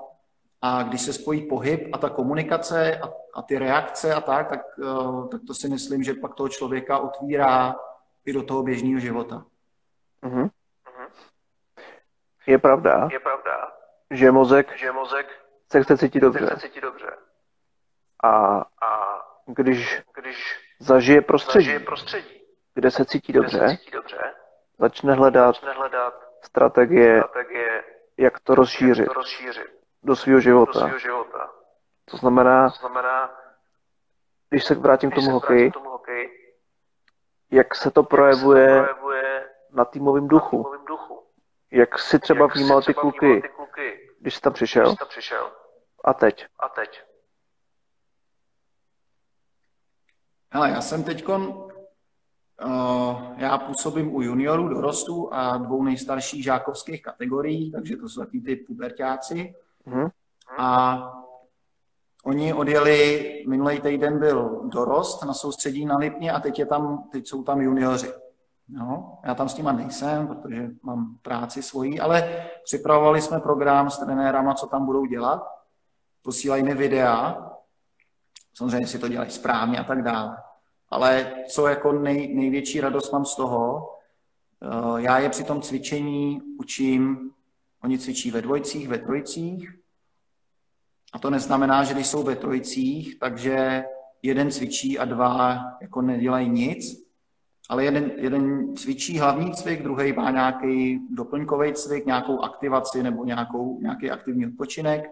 a 0.63 0.83
když 0.83 1.01
se 1.01 1.13
spojí 1.13 1.49
pohyb 1.49 1.89
a 1.93 1.99
ta 1.99 2.11
komunikace 2.11 2.97
a, 2.97 3.13
a 3.35 3.43
ty 3.43 3.59
reakce 3.59 4.15
a 4.15 4.21
tak, 4.21 4.49
tak, 4.49 4.61
eh, 4.79 5.29
tak 5.29 5.41
to 5.47 5.55
si 5.55 5.69
myslím, 5.69 6.03
že 6.03 6.15
pak 6.15 6.35
toho 6.35 6.49
člověka 6.49 6.99
otvírá 6.99 7.77
i 8.25 8.33
do 8.33 8.43
toho 8.43 8.63
běžného 8.63 9.01
života. 9.01 9.45
Uh-huh. 10.23 10.51
Je 12.47 12.59
pravda. 12.59 13.09
Je 13.13 13.21
pravda 13.21 13.77
že 14.11 14.33
mozek, 14.33 14.77
že 14.77 14.93
mozek 14.93 15.27
se 15.73 15.83
chce 15.83 15.99
cítit 15.99 16.21
dobře. 16.21 16.47
Se 16.47 16.61
cítit 16.61 16.81
dobře. 16.81 17.11
A, 18.23 18.61
a 18.61 19.21
když, 19.47 20.03
když 20.21 20.59
zažije 20.79 21.23
prostředí, 21.23 21.65
zažije 21.65 21.81
prostředí 21.81 22.43
kde 22.75 22.91
se 22.91 23.05
cítí 23.05 23.33
dobře, 23.33 23.59
se 23.59 23.77
cítí 23.77 23.91
dobře 23.91 24.35
začne 24.79 25.15
hledat, 25.15 25.55
začne 25.55 25.73
hledat 25.73 26.26
strategie, 26.47 27.19
strategie 27.19 27.85
jak 28.17 28.41
to 28.41 28.55
rozšířit, 28.55 28.99
jak 28.99 29.09
to 29.09 29.13
rozšířit 29.13 29.67
do 30.03 30.17
svého 30.17 30.41
života. 30.41 30.73
Do 30.73 30.79
svého 30.81 30.99
života. 30.99 31.51
To 32.05 32.17
znamená, 32.17 32.71
to 32.71 32.77
znamená 32.77 33.31
když 34.51 34.65
se 34.65 34.75
vrátím 34.75 35.11
k 35.11 35.15
tomu 35.15 35.31
hokeji, 35.31 35.73
jak 37.51 37.75
se 37.75 37.91
to 37.91 38.03
projevuje, 38.03 38.67
se 38.67 38.81
to 38.81 38.95
projevuje 38.95 39.51
na 39.71 39.85
týmovém 39.85 40.29
duchu. 40.29 40.57
Na 40.57 40.63
týmovém 40.63 40.85
duchu. 40.85 41.23
Jak 41.71 41.99
si 41.99 42.19
třeba 42.19 42.45
jak 42.45 42.55
vnímal 42.55 42.83
ty 42.83 42.95
kluky, 42.95 43.41
ty 43.43 43.49
kluky, 43.49 44.11
když 44.21 44.35
jsi 44.35 44.41
tam 44.41 44.53
přišel? 44.53 44.83
Když 44.83 44.93
jsi 44.93 44.99
tam 44.99 45.09
přišel. 45.09 45.53
A 46.05 46.15
teď? 46.15 46.47
A 46.59 46.69
teď? 46.69 47.03
Hele, 50.51 50.71
já 50.71 50.81
jsem 50.81 51.05
teď 51.05 51.25
já 53.37 53.59
působím 53.59 54.15
u 54.15 54.23
juniorů, 54.23 54.69
dorostů 54.69 55.35
a 55.35 55.57
dvou 55.57 55.83
nejstarších 55.83 56.45
žákovských 56.45 57.03
kategorií, 57.03 57.73
takže 57.73 57.97
to 57.97 58.09
jsou 58.09 58.21
taky 58.21 58.41
ty 58.41 58.57
pubertáci. 58.57 59.55
Mm-hmm. 59.87 60.11
A 60.59 60.99
oni 62.25 62.55
odjeli, 62.55 63.45
minulý 63.49 63.81
týden 63.81 64.19
byl 64.19 64.61
dorost 64.65 65.25
na 65.25 65.35
soustředí 65.35 65.85
na 65.85 65.97
Lipně 65.97 66.33
a 66.33 66.41
teď, 66.41 66.59
je 66.59 66.67
tam, 66.67 67.09
teď 67.13 67.27
jsou 67.27 67.43
tam 67.43 67.61
junioři. 67.61 68.13
No, 68.69 69.19
já 69.25 69.35
tam 69.35 69.49
s 69.49 69.57
nima 69.57 69.73
nejsem, 69.73 70.27
protože 70.27 70.71
mám 70.83 71.19
práci 71.23 71.63
svoji, 71.63 72.01
ale 72.01 72.47
připravovali 72.65 73.21
jsme 73.21 73.41
program 73.41 73.91
s 73.91 73.99
trenérama, 73.99 74.55
co 74.55 74.67
tam 74.67 74.87
budou 74.87 75.07
dělat. 75.07 75.49
Posílají 76.23 76.63
mi 76.63 76.75
videa, 76.75 77.51
samozřejmě 78.55 78.87
si 78.87 78.99
to 78.99 79.09
dělají 79.09 79.31
správně 79.31 79.79
a 79.79 79.85
tak 79.85 80.03
dále. 80.03 80.37
Ale 80.89 81.35
co 81.49 81.67
jako 81.67 81.93
nej, 81.93 82.35
největší 82.35 82.81
radost 82.81 83.13
mám 83.13 83.25
z 83.25 83.37
toho, 83.37 83.91
uh, 84.61 84.97
já 84.97 85.19
je 85.19 85.29
při 85.29 85.45
tom 85.45 85.61
cvičení 85.61 86.41
učím, 86.59 87.31
oni 87.85 87.99
cvičí 87.99 88.31
ve 88.31 88.43
dvojcích, 88.43 88.89
ve 88.89 88.99
trojicích. 88.99 89.79
A 91.13 91.19
to 91.19 91.31
neznamená, 91.31 91.85
že 91.85 91.95
když 91.95 92.07
jsou 92.07 92.23
ve 92.23 92.37
trojicích, 92.37 93.19
takže 93.19 93.85
jeden 94.23 94.51
cvičí 94.51 94.99
a 94.99 95.05
dva 95.05 95.59
jako 95.81 96.03
nedělají 96.03 96.49
nic, 96.49 97.07
ale 97.69 97.85
jeden, 97.85 98.13
jeden 98.17 98.77
cvičí 98.77 99.19
hlavní 99.19 99.55
cvik, 99.55 99.83
druhý 99.83 100.13
má 100.13 100.31
nějaký 100.31 101.01
doplňkový 101.11 101.73
cvik, 101.73 102.07
nějakou 102.07 102.41
aktivaci 102.41 103.03
nebo 103.03 103.25
nějakou, 103.25 103.81
nějaký 103.81 104.11
aktivní 104.11 104.47
odpočinek. 104.47 105.11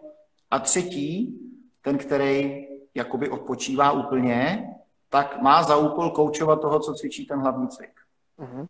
A 0.51 0.59
třetí, 0.59 1.39
ten, 1.81 1.99
který 1.99 2.67
jakoby 2.95 3.29
odpočívá 3.29 3.93
úplně, 3.93 4.74
tak 5.15 5.43
má 5.43 5.63
za 5.63 5.77
úkol 5.77 6.11
koučovat 6.11 6.61
toho, 6.61 6.81
co 6.81 6.95
cvičí 6.95 7.27
ten 7.27 7.41
hlavní 7.41 7.69
cvik. 7.69 7.91
Uh-huh. 8.39 8.67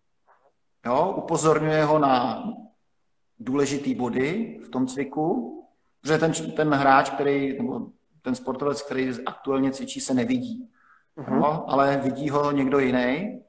Jo, 0.86 1.14
upozorňuje 1.16 1.84
ho 1.84 1.98
na 1.98 2.44
důležitý 3.38 3.94
body 3.94 4.60
v 4.64 4.68
tom 4.68 4.86
cviku, 4.86 5.58
protože 6.00 6.18
ten, 6.18 6.32
ten 6.56 6.74
hráč, 6.74 7.10
který, 7.10 7.58
nebo 7.58 7.86
ten 8.22 8.34
sportovec, 8.34 8.82
který 8.82 9.12
aktuálně 9.26 9.70
cvičí, 9.72 10.00
se 10.00 10.14
nevidí. 10.14 10.70
Uh-huh. 11.16 11.36
Jo, 11.36 11.64
ale 11.66 11.96
vidí 11.96 12.30
ho 12.30 12.52
někdo 12.52 12.78
jiný. 12.78 13.42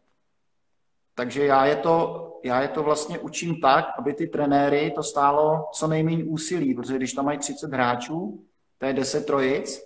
Takže 1.15 1.45
já 1.45 1.65
je, 1.65 1.75
to, 1.75 2.27
já 2.43 2.61
je 2.61 2.67
to 2.67 2.83
vlastně 2.83 3.19
učím 3.19 3.61
tak, 3.61 3.85
aby 3.97 4.13
ty 4.13 4.27
trenéry 4.27 4.91
to 4.95 5.03
stálo 5.03 5.69
co 5.73 5.87
nejméně 5.87 6.23
úsilí, 6.23 6.73
protože 6.75 6.97
když 6.97 7.13
tam 7.13 7.25
mají 7.25 7.37
30 7.37 7.73
hráčů, 7.73 8.43
to 8.77 8.85
je 8.85 8.93
10 8.93 9.25
trojic, 9.25 9.81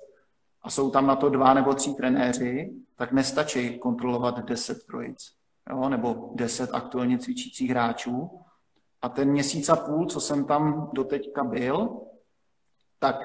a 0.61 0.69
jsou 0.69 0.91
tam 0.91 1.07
na 1.07 1.15
to 1.15 1.29
dva 1.29 1.53
nebo 1.53 1.73
tři 1.73 1.93
trenéři, 1.93 2.73
tak 2.99 3.11
nestačí 3.11 3.79
kontrolovat 3.79 4.39
10 4.39 4.85
trojic 4.85 5.17
jo, 5.69 5.89
nebo 5.89 6.31
10 6.35 6.69
aktuálně 6.73 7.19
cvičících 7.19 7.69
hráčů. 7.69 8.29
A 9.01 9.09
ten 9.09 9.31
měsíc 9.31 9.69
a 9.69 9.75
půl, 9.75 10.05
co 10.05 10.19
jsem 10.21 10.45
tam 10.45 10.89
doteďka 10.93 11.43
byl, 11.43 12.01
tak 12.99 13.15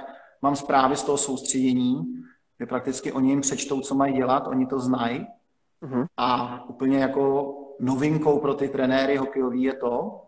mám 0.43 0.57
zprávy 0.57 0.97
z 0.97 1.03
toho 1.03 1.19
soustředění, 1.19 2.23
kde 2.57 2.67
prakticky 2.67 3.13
oni 3.13 3.31
jim 3.31 3.41
přečtou, 3.41 3.81
co 3.81 3.95
mají 3.95 4.15
dělat, 4.15 4.47
oni 4.47 4.67
to 4.67 4.79
znají. 4.79 5.27
Uh-huh. 5.83 6.07
A 6.17 6.65
úplně 6.69 6.99
jako 6.99 7.55
novinkou 7.81 8.39
pro 8.39 8.55
ty 8.55 8.69
trenéry 8.69 9.17
hokejový 9.17 9.63
je 9.63 9.75
to, 9.75 10.23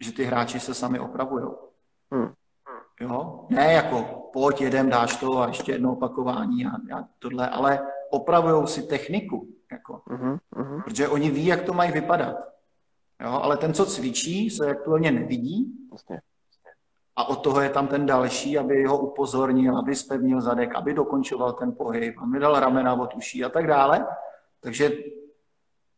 že 0.00 0.12
ty 0.12 0.24
hráči 0.24 0.60
se 0.60 0.74
sami 0.74 1.00
opravují. 1.00 1.44
Uh-huh. 2.12 2.34
Jo? 3.00 3.46
Ne 3.50 3.72
jako 3.72 4.02
pojď, 4.32 4.60
jedem, 4.60 4.90
dáš 4.90 5.16
to 5.16 5.38
a 5.38 5.46
ještě 5.46 5.72
jedno 5.72 5.92
opakování 5.92 6.66
a, 6.66 6.98
a 6.98 7.04
tohle, 7.18 7.48
ale 7.48 7.86
opravují 8.10 8.66
si 8.66 8.82
techniku. 8.82 9.48
Jako. 9.72 9.92
Uh-huh, 9.92 10.38
uh-huh. 10.56 10.82
Protože 10.84 11.08
oni 11.08 11.30
ví, 11.30 11.46
jak 11.46 11.62
to 11.62 11.74
mají 11.74 11.92
vypadat. 11.92 12.36
Jo? 13.20 13.40
Ale 13.42 13.56
ten, 13.56 13.74
co 13.74 13.86
cvičí, 13.86 14.50
se 14.50 14.70
aktuálně 14.70 15.10
nevidí. 15.10 15.66
Vlastně. 15.90 16.20
A 17.16 17.28
od 17.28 17.36
toho 17.36 17.60
je 17.60 17.70
tam 17.70 17.88
ten 17.88 18.06
další, 18.06 18.58
aby 18.58 18.84
ho 18.84 18.98
upozornil, 18.98 19.78
aby 19.78 19.94
spevnil 19.94 20.40
zadek, 20.40 20.74
aby 20.74 20.94
dokončoval 20.94 21.52
ten 21.52 21.72
pohyb, 21.72 22.14
aby 22.22 22.38
dal 22.38 22.60
ramena 22.60 22.94
od 22.94 23.14
uší 23.14 23.44
a 23.44 23.48
tak 23.48 23.66
dále. 23.66 24.06
Takže 24.60 24.92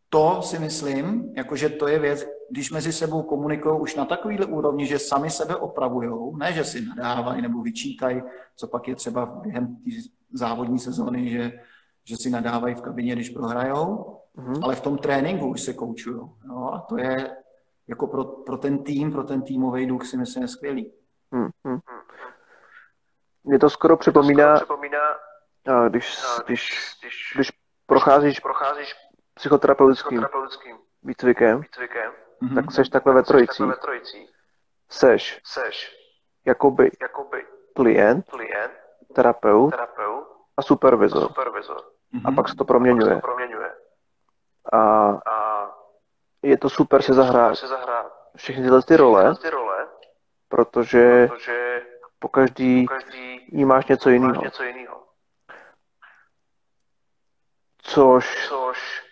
to 0.08 0.42
si 0.42 0.58
myslím, 0.58 1.32
jakože 1.36 1.68
to 1.68 1.88
je 1.88 1.98
věc, 1.98 2.26
když 2.50 2.70
mezi 2.70 2.92
sebou 2.92 3.22
komunikují 3.22 3.80
už 3.80 3.96
na 3.96 4.04
takovýhle 4.04 4.46
úrovni, 4.46 4.86
že 4.86 4.98
sami 4.98 5.30
sebe 5.30 5.56
opravují, 5.56 6.38
ne, 6.38 6.52
že 6.52 6.64
si 6.64 6.86
nadávají 6.86 7.42
nebo 7.42 7.62
vyčítají, 7.62 8.22
co 8.56 8.66
pak 8.66 8.88
je 8.88 8.94
třeba 8.94 9.26
během 9.26 9.76
té 9.76 9.90
závodní 10.32 10.78
sezóny, 10.78 11.30
že, 11.30 11.52
že 12.04 12.16
si 12.16 12.30
nadávají 12.30 12.74
v 12.74 12.80
kabině, 12.80 13.12
když 13.12 13.30
prohrajou, 13.30 14.20
mm-hmm. 14.36 14.60
ale 14.64 14.74
v 14.74 14.80
tom 14.80 14.98
tréninku 14.98 15.48
už 15.48 15.60
se 15.62 15.74
koučují. 15.74 16.20
No, 16.44 16.74
a 16.74 16.86
to 16.88 16.98
je 16.98 17.36
jako 17.88 18.06
pro, 18.06 18.24
pro 18.24 18.56
ten 18.56 18.84
tým, 18.84 19.12
pro 19.12 19.24
ten 19.24 19.42
týmový 19.42 19.86
duch 19.86 20.06
si 20.06 20.16
myslím 20.16 20.42
je 20.42 20.48
skvělý. 20.48 20.92
Mm-hmm. 21.32 21.80
Mě 23.44 23.58
to 23.58 23.70
skoro 23.70 23.96
připomíná, 23.96 24.52
to 24.52 24.64
skoro 24.64 24.76
připomíná 24.78 24.98
když, 25.88 26.18
když, 26.46 26.96
když, 27.00 27.32
když 27.34 27.52
procházíš, 27.86 28.40
procházíš 28.40 28.94
psychoterapeutickým, 29.34 30.18
psychoterapeutickým 30.18 30.76
výcvikem, 31.02 31.60
výcvikem 31.60 32.12
mm-hmm. 32.42 32.54
tak 32.54 32.72
seš 32.72 32.88
takhle 32.88 33.14
ve 33.14 33.22
trojicí. 33.22 33.62
Seš, 34.90 35.40
seš 35.44 35.96
jakoby, 36.46 36.90
jakoby 37.02 37.46
klient, 37.76 38.26
klient 38.30 38.72
terapeut, 39.14 39.70
terapeut 39.70 40.31
a 40.56 40.62
supervizor. 40.62 41.22
A, 41.22 41.26
supervizor. 41.26 41.76
Mm-hmm. 41.76 42.28
a 42.28 42.32
pak 42.32 42.48
se 42.48 42.54
to 42.54 42.64
proměňuje. 42.64 43.14
Se 43.14 43.14
to 43.14 43.20
proměňuje. 43.20 43.70
A, 44.72 44.78
a 45.10 45.70
je 46.42 46.58
to 46.58 46.70
super 46.70 47.02
se 47.02 47.14
zahrát. 47.14 47.56
Se 47.56 47.68
zahrát. 47.68 48.12
Všechny 48.36 48.62
tyhle 48.62 48.82
ty 48.82 48.96
role, 48.96 49.34
ty 49.42 49.50
role 49.50 49.88
protože, 50.52 51.26
protože 51.28 51.82
po 52.18 52.28
každý, 52.28 52.86
po 52.86 52.94
každý 52.94 53.46
jí 53.52 53.64
máš 53.64 53.86
něco 53.86 54.10
jiného. 54.10 54.42
Což, 57.82 58.48
což 58.48 59.02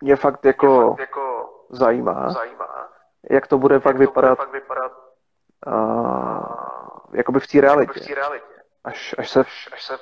mě 0.00 0.16
fakt 0.16 0.44
jako, 0.44 0.80
mě 0.80 0.88
fakt 0.88 0.98
jako 1.00 1.50
zajímá, 1.70 2.30
zajímá, 2.30 2.92
jak 3.30 3.46
to 3.46 3.58
bude 3.58 3.74
jak 3.74 3.82
pak 3.82 3.94
to 3.94 3.98
vypadat, 3.98 4.38
bude 4.38 4.46
pak 4.46 4.52
vypadat 4.52 4.92
uh, 5.66 7.14
jakoby 7.14 7.40
v 7.40 7.46
té 7.46 7.60
realitě. 7.60 8.00
V 8.00 8.14
realitě. 8.14 8.53
Až, 8.84 9.14
až, 9.18 9.30
se, 9.30 9.40
až 9.72 9.84
se 9.84 9.98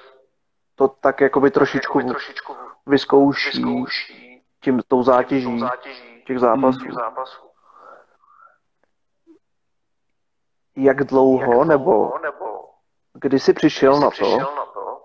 to 0.74 0.88
tak 0.88 1.20
jakoby 1.20 1.50
trošičku, 1.50 1.98
jakoby 1.98 2.12
trošičku 2.12 2.56
vyzkouší, 2.86 3.50
vyzkouší 3.50 4.42
tím, 4.60 4.80
tou 4.88 5.02
zátěží, 5.02 5.46
tím, 5.46 5.60
tou 5.60 5.66
zátěží 5.66 6.22
těch 6.26 6.38
zápasů. 6.38 6.78
Těch 6.78 6.92
zápasů. 6.92 7.42
Jak 10.76 11.04
dlouho, 11.04 11.40
jak 11.40 11.48
dlouho 11.48 11.64
nebo, 11.64 12.18
nebo 12.22 12.68
kdy 13.12 13.38
jsi 13.40 13.52
přišel, 13.52 13.92
kdy 13.92 13.98
jsi 13.98 14.04
na, 14.04 14.10
přišel 14.10 14.46
to, 14.46 14.56
na 14.56 14.66
to, 14.66 15.02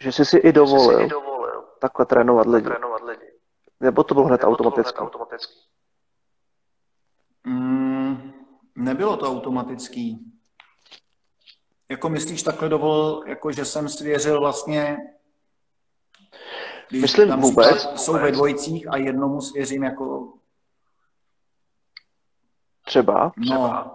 že 0.00 0.12
jsi 0.12 0.24
si 0.24 0.36
i 0.36 0.52
dovolil, 0.52 0.98
si 0.98 1.04
i 1.04 1.08
dovolil 1.08 1.64
takhle 1.80 2.06
trénovat 2.06 2.46
lidi? 2.46 2.64
Trénovat 2.64 3.02
lidi. 3.02 3.32
Nebo 3.80 4.04
to 4.04 4.14
bylo 4.14 4.26
hned 4.26 4.40
Nebo 4.40 4.52
automaticky? 4.52 4.92
To 4.92 5.00
bylo 5.00 5.04
hned 5.06 5.14
automaticky? 5.14 5.54
Mm, 7.44 8.32
nebylo 8.76 9.16
to 9.16 9.26
automatický. 9.26 10.37
Jako 11.90 12.08
myslíš 12.08 12.42
takhle 12.42 12.68
dovol, 12.68 13.22
jako 13.26 13.52
že 13.52 13.64
jsem 13.64 13.88
svěřil 13.88 14.40
vlastně 14.40 14.96
když 16.88 17.02
Myslím 17.02 17.28
tam 17.28 17.40
vůbec. 17.40 17.82
Jsou 17.96 18.12
vůbec. 18.12 18.24
ve 18.24 18.32
dvojicích 18.32 18.88
a 18.90 18.96
jednomu 18.96 19.40
svěřím 19.40 19.82
jako... 19.82 20.32
Třeba. 22.84 23.32
No. 23.36 23.94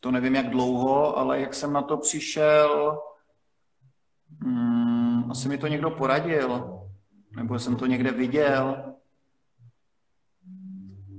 To 0.00 0.10
nevím, 0.10 0.34
jak 0.34 0.50
dlouho, 0.50 1.18
ale 1.18 1.40
jak 1.40 1.54
jsem 1.54 1.72
na 1.72 1.82
to 1.82 1.96
přišel, 1.96 2.98
Hmm, 4.44 5.30
asi 5.30 5.48
mi 5.48 5.58
to 5.58 5.66
někdo 5.66 5.90
poradil, 5.90 6.80
nebo 7.36 7.58
jsem 7.58 7.76
to 7.76 7.86
někde 7.86 8.10
viděl. 8.10 8.94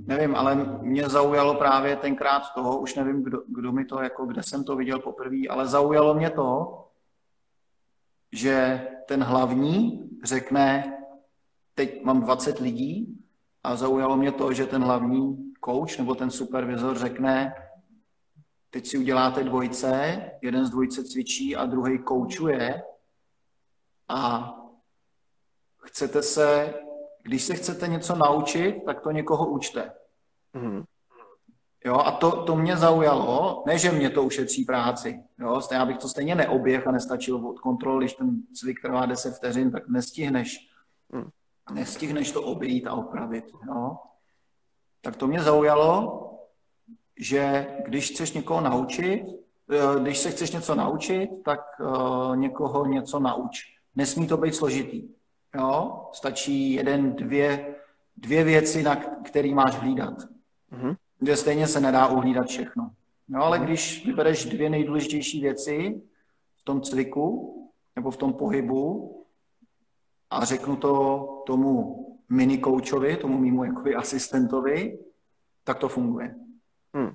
Nevím, 0.09 0.35
ale 0.35 0.55
mě 0.81 1.09
zaujalo 1.09 1.55
právě 1.55 1.95
tenkrát 1.95 2.53
toho, 2.53 2.79
už 2.79 2.95
nevím, 2.95 3.23
kdo, 3.23 3.43
kdo 3.47 3.71
mi 3.71 3.85
to, 3.85 4.01
jako 4.01 4.25
kde 4.25 4.43
jsem 4.43 4.63
to 4.63 4.75
viděl 4.75 4.99
poprvé, 4.99 5.47
ale 5.49 5.67
zaujalo 5.67 6.13
mě 6.13 6.29
to, 6.29 6.87
že 8.31 8.87
ten 9.07 9.23
hlavní 9.23 10.09
řekne, 10.23 10.97
teď 11.75 12.03
mám 12.03 12.21
20 12.21 12.59
lidí 12.59 13.19
a 13.63 13.75
zaujalo 13.75 14.17
mě 14.17 14.31
to, 14.31 14.53
že 14.53 14.65
ten 14.65 14.83
hlavní 14.83 15.53
coach 15.65 15.97
nebo 15.97 16.15
ten 16.15 16.31
supervizor 16.31 16.97
řekne, 16.97 17.53
teď 18.69 18.87
si 18.87 18.97
uděláte 18.97 19.43
dvojce, 19.43 20.21
jeden 20.41 20.65
z 20.65 20.69
dvojce 20.69 21.03
cvičí 21.03 21.55
a 21.55 21.65
druhý 21.65 21.99
koučuje 21.99 22.83
a 24.07 24.53
chcete 25.77 26.21
se, 26.21 26.73
když 27.23 27.43
se 27.43 27.55
chcete 27.55 27.87
něco 27.87 28.15
naučit, 28.15 28.85
tak 28.85 29.01
to 29.01 29.11
někoho 29.11 29.49
učte. 29.49 29.98
Mm. 30.53 30.83
Jo, 31.85 31.95
a 31.95 32.11
to, 32.11 32.43
to 32.43 32.55
mě 32.55 32.77
zaujalo, 32.77 33.63
ne, 33.67 33.77
že 33.77 33.91
mě 33.91 34.09
to 34.09 34.23
ušetří 34.23 34.65
práci. 34.65 35.23
Jo, 35.39 35.61
já 35.71 35.85
bych 35.85 35.97
to 35.97 36.07
stejně 36.09 36.35
neoběh 36.35 36.87
a 36.87 36.91
nestačil 36.91 37.47
od 37.47 37.59
kontroly, 37.59 38.05
když 38.05 38.13
ten 38.13 38.41
cvik 38.53 38.81
trvá 38.81 39.05
10 39.05 39.35
vteřin, 39.35 39.71
tak 39.71 39.87
nestihneš, 39.87 40.69
mm. 41.09 41.29
nestihneš 41.73 42.31
to 42.31 42.43
obejít 42.43 42.87
a 42.87 42.93
opravit. 42.93 43.45
Jo. 43.67 43.97
Tak 45.01 45.15
to 45.15 45.27
mě 45.27 45.43
zaujalo, 45.43 46.25
že 47.19 47.67
když 47.85 48.11
chceš 48.11 48.31
někoho 48.31 48.61
naučit, 48.61 49.23
eh, 49.71 49.99
když 49.99 50.17
se 50.17 50.31
chceš 50.31 50.51
něco 50.51 50.75
naučit, 50.75 51.29
tak 51.45 51.61
uh, 51.79 52.37
někoho 52.37 52.85
něco 52.85 53.19
nauč. 53.19 53.59
Nesmí 53.95 54.27
to 54.27 54.37
být 54.37 54.55
složitý. 54.55 55.09
Jo? 55.55 56.05
Stačí 56.13 56.73
jeden, 56.73 57.15
dvě, 57.15 57.75
dvě 58.17 58.43
věci, 58.43 58.83
na 58.83 58.95
který 59.23 59.53
máš 59.53 59.75
hlídat. 59.75 60.13
Mm-hmm. 60.71 60.95
Kde 61.19 61.37
stejně 61.37 61.67
se 61.67 61.79
nedá 61.79 62.07
uhlídat 62.07 62.47
všechno. 62.47 62.91
No 63.27 63.43
ale 63.43 63.59
mm-hmm. 63.59 63.63
když 63.63 64.05
vybereš 64.05 64.45
dvě 64.45 64.69
nejdůležitější 64.69 65.41
věci 65.41 66.01
v 66.55 66.63
tom 66.63 66.81
cviku 66.81 67.55
nebo 67.95 68.11
v 68.11 68.17
tom 68.17 68.33
pohybu, 68.33 69.15
a 70.29 70.45
řeknu 70.45 70.75
to 70.75 71.43
tomu 71.45 72.05
mini 72.29 72.57
koučovi, 72.57 73.17
tomu 73.17 73.37
mimo 73.37 73.63
jakoby 73.63 73.95
asistentovi, 73.95 74.99
tak 75.63 75.79
to 75.79 75.89
funguje. 75.89 76.35
Hmm. 76.93 77.13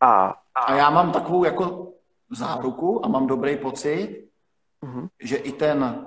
A, 0.00 0.34
a 0.54 0.74
já 0.74 0.90
mám 0.90 1.12
takovou 1.12 1.44
jako 1.44 1.92
záruku 2.30 3.04
a 3.04 3.08
mám 3.08 3.26
dobrý 3.26 3.56
pocit, 3.56 4.28
uh-huh. 4.82 5.08
že 5.20 5.36
i 5.36 5.52
ten 5.52 6.06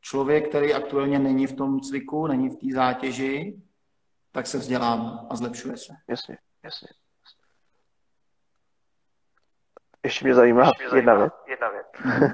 člověk, 0.00 0.48
který 0.48 0.74
aktuálně 0.74 1.18
není 1.18 1.46
v 1.46 1.56
tom 1.56 1.80
cviku, 1.80 2.26
není 2.26 2.48
v 2.48 2.56
té 2.56 2.66
zátěži, 2.74 3.62
tak 4.32 4.46
se 4.46 4.58
vzdělává 4.58 5.26
a 5.30 5.36
zlepšuje 5.36 5.76
se. 5.76 5.92
Jasně, 6.08 6.38
jasně. 6.62 6.88
Ještě 10.04 10.24
mě 10.24 10.34
zajímá, 10.34 10.64
Ještě 10.64 10.88
mě 10.88 10.98
jedna, 10.98 11.14
věc. 11.14 11.32
jedna 11.46 11.68
věc. 11.68 11.86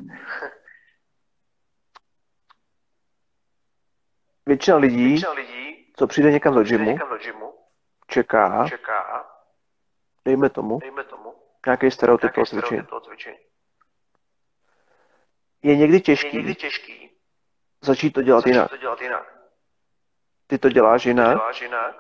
Většina 4.47 4.77
lidí, 4.77 5.09
Většina 5.09 5.33
lidí, 5.33 5.93
co 5.97 6.07
přijde 6.07 6.31
někam 6.33 6.55
do 6.55 6.63
gymu, 6.63 6.85
někam 6.85 7.11
do 7.11 7.19
gymu 7.19 7.55
čeká, 8.07 8.69
čeká, 8.69 9.31
dejme 10.25 10.51
tomu, 10.51 10.79
dejme 10.79 11.05
tomu 11.05 11.35
nějaký 11.67 11.91
stereotyp 11.91 12.33
toho 12.33 12.47
cvičení. 13.01 13.39
Je 15.63 15.77
někdy 15.77 16.01
těžký, 16.01 16.27
je 16.27 16.33
někdy 16.33 16.55
těžký 16.55 17.11
začít 17.81 18.11
to 18.11 18.23
dělat, 18.23 18.41
začít 18.41 18.51
jinak. 18.51 18.71
To 18.71 18.77
dělat 18.77 19.01
jinak. 19.01 19.38
Ty 20.49 20.59
to 20.59 20.69
děláš 20.69 21.07
jinak. 21.07 21.37
Děláš 21.37 21.61
jinak. 21.63 21.97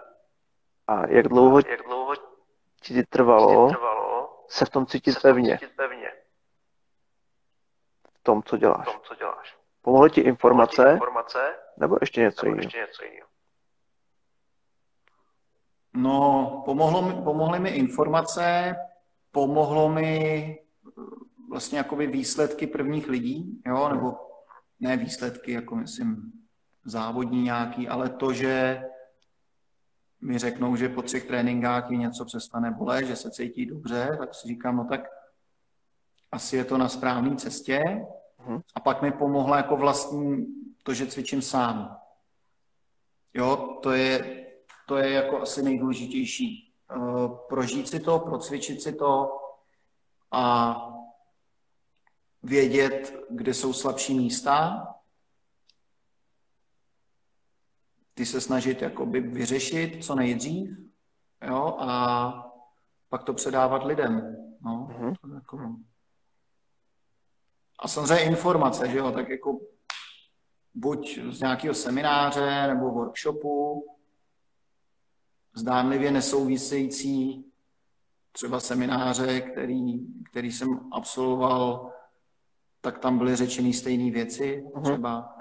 A 0.86 1.06
jak 1.06 1.28
dlouho, 1.28 1.58
jak 1.58 1.82
dlouho 1.82 2.14
ti 2.82 3.02
trvalo, 3.02 3.68
ti 3.68 3.74
trvalo 3.74 4.44
se 4.48 4.64
v 4.64 4.70
tom 4.70 4.86
cítit, 4.86 5.12
se 5.12 5.20
pevně. 5.20 5.58
cítit 5.58 5.76
pevně. 5.76 6.12
V 8.14 8.22
tom, 8.22 8.42
co 8.42 8.56
děláš. 8.56 8.88
V 8.88 8.92
tom, 8.92 9.00
co 9.02 9.14
děláš. 9.14 9.58
Pomohly 9.82 10.10
ti 10.10 10.20
informace, 10.20 10.76
Pomohly 10.76 10.92
ti 10.92 10.96
informace 10.96 11.54
nebo 11.76 11.96
ještě 12.00 12.20
něco 12.20 12.46
jiného? 12.46 12.62
Ještě 12.62 12.78
něco 12.78 13.04
jiného. 13.04 13.28
No, 15.94 16.62
pomohlo 16.64 17.02
mi, 17.02 17.22
pomohly 17.22 17.58
mi 17.58 17.70
informace, 17.70 18.76
pomohlo 19.30 19.88
mi 19.88 20.58
vlastně 21.50 21.78
jakoby 21.78 22.06
výsledky 22.06 22.66
prvních 22.66 23.08
lidí, 23.08 23.62
jo, 23.66 23.88
nebo 23.88 24.12
ne 24.80 24.96
výsledky, 24.96 25.52
jako 25.52 25.76
myslím 25.76 26.32
závodní 26.90 27.42
nějaký, 27.42 27.88
ale 27.88 28.08
to, 28.08 28.32
že 28.32 28.84
mi 30.20 30.38
řeknou, 30.38 30.76
že 30.76 30.88
po 30.88 31.02
třech 31.02 31.24
tréninkách 31.24 31.90
je 31.90 31.96
něco 31.96 32.24
přestane 32.24 32.70
bolet, 32.70 33.06
že 33.06 33.16
se 33.16 33.30
cítí 33.30 33.66
dobře, 33.66 34.16
tak 34.18 34.34
si 34.34 34.48
říkám, 34.48 34.76
no 34.76 34.84
tak 34.84 35.00
asi 36.32 36.56
je 36.56 36.64
to 36.64 36.78
na 36.78 36.88
správné 36.88 37.36
cestě. 37.36 38.06
Mhm. 38.38 38.60
A 38.74 38.80
pak 38.80 39.02
mi 39.02 39.12
pomohla 39.12 39.56
jako 39.56 39.76
vlastní 39.76 40.46
to, 40.82 40.94
že 40.94 41.06
cvičím 41.06 41.42
sám. 41.42 41.98
Jo, 43.34 43.78
to 43.82 43.92
je, 43.92 44.46
to 44.86 44.96
je 44.96 45.10
jako 45.10 45.40
asi 45.40 45.62
nejdůležitější. 45.62 46.72
Uh, 46.96 47.36
prožít 47.48 47.88
si 47.88 48.00
to, 48.00 48.18
procvičit 48.18 48.82
si 48.82 48.92
to 48.92 49.40
a 50.30 50.76
vědět, 52.42 53.24
kde 53.30 53.54
jsou 53.54 53.72
slabší 53.72 54.14
místa, 54.14 54.86
ty 58.18 58.26
se 58.26 58.40
snažit 58.40 58.82
jakoby 58.82 59.20
vyřešit 59.20 60.04
co 60.04 60.14
nejdřív, 60.14 60.78
jo, 61.46 61.76
a 61.78 62.52
pak 63.08 63.24
to 63.24 63.34
předávat 63.34 63.84
lidem. 63.84 64.36
No, 64.60 64.88
mm-hmm. 64.90 65.34
jako... 65.34 65.76
A 67.78 67.88
samozřejmě 67.88 68.24
informace, 68.24 68.88
že 68.88 68.98
jo, 68.98 69.12
tak 69.12 69.28
jako 69.28 69.58
buď 70.74 71.18
z 71.30 71.40
nějakého 71.40 71.74
semináře 71.74 72.66
nebo 72.66 72.90
workshopu, 72.90 73.84
zdánlivě 75.54 76.10
nesouvisející 76.10 77.44
třeba 78.32 78.60
semináře, 78.60 79.40
který, 79.40 80.06
který 80.30 80.52
jsem 80.52 80.80
absolvoval, 80.92 81.92
tak 82.80 82.98
tam 82.98 83.18
byly 83.18 83.36
řečeny 83.36 83.72
stejné 83.72 84.10
věci, 84.10 84.64
uh-huh. 84.74 84.82
třeba, 84.82 85.37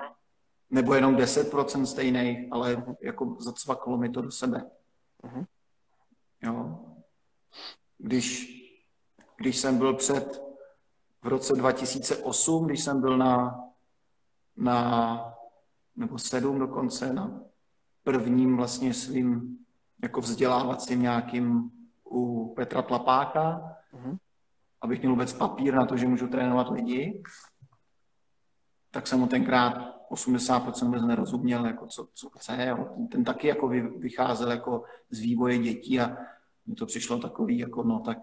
nebo 0.70 0.94
jenom 0.94 1.16
10% 1.16 1.84
stejných, 1.84 2.48
ale 2.52 2.96
jako 3.02 3.38
zacvaklo 3.40 3.98
mi 3.98 4.10
to 4.10 4.22
do 4.22 4.32
sebe. 4.32 4.70
Uh-huh. 5.24 5.46
Jo. 6.42 6.80
Když, 7.98 8.54
když 9.38 9.58
jsem 9.58 9.78
byl 9.78 9.94
před, 9.94 10.42
v 11.24 11.28
roce 11.28 11.54
2008, 11.54 12.66
když 12.66 12.84
jsem 12.84 13.02
byl 13.02 13.18
na, 13.18 13.64
na 14.58 15.34
nebo 15.96 16.20
sedm 16.20 16.60
dokonce, 16.60 17.14
na 17.14 17.42
prvním 18.04 18.58
vlastně 18.58 18.94
svým 18.94 19.58
jako 20.04 20.22
vzdělávacím 20.22 21.02
nějakým 21.02 21.72
u 22.04 22.54
Petra 22.56 22.82
Tlapáka, 22.82 23.76
uh-huh. 23.94 24.18
abych 24.82 25.00
měl 25.00 25.12
vůbec 25.12 25.34
papír 25.34 25.74
na 25.74 25.86
to, 25.86 25.98
že 25.98 26.08
můžu 26.08 26.28
trénovat 26.28 26.70
lidi, 26.70 27.24
tak 28.92 29.08
jsem 29.08 29.20
mu 29.20 29.28
tenkrát 29.28 29.97
80% 30.12 30.86
vůbec 30.86 31.04
nerozuměl, 31.04 31.66
jako 31.66 31.88
co, 31.88 32.08
co 32.14 32.30
chce. 32.30 32.66
Jo. 32.66 32.90
Ten, 32.96 33.08
ten 33.08 33.24
taky 33.24 33.48
jako 33.48 33.68
vy, 33.68 33.82
vycházel 33.82 34.52
jako 34.52 34.84
z 35.10 35.20
vývoje 35.20 35.58
dětí 35.58 36.00
a 36.00 36.18
mi 36.66 36.76
to 36.76 36.86
přišlo 36.86 37.18
takový, 37.20 37.58
jako 37.58 37.84
no 37.84 38.00
tak 38.00 38.18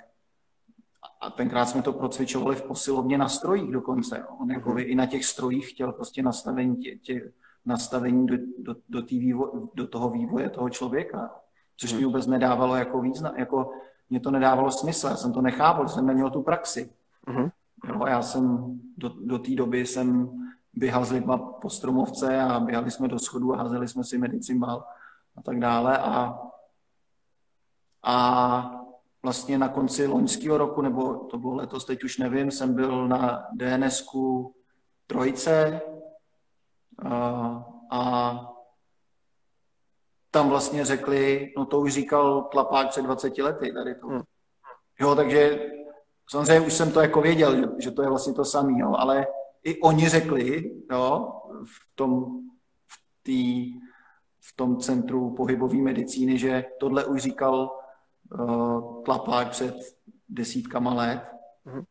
a 1.21 1.31
tenkrát 1.31 1.67
jsme 1.67 1.83
to 1.83 1.93
procvičovali 1.93 2.57
v 2.57 2.63
posilovně 2.63 3.19
na 3.19 3.29
strojích 3.29 3.73
dokonce. 3.73 4.25
On 4.41 4.51
jako 4.51 4.71
uh-huh. 4.71 4.87
i 4.87 4.95
na 4.95 5.07
těch 5.07 5.25
strojích 5.25 5.71
chtěl 5.71 5.93
prostě 5.93 6.23
nastavení, 6.23 6.77
tě, 6.77 6.97
tě, 6.97 7.33
nastavení 7.65 8.27
do, 8.27 8.37
do, 8.59 8.77
do, 8.89 9.03
vývo, 9.03 9.71
do 9.75 9.87
toho 9.87 10.11
vývoje 10.11 10.51
toho 10.51 10.71
člověka 10.71 11.31
což 11.77 11.93
mi 11.93 12.05
vůbec 12.05 12.27
nedávalo 12.27 12.77
jako 12.77 13.01
význam, 13.01 13.37
jako 13.37 13.71
mě 14.11 14.21
to 14.21 14.31
nedávalo 14.31 14.71
smysl, 14.71 15.07
já 15.07 15.17
jsem 15.17 15.33
to 15.33 15.41
nechápal, 15.41 15.89
jsem 15.89 16.07
neměl 16.07 16.31
tu 16.31 16.43
praxi. 16.43 16.91
Uh-huh. 17.27 17.51
Jo, 17.89 18.07
já 18.07 18.23
jsem 18.23 18.75
do, 18.97 19.09
do 19.09 19.39
té 19.39 19.55
doby 19.55 19.87
jsem 19.87 20.31
běhal 20.77 21.05
s 21.05 21.11
lidma 21.11 21.39
po 21.39 21.71
stromovce 21.71 22.41
a 22.41 22.61
běhali 22.61 22.91
jsme 22.91 23.09
do 23.09 23.19
schodu 23.19 23.55
a 23.55 23.57
házeli 23.57 23.89
jsme 23.89 24.05
si 24.05 24.19
medicimbal 24.19 24.85
a 25.37 25.43
tak 25.43 25.61
dále 25.61 25.99
a, 25.99 26.41
a 28.03 28.81
vlastně 29.23 29.59
na 29.59 29.69
konci 29.69 30.07
loňského 30.07 30.59
roku, 30.59 30.83
nebo 30.83 31.15
to 31.15 31.39
bylo 31.39 31.55
letos, 31.55 31.85
teď 31.85 32.05
už 32.05 32.19
nevím, 32.19 32.51
jsem 32.51 32.75
byl 32.75 33.09
na 33.09 33.47
DNSku 33.53 34.55
Trojice 35.07 35.81
a, 37.05 37.65
a 37.91 38.55
tam 40.31 40.49
vlastně 40.49 40.85
řekli, 40.85 41.53
no 41.57 41.67
to 41.67 41.81
už 41.81 41.93
říkal 41.93 42.43
Tlapák 42.43 42.89
před 42.89 43.03
20 43.03 43.39
lety 43.39 43.73
tady 43.73 43.95
to. 43.95 44.07
Hmm. 44.07 44.23
Jo, 45.01 45.15
takže 45.15 45.71
samozřejmě 46.31 46.67
už 46.67 46.75
jsem 46.75 46.93
to 46.93 47.01
jako 47.01 47.21
věděl, 47.21 47.57
že, 47.57 47.67
že 47.79 47.91
to 47.91 48.03
je 48.03 48.09
vlastně 48.09 48.35
to 48.35 48.45
samé, 48.45 48.73
jo, 48.79 48.95
ale 48.99 49.27
i 49.65 49.81
oni 49.81 50.09
řekli, 50.09 50.71
jo, 50.93 51.33
v 51.65 51.95
tom, 51.95 52.25
v, 52.87 53.23
tý, 53.23 53.75
v 54.41 54.57
tom 54.57 54.77
centru 54.77 55.35
pohybové 55.35 55.77
medicíny, 55.77 56.39
že 56.39 56.65
tohle 56.81 57.05
už 57.05 57.23
říkal 57.23 57.79
uh, 58.39 59.05
Tlapák 59.05 59.51
před 59.51 59.75
desítkama 60.29 60.95
let. 60.95 61.33
Hmm. 61.65 61.85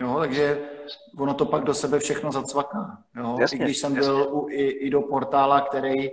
Jo, 0.00 0.16
takže 0.18 0.70
ono 1.18 1.34
to 1.34 1.46
pak 1.46 1.64
do 1.64 1.74
sebe 1.74 1.98
všechno 1.98 2.32
zacvaká. 2.32 3.02
Jo? 3.16 3.36
Jasně, 3.40 3.58
I 3.58 3.62
když 3.62 3.78
jsem 3.78 3.96
jasně. 3.96 4.12
byl 4.12 4.28
u, 4.30 4.48
i, 4.48 4.66
i 4.66 4.90
do 4.90 5.00
portála, 5.02 5.60
který 5.60 6.10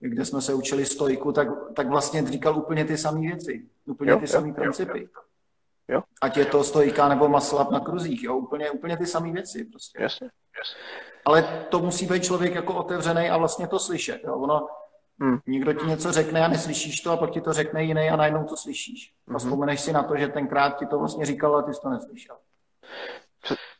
kde 0.00 0.24
jsme 0.24 0.42
se 0.42 0.54
učili 0.54 0.86
stojku, 0.86 1.32
tak, 1.32 1.48
tak 1.76 1.88
vlastně 1.88 2.26
říkal 2.26 2.58
úplně 2.58 2.84
ty 2.84 2.98
samé 2.98 3.20
věci, 3.20 3.66
úplně 3.86 4.10
jo, 4.10 4.20
ty 4.20 4.26
samé 4.26 4.52
principy. 4.52 4.98
Jo, 4.98 5.04
jo. 5.04 5.22
Ať 6.20 6.36
je 6.36 6.44
to 6.44 6.64
stojka 6.64 7.08
nebo 7.08 7.28
maslap 7.28 7.70
na 7.70 7.80
kruzích, 7.80 8.22
jo, 8.22 8.36
úplně, 8.36 8.70
úplně 8.70 8.96
ty 8.96 9.06
samé 9.06 9.32
věci. 9.32 9.64
Prostě. 9.64 10.02
Jasně, 10.02 10.30
jasně. 10.58 10.80
Ale 11.24 11.66
to 11.68 11.78
musí 11.78 12.06
být 12.06 12.24
člověk 12.24 12.54
jako 12.54 12.74
otevřený 12.74 13.30
a 13.30 13.36
vlastně 13.36 13.68
to 13.68 13.78
slyšet. 13.78 14.20
Jo. 14.24 14.34
Ono, 14.34 14.68
hmm. 15.20 15.38
Někdo 15.46 15.72
ti 15.72 15.86
něco 15.86 16.12
řekne 16.12 16.44
a 16.44 16.48
neslyšíš 16.48 17.00
to 17.00 17.10
a 17.12 17.16
pak 17.16 17.30
ti 17.30 17.40
to 17.40 17.52
řekne 17.52 17.84
jiný 17.84 18.10
a 18.10 18.16
najednou 18.16 18.44
to 18.44 18.56
slyšíš. 18.56 19.12
A 19.28 19.30
hmm. 19.30 19.38
vzpomeneš 19.38 19.80
si 19.80 19.92
na 19.92 20.02
to, 20.02 20.16
že 20.16 20.28
tenkrát 20.28 20.78
ti 20.78 20.86
to 20.86 20.98
vlastně 20.98 21.26
říkal 21.26 21.56
a 21.56 21.62
ty 21.62 21.74
jsi 21.74 21.80
to 21.80 21.88
neslyšel. 21.88 22.36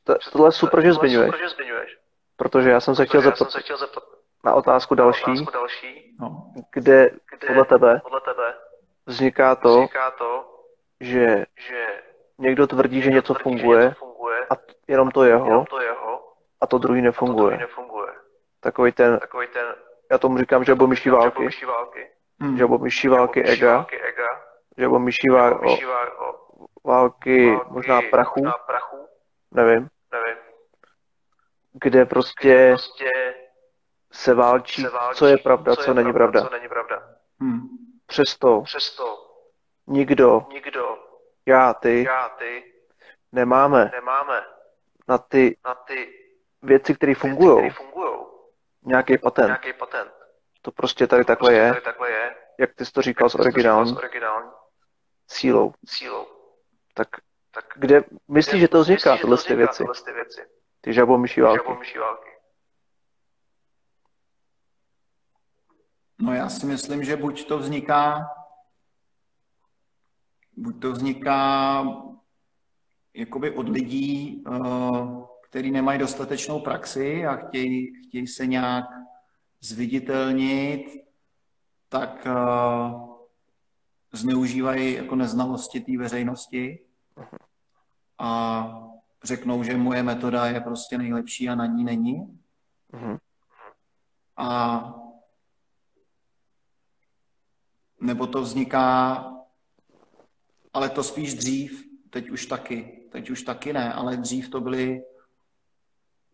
To, 0.05 0.15
tohle 0.33 0.49
je 0.49 0.53
super, 0.53 0.83
že 0.83 0.93
zmiňuješ. 0.93 1.35
Protože 2.37 2.71
já 2.71 2.81
jsem 2.81 2.95
se 2.95 3.07
chtěl 3.07 3.23
zeptat, 3.23 3.49
na 4.45 4.55
otázku 4.55 4.95
další, 4.95 5.23
na 5.27 5.33
otázku 5.33 5.53
další 5.53 6.17
kde, 6.73 7.11
podle, 7.47 7.65
tebe 7.65 8.55
vzniká 9.07 9.55
to 9.55 9.89
že, 11.01 11.45
že 11.69 12.03
někdo 12.39 12.67
tvrdí, 12.67 13.03
že 13.03 13.11
něco 13.11 13.35
funguje, 13.35 13.95
a 14.51 14.55
jenom 14.89 15.11
to 15.11 15.25
jeho, 15.25 15.47
jenom 15.47 15.65
to 15.65 15.81
jeho 15.81 16.33
a 16.61 16.67
to 16.67 16.79
druhý 16.79 17.03
nefunguje. 17.03 17.59
Takový 18.61 18.93
ten, 18.93 19.19
Takový 19.19 19.47
ten 19.47 19.75
já 20.11 20.19
tomu 20.19 20.39
říkám, 20.39 20.65
že 20.65 20.75
myší 20.75 21.11
války, 21.11 21.45
myší 21.45 21.65
války, 21.65 22.11
hmm. 22.41 22.57
že 22.59 22.67
myší 22.67 23.09
války 23.09 23.45
ega, 23.45 23.87
že 24.79 24.89
myší 24.89 25.29
války, 25.29 25.87
války 26.85 27.59
možná 27.69 28.01
prachu, 28.11 28.45
nevím. 29.51 29.89
nevím 30.13 30.39
kde 31.73 32.07
prostě 32.07 32.77
se 34.13 34.35
válčí, 34.35 34.87
co 35.15 35.27
je 35.27 35.39
pravda, 35.39 35.77
co, 35.77 35.95
není 35.95 36.13
pravda. 36.13 36.49
Hmm. 37.41 37.61
Přesto, 38.07 38.63
Přesto 38.63 39.28
nikdo, 39.89 40.47
nikdo, 40.53 40.99
já, 41.47 41.75
ty, 41.75 42.05
já, 42.05 42.29
ty 42.29 42.75
nemáme, 43.33 43.91
nemáme 43.95 44.45
na 45.09 45.19
ty, 45.19 45.57
na 45.65 45.75
ty 45.75 46.15
věci, 46.63 46.95
které 46.95 47.15
fungují, 47.15 47.73
nějaký 48.83 49.19
patent. 49.19 49.47
Nějaký 49.47 49.73
patent. 49.73 50.13
To 50.63 50.73
prostě 50.73 51.07
tady, 51.07 51.25
to 51.25 51.27
takhle, 51.27 51.51
prostě 51.51 51.63
je, 51.63 51.71
tady 51.71 51.81
takhle 51.81 52.11
je, 52.11 52.35
jak 52.59 52.75
ty 52.75 52.85
jsi 52.85 52.93
to 52.93 53.03
říkal 53.03 53.29
s 53.29 53.35
originální, 53.35 53.97
sílou. 55.29 55.73
sílou. 55.87 56.27
Tak, 56.95 57.09
tak 57.51 57.65
kde 57.77 58.05
myslíš, 58.29 58.61
že 58.61 58.69
to 58.69 58.81
vzniká, 58.81 59.17
tyhle 59.17 59.37
ty 59.37 59.57
věci? 59.57 59.85
Ty 60.81 60.93
žabomyší 60.93 61.41
války. 61.41 61.99
války. 61.99 62.31
No 66.21 66.35
já 66.35 66.49
si 66.49 66.67
myslím, 66.67 67.05
že 67.05 67.17
buď 67.17 67.49
to 67.49 67.59
vzniká, 67.59 68.31
buď 70.59 70.81
to 70.81 70.93
vzniká 70.93 71.85
jakoby 73.15 73.51
od 73.51 73.69
lidí, 73.69 74.45
uh, 74.47 75.25
který 75.49 75.71
nemají 75.71 75.99
dostatečnou 75.99 76.61
praxi 76.61 77.27
a 77.27 77.37
chtějí, 77.37 78.03
chtějí 78.09 78.27
se 78.27 78.47
nějak 78.47 78.85
zviditelnit, 79.61 81.05
tak 81.89 82.27
uh, 82.27 83.09
zneužívají 84.13 84.95
jako 84.95 85.17
neznalosti 85.17 85.81
té 85.81 85.99
veřejnosti 85.99 86.79
a 88.19 88.65
řeknou, 89.23 89.63
že 89.63 89.77
moje 89.77 90.03
metoda 90.03 90.47
je 90.47 90.61
prostě 90.61 90.99
nejlepší 90.99 91.49
a 91.49 91.55
na 91.55 91.67
ní 91.67 91.85
není. 91.85 92.41
Uh-huh. 92.93 93.19
A 94.37 94.95
nebo 98.01 98.27
to 98.27 98.43
vzniká, 98.43 99.25
ale 100.73 100.91
to 100.91 101.03
spíš 101.03 101.35
dřív, 101.35 101.89
teď 102.11 102.31
už 102.31 102.47
taky, 102.47 103.09
teď 103.11 103.31
už 103.31 103.43
taky 103.43 103.73
ne, 103.73 103.93
ale 103.93 104.17
dřív 104.17 104.49
to 104.49 104.61
byly 104.61 105.03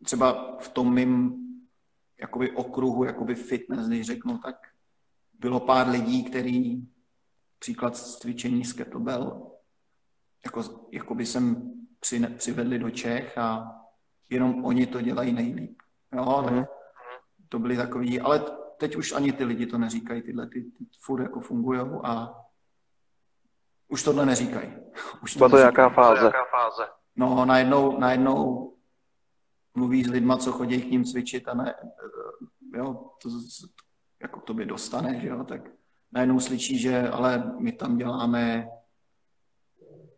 třeba 0.04 0.56
v 0.60 0.68
tom 0.68 0.94
mým 0.94 1.40
jakoby 2.20 2.50
okruhu, 2.50 3.04
jakoby 3.04 3.34
fitness, 3.34 3.88
když 3.88 4.06
řeknu, 4.06 4.38
tak 4.38 4.56
bylo 5.38 5.60
pár 5.60 5.88
lidí, 5.88 6.24
který 6.24 6.88
příklad 7.58 7.96
cvičení 7.96 8.64
z 8.64 8.72
kettlebell, 8.72 9.50
jako, 10.44 10.88
jakoby 10.92 11.26
jsem 11.26 11.72
při, 12.00 12.26
přivedli 12.36 12.78
do 12.78 12.90
Čech 12.90 13.38
a 13.38 13.80
jenom 14.30 14.64
oni 14.64 14.86
to 14.86 15.00
dělají 15.00 15.32
nejlíp. 15.32 15.82
Jo, 16.12 16.24
mm-hmm. 16.24 16.44
tak 16.44 16.54
mhm. 16.54 16.64
to 17.48 17.58
byly 17.58 17.76
takový, 17.76 18.20
ale 18.20 18.44
teď 18.78 18.96
už 18.96 19.12
ani 19.12 19.32
ty 19.32 19.44
lidi 19.44 19.66
to 19.66 19.78
neříkají, 19.78 20.22
tyhle 20.22 20.46
ty, 20.46 20.62
ty 20.62 20.84
furt 21.00 21.22
jako 21.22 21.40
fungují 21.40 21.80
a 22.02 22.43
už 23.94 24.02
tohle 24.02 24.26
neříkají. 24.26 24.72
Už 25.22 25.34
to, 25.34 25.48
to 25.48 25.56
jaká 25.56 25.88
fáze? 25.88 26.32
fáze? 26.50 26.88
No, 27.16 27.44
najednou, 27.44 27.98
najednou 27.98 28.72
mluví 29.74 30.04
s 30.04 30.08
lidma, 30.10 30.36
co 30.36 30.52
chodí 30.52 30.82
k 30.82 30.90
ním 30.90 31.04
cvičit 31.04 31.48
a 31.48 31.54
ne, 31.54 31.74
jo, 32.74 33.10
to, 33.22 33.28
jako 34.22 34.40
to 34.40 34.54
by 34.54 34.66
dostane, 34.66 35.20
že 35.20 35.28
jo, 35.28 35.44
tak 35.44 35.60
najednou 36.12 36.40
slyší, 36.40 36.78
že 36.78 37.08
ale 37.08 37.52
my 37.58 37.72
tam 37.72 37.96
děláme 37.96 38.68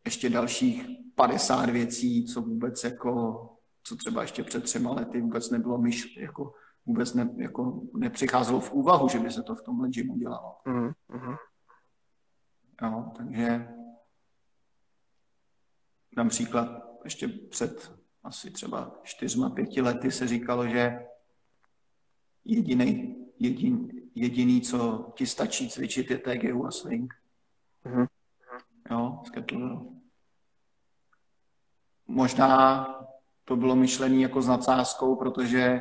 ještě 0.04 0.30
dalších 0.30 0.86
50 1.14 1.70
věcí, 1.70 2.26
co 2.26 2.40
vůbec 2.40 2.84
jako, 2.84 3.40
co 3.82 3.96
třeba 3.96 4.22
ještě 4.22 4.42
před 4.42 4.64
třema 4.64 4.92
lety 4.92 5.20
vůbec 5.20 5.50
nebylo 5.50 5.78
myš, 5.78 6.16
jako 6.16 6.54
vůbec 6.86 7.14
ne, 7.14 7.30
jako 7.36 7.82
nepřicházelo 7.94 8.60
v 8.60 8.72
úvahu, 8.72 9.08
že 9.08 9.18
by 9.18 9.30
se 9.30 9.42
to 9.42 9.54
v 9.54 9.62
tomhle 9.62 9.88
gymu 9.88 10.16
dělalo. 10.16 10.56
Mm-hmm. 10.66 11.36
Jo, 12.82 13.12
takže 13.16 13.68
dám 16.16 16.28
příklad, 16.28 16.82
ještě 17.04 17.28
před 17.28 17.92
asi 18.22 18.50
třeba 18.50 19.00
čtyřma, 19.02 19.50
pěti 19.50 19.80
lety 19.80 20.10
se 20.10 20.28
říkalo, 20.28 20.68
že 20.68 21.06
jediný, 22.44 23.16
jedin, 23.38 24.02
jediný, 24.14 24.60
co 24.60 25.12
ti 25.16 25.26
stačí 25.26 25.70
cvičit, 25.70 26.10
je 26.10 26.18
TGU 26.18 26.66
a 26.66 26.70
swing. 26.70 27.14
Mm-hmm. 27.84 28.06
Jo, 28.90 29.22
z 29.26 29.30
Možná 32.06 32.86
to 33.44 33.56
bylo 33.56 33.76
myšlené 33.76 34.16
jako 34.16 34.42
s 34.42 34.48
nadsázkou, 34.48 35.16
protože 35.16 35.80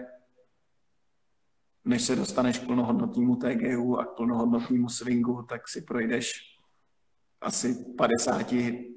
než 1.85 2.01
se 2.01 2.15
dostaneš 2.15 2.59
k 2.59 2.65
plnohodnotnému 2.65 3.35
TGU 3.35 3.97
a 3.97 4.05
k 4.05 4.15
plnohodnotnému 4.15 4.89
swingu, 4.89 5.41
tak 5.41 5.67
si 5.67 5.81
projdeš 5.81 6.54
asi 7.41 7.85
50 7.97 8.53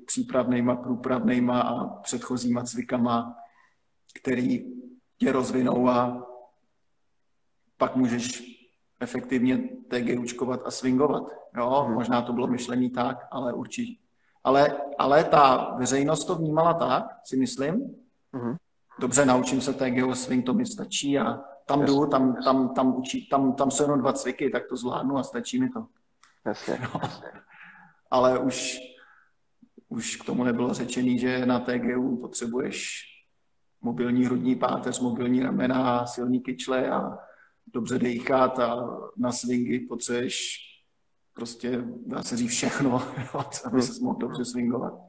přípravnýma, 0.06 0.76
průpravnýma 0.76 1.60
a 1.60 1.86
předchozíma 1.86 2.64
cvikama, 2.64 3.36
který 4.20 4.64
tě 5.18 5.32
rozvinou 5.32 5.88
a 5.88 6.26
pak 7.76 7.96
můžeš 7.96 8.42
efektivně 9.00 9.58
TGUčkovat 9.88 10.60
a 10.64 10.70
swingovat. 10.70 11.22
Jo, 11.56 11.84
hmm. 11.86 11.94
možná 11.94 12.22
to 12.22 12.32
bylo 12.32 12.46
myšlení 12.46 12.90
tak, 12.90 13.26
ale 13.30 13.52
určitě. 13.52 14.02
Ale, 14.44 14.80
ale 14.98 15.24
ta 15.24 15.74
veřejnost 15.78 16.24
to 16.24 16.34
vnímala 16.34 16.74
tak, 16.74 17.04
si 17.24 17.36
myslím. 17.36 17.96
Hmm. 18.32 18.56
Dobře, 19.00 19.26
naučím 19.26 19.60
se 19.60 19.74
TGU 19.74 20.14
swing, 20.14 20.46
to 20.46 20.54
mi 20.54 20.66
stačí 20.66 21.18
a 21.18 21.40
tam 21.66 21.84
jdu, 21.84 22.06
tam, 22.06 22.36
tam, 22.44 22.74
tam, 22.74 22.96
učí, 22.96 23.28
tam, 23.28 23.52
tam 23.52 23.70
jsou 23.70 23.82
jenom 23.82 24.00
dva 24.00 24.12
cviky, 24.12 24.50
tak 24.50 24.62
to 24.68 24.76
zvládnu 24.76 25.16
a 25.16 25.22
stačí 25.22 25.60
mi 25.60 25.68
to. 25.70 25.86
Jasně. 26.44 26.78
No. 26.82 27.00
Ale 28.10 28.38
už, 28.38 28.78
už 29.88 30.16
k 30.16 30.24
tomu 30.24 30.44
nebylo 30.44 30.74
řečený, 30.74 31.18
že 31.18 31.46
na 31.46 31.60
TGU 31.60 32.16
potřebuješ 32.16 33.04
mobilní 33.80 34.24
hrudní 34.24 34.56
páteř, 34.56 35.00
mobilní 35.00 35.42
ramena, 35.42 36.06
silní 36.06 36.40
kyčle 36.40 36.90
a 36.90 37.18
dobře 37.66 37.98
dejchat 37.98 38.58
a 38.58 38.98
na 39.16 39.32
swingy 39.32 39.80
potřebuješ 39.80 40.58
prostě, 41.32 41.84
dá 42.06 42.22
se 42.22 42.36
říct, 42.36 42.50
všechno, 42.50 43.02
aby 43.64 43.82
se 43.82 44.04
mohl 44.04 44.18
dobře 44.18 44.44
swingovat 44.44 45.08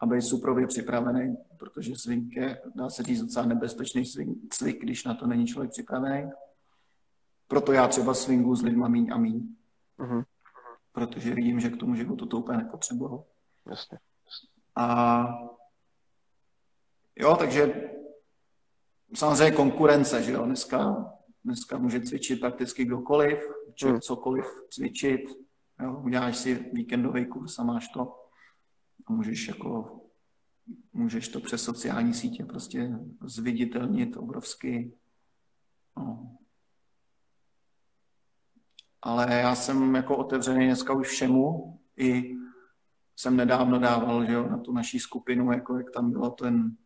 a 0.00 0.06
být 0.06 0.22
suprově 0.22 0.66
připravený, 0.66 1.36
protože 1.58 1.96
swing 1.96 2.36
je, 2.36 2.62
dá 2.74 2.90
se 2.90 3.02
říct, 3.02 3.20
docela 3.20 3.46
nebezpečný 3.46 4.04
cvik, 4.50 4.82
když 4.82 5.04
na 5.04 5.14
to 5.14 5.26
není 5.26 5.46
člověk 5.46 5.70
připravený. 5.70 6.30
Proto 7.48 7.72
já 7.72 7.88
třeba 7.88 8.14
swingu 8.14 8.54
s 8.54 8.62
lidma 8.62 8.88
míň 8.88 9.12
a 9.12 9.18
míň. 9.18 9.48
Uh-huh. 9.98 10.24
Protože 10.96 11.34
vidím, 11.34 11.60
že 11.60 11.70
k 11.70 11.76
tomu 11.76 11.94
životu 11.94 12.26
to 12.26 12.38
úplně 12.38 12.58
nepotřebuju. 12.58 13.24
Jasně. 13.66 13.98
A 14.76 15.26
jo, 17.16 17.36
takže 17.36 17.90
samozřejmě 19.14 19.56
konkurence, 19.56 20.22
že 20.22 20.32
jo, 20.32 20.44
dneska, 20.44 21.12
dneska 21.44 21.78
může 21.78 22.00
cvičit 22.00 22.40
prakticky 22.40 22.84
kdokoliv, 22.84 23.38
hmm. 23.84 24.00
cokoliv 24.00 24.44
cvičit, 24.70 25.20
jo, 25.82 26.00
uděláš 26.04 26.36
si 26.36 26.70
víkendový 26.72 27.26
kurz 27.26 27.58
a 27.58 27.62
máš 27.62 27.88
to 27.88 28.28
a 29.06 29.12
můžeš 29.12 29.48
jako 29.48 30.00
můžeš 30.92 31.28
to 31.28 31.40
přes 31.40 31.62
sociální 31.62 32.14
sítě 32.14 32.44
prostě 32.44 32.98
zviditelnit 33.24 34.16
obrovsky. 34.16 34.92
No. 35.96 36.36
Ale 39.06 39.34
já 39.34 39.54
jsem 39.54 39.94
jako 39.94 40.16
otevřený 40.16 40.66
dneska 40.66 40.92
už 40.92 41.08
všemu. 41.08 41.78
I 41.96 42.36
jsem 43.16 43.36
nedávno 43.36 43.78
dával 43.78 44.26
že 44.26 44.32
jo, 44.32 44.48
na 44.48 44.58
tu 44.58 44.72
naší 44.72 44.98
skupinu, 44.98 45.52
jako 45.52 45.76
jak 45.76 45.90
tam 45.90 46.10
bylo 46.10 46.30
ten, 46.30 46.76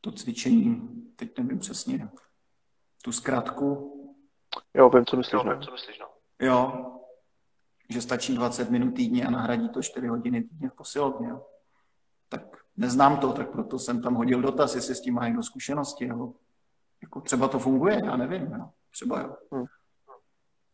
to 0.00 0.12
cvičení, 0.12 0.88
teď 1.16 1.38
nevím 1.38 1.58
přesně, 1.58 2.08
tu 3.02 3.12
zkrátku. 3.12 3.90
Jo, 4.74 4.90
vím, 4.90 5.06
co 5.06 5.16
myslíš. 5.16 5.32
Jo, 5.32 5.42
no. 5.44 5.52
vím, 5.52 5.62
co 5.62 5.72
myslíš 5.72 5.98
no. 5.98 6.06
jo, 6.40 6.86
že 7.88 8.00
stačí 8.00 8.34
20 8.34 8.70
minut 8.70 8.90
týdně 8.90 9.26
a 9.26 9.30
nahradí 9.30 9.68
to 9.68 9.82
4 9.82 10.06
hodiny 10.06 10.42
týdně 10.42 10.68
v 10.68 10.74
posilovně. 10.74 11.28
Jo. 11.28 11.46
Tak 12.28 12.42
neznám 12.76 13.16
to, 13.16 13.32
tak 13.32 13.50
proto 13.50 13.78
jsem 13.78 14.02
tam 14.02 14.14
hodil 14.14 14.42
dotaz, 14.42 14.74
jestli 14.74 14.94
s 14.94 15.00
tím 15.00 15.14
má 15.14 15.26
někdo 15.26 15.42
zkušenosti. 15.42 16.06
Nebo 16.06 16.34
jako 17.02 17.20
třeba 17.20 17.48
to 17.48 17.58
funguje, 17.58 18.00
já 18.04 18.16
nevím. 18.16 18.42
Jo. 18.42 18.70
Třeba 18.90 19.20
jo. 19.20 19.36
Hmm. 19.52 19.66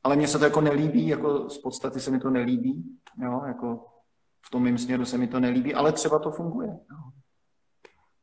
Ale 0.04 0.16
mně 0.16 0.28
se 0.28 0.38
to 0.38 0.44
jako 0.44 0.60
nelíbí, 0.60 1.08
jako 1.08 1.50
z 1.50 1.58
podstaty 1.58 2.00
se 2.00 2.10
mi 2.10 2.20
to 2.20 2.30
nelíbí. 2.30 3.00
Jo, 3.22 3.42
jako 3.46 3.86
v 4.46 4.50
tom 4.50 4.62
mým 4.62 4.78
směru 4.78 5.04
se 5.04 5.18
mi 5.18 5.28
to 5.28 5.40
nelíbí, 5.40 5.74
ale 5.74 5.92
třeba 5.92 6.18
to 6.18 6.30
funguje. 6.30 6.68
Jo. 6.68 6.96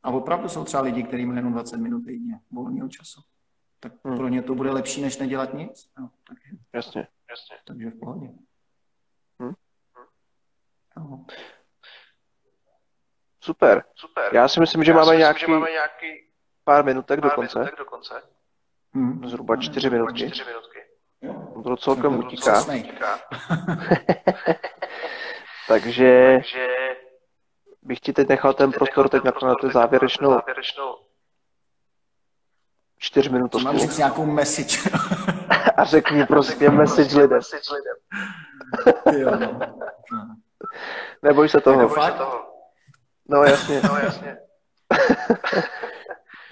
A 0.02 0.10
opravdu 0.10 0.48
jsou 0.48 0.64
třeba 0.64 0.82
lidi, 0.82 1.02
kteří 1.02 1.26
mají 1.26 1.38
jenom 1.38 1.52
20 1.52 1.76
minut 1.76 2.04
týdně 2.04 2.40
volného 2.50 2.88
času. 2.88 3.20
Tak 3.80 3.92
hmm. 4.04 4.16
pro 4.16 4.28
ně 4.28 4.42
to 4.42 4.54
bude 4.54 4.70
lepší, 4.70 5.02
než 5.02 5.18
nedělat 5.18 5.54
nic. 5.54 5.90
Jo, 5.98 6.08
takže, 6.28 6.56
jasně, 6.72 7.08
jasně. 7.30 7.56
Takže 7.64 7.90
v 7.90 7.98
pohodě. 8.00 8.28
Super. 13.40 13.84
Super. 13.94 14.34
Já 14.34 14.48
si 14.48 14.60
myslím, 14.60 14.84
že, 14.84 14.90
Já 14.90 14.96
máme, 14.96 15.06
myslím, 15.06 15.18
nějaký, 15.18 15.40
že 15.40 15.46
máme 15.46 15.70
nějaký 15.70 16.06
pár 16.64 16.84
minutek 16.84 17.20
do 17.20 17.30
konce. 17.30 17.70
Hmm. 18.92 19.28
Zhruba 19.28 19.56
čtyři 19.56 19.90
minutky. 19.90 20.30
Jo. 21.22 21.62
To 21.62 21.76
celkem 21.76 22.18
utíká. 22.18 22.64
Takže 25.68 26.40
bych 27.82 28.00
ti 28.00 28.12
teď 28.12 28.28
nechal 28.28 28.54
ten 28.54 28.72
prostor 28.72 29.08
teď 29.08 29.22
na 29.24 29.54
tu 29.54 29.70
závěrečnou 29.70 30.40
čtyřminutovku. 32.98 33.64
Mám 33.64 33.78
říct 33.78 33.98
nějakou 33.98 34.26
message. 34.26 34.90
A 35.76 35.84
řekni 35.84 36.26
prostě 36.26 36.70
message 36.70 37.18
lidem. 37.18 37.40
jo, 39.12 39.30
no. 39.36 39.60
Neboj 41.22 41.48
se 41.48 41.60
toho. 41.60 41.88
Fakt? 41.88 42.20
No 43.28 43.42
jasně. 43.42 43.80
No 43.88 43.96
jasně. 43.98 44.38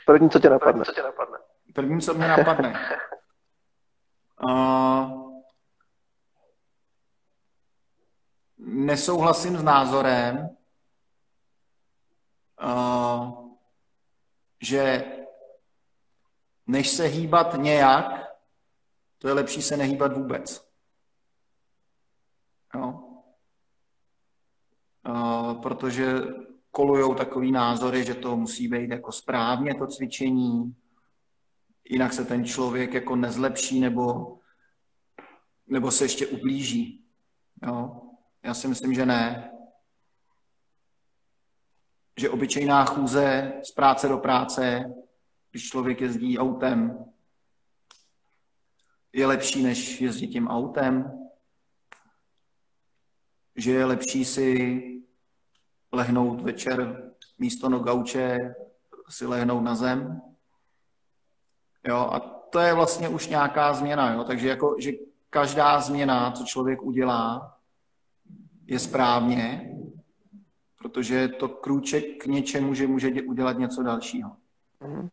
První, 0.07 0.31
co 0.31 0.41
tě 0.41 0.51
napadne. 0.51 0.85
Co 0.85 0.93
tě 0.93 1.03
napadne? 1.03 1.39
První, 1.75 2.01
co 2.01 2.14
mě 2.14 2.29
napadne. 2.29 2.81
Uh, 4.43 5.32
nesouhlasím 8.59 9.57
s 9.57 9.62
názorem, 9.62 10.57
že 14.62 15.05
než 16.66 16.89
se 16.89 17.05
hýbat 17.05 17.55
nějak, 17.55 18.26
to 19.18 19.28
je 19.28 19.34
lepší 19.34 19.62
se 19.62 19.76
nehýbat 19.76 20.12
vůbec. 20.12 20.68
Jo? 22.74 23.03
Protože 25.62 26.14
kolujou 26.70 27.14
takový 27.14 27.53
názory, 27.53 28.05
že 28.05 28.14
to 28.14 28.37
musí 28.37 28.68
být 28.68 28.91
jako 28.91 29.12
správně 29.12 29.74
to 29.74 29.87
cvičení, 29.87 30.76
jinak 31.91 32.12
se 32.12 32.24
ten 32.24 32.45
člověk 32.45 32.95
jako 32.95 33.16
nezlepší 33.16 33.80
nebo, 33.80 34.39
nebo 35.66 35.91
se 35.91 36.05
ještě 36.05 36.26
ublíží. 36.26 37.05
Jo? 37.66 38.01
Já 38.43 38.55
si 38.55 38.68
myslím, 38.68 38.95
že 38.95 39.07
ne. 39.07 39.53
Že 42.18 42.30
obyčejná 42.30 42.84
chůze 42.84 43.53
z 43.64 43.72
práce 43.72 44.09
do 44.09 44.18
práce, 44.18 44.84
když 45.51 45.68
člověk 45.68 46.01
jezdí 46.01 46.39
autem, 46.39 47.05
je 49.12 49.26
lepší, 49.26 49.62
než 49.62 50.01
jezdit 50.01 50.28
tím 50.28 50.49
autem. 50.49 51.18
Že 53.57 53.72
je 53.72 53.84
lepší 53.84 54.24
si 54.24 54.82
lehnout 55.93 56.41
večer 56.41 57.11
místo 57.39 57.68
na 57.68 57.78
gauče, 57.78 58.55
si 59.09 59.26
lehnout 59.26 59.62
na 59.62 59.74
zem. 59.74 60.20
Jo, 61.89 61.97
a 62.12 62.20
to 62.20 62.59
je 62.59 62.74
vlastně 62.74 63.09
už 63.09 63.28
nějaká 63.28 63.72
změna, 63.72 64.12
jo? 64.12 64.24
takže 64.24 64.49
jako, 64.49 64.76
že 64.78 64.93
každá 65.30 65.80
změna, 65.80 66.32
co 66.32 66.45
člověk 66.45 66.82
udělá, 66.82 67.57
je 68.66 68.78
správně, 68.78 69.72
protože 70.78 71.14
je 71.14 71.28
to 71.28 71.49
krůček 71.49 72.22
k 72.22 72.26
něčemu, 72.26 72.74
že 72.74 72.87
může 72.87 73.22
udělat 73.22 73.59
něco 73.59 73.82
dalšího. 73.82 74.37
Mm. 74.80 75.09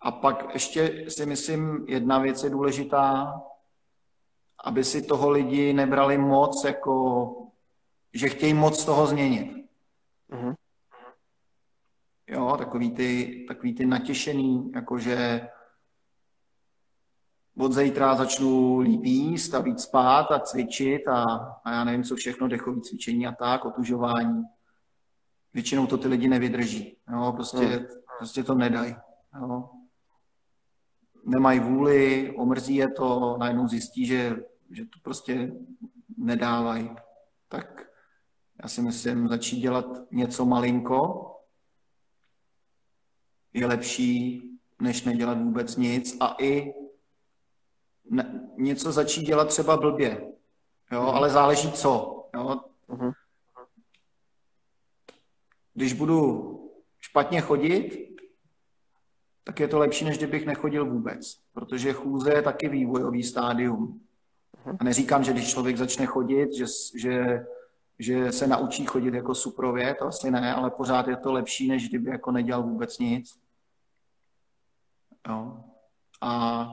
A 0.00 0.10
pak 0.10 0.54
ještě 0.54 1.10
si 1.10 1.26
myslím, 1.26 1.84
jedna 1.88 2.18
věc 2.18 2.44
je 2.44 2.50
důležitá, 2.50 3.40
aby 4.64 4.84
si 4.84 5.02
toho 5.02 5.30
lidi 5.30 5.72
nebrali 5.72 6.18
moc, 6.18 6.64
jako, 6.64 7.26
že 8.12 8.28
chtějí 8.28 8.54
moc 8.54 8.84
toho 8.84 9.06
změnit. 9.06 9.66
Mm. 10.28 10.54
Jo, 12.26 12.56
takový 12.58 12.90
ty, 12.90 13.44
takový 13.48 13.74
ty 13.74 13.86
natěšený, 13.86 14.72
jakože 14.74 15.48
od 17.60 17.72
zítra 17.72 18.14
začnu 18.14 18.78
líp 18.78 19.04
jíst 19.04 19.54
a 19.54 19.60
víc 19.60 19.82
spát 19.82 20.32
a 20.32 20.38
cvičit 20.38 21.08
a, 21.08 21.24
a 21.64 21.72
já 21.72 21.84
nevím, 21.84 22.04
co 22.04 22.16
všechno, 22.16 22.48
dechový 22.48 22.80
cvičení 22.80 23.26
a 23.26 23.32
tak, 23.32 23.64
otužování. 23.64 24.42
Většinou 25.54 25.86
to 25.86 25.98
ty 25.98 26.08
lidi 26.08 26.28
nevydrží. 26.28 26.96
Jo, 27.12 27.32
prostě, 27.36 27.66
hmm. 27.66 27.86
prostě 28.18 28.42
to 28.42 28.54
nedají. 28.54 28.96
Jo. 29.40 29.70
Nemají 31.24 31.60
vůli, 31.60 32.32
omrzí 32.36 32.74
je 32.74 32.90
to, 32.90 33.36
najednou 33.40 33.68
zjistí, 33.68 34.06
že, 34.06 34.36
že 34.70 34.84
to 34.84 34.98
prostě 35.02 35.52
nedávají. 36.18 36.90
Tak 37.48 37.86
já 38.62 38.68
si 38.68 38.82
myslím, 38.82 39.28
začít 39.28 39.60
dělat 39.60 39.86
něco 40.10 40.44
malinko 40.44 41.26
je 43.52 43.66
lepší, 43.66 44.42
než 44.80 45.04
nedělat 45.04 45.38
vůbec 45.38 45.76
nic 45.76 46.16
a 46.20 46.36
i 46.40 46.74
něco 48.56 48.92
začít 48.92 49.22
dělat 49.22 49.48
třeba 49.48 49.76
blbě, 49.76 50.32
jo, 50.92 51.02
mm. 51.02 51.08
ale 51.08 51.30
záleží 51.30 51.72
co, 51.72 52.24
jo. 52.34 52.60
Mm. 52.88 53.10
Když 55.74 55.92
budu 55.92 56.46
špatně 57.00 57.40
chodit, 57.40 58.10
tak 59.44 59.60
je 59.60 59.68
to 59.68 59.78
lepší, 59.78 60.04
než 60.04 60.16
kdybych 60.18 60.46
nechodil 60.46 60.90
vůbec, 60.90 61.40
protože 61.52 61.92
chůze 61.92 62.32
je 62.32 62.42
taky 62.42 62.68
vývojový 62.68 63.22
stádium. 63.22 64.00
Mm. 64.66 64.76
A 64.80 64.84
neříkám, 64.84 65.24
že 65.24 65.32
když 65.32 65.50
člověk 65.50 65.76
začne 65.76 66.06
chodit, 66.06 66.54
že, 66.54 66.64
že, 66.96 67.46
že 67.98 68.32
se 68.32 68.46
naučí 68.46 68.84
chodit 68.86 69.14
jako 69.14 69.34
suprově, 69.34 69.94
to 69.94 70.04
asi 70.04 70.30
ne, 70.30 70.54
ale 70.54 70.70
pořád 70.70 71.08
je 71.08 71.16
to 71.16 71.32
lepší, 71.32 71.68
než 71.68 71.88
kdyby 71.88 72.10
jako 72.10 72.30
nedělal 72.30 72.62
vůbec 72.62 72.98
nic. 72.98 73.38
Jo. 75.28 75.64
A 76.20 76.66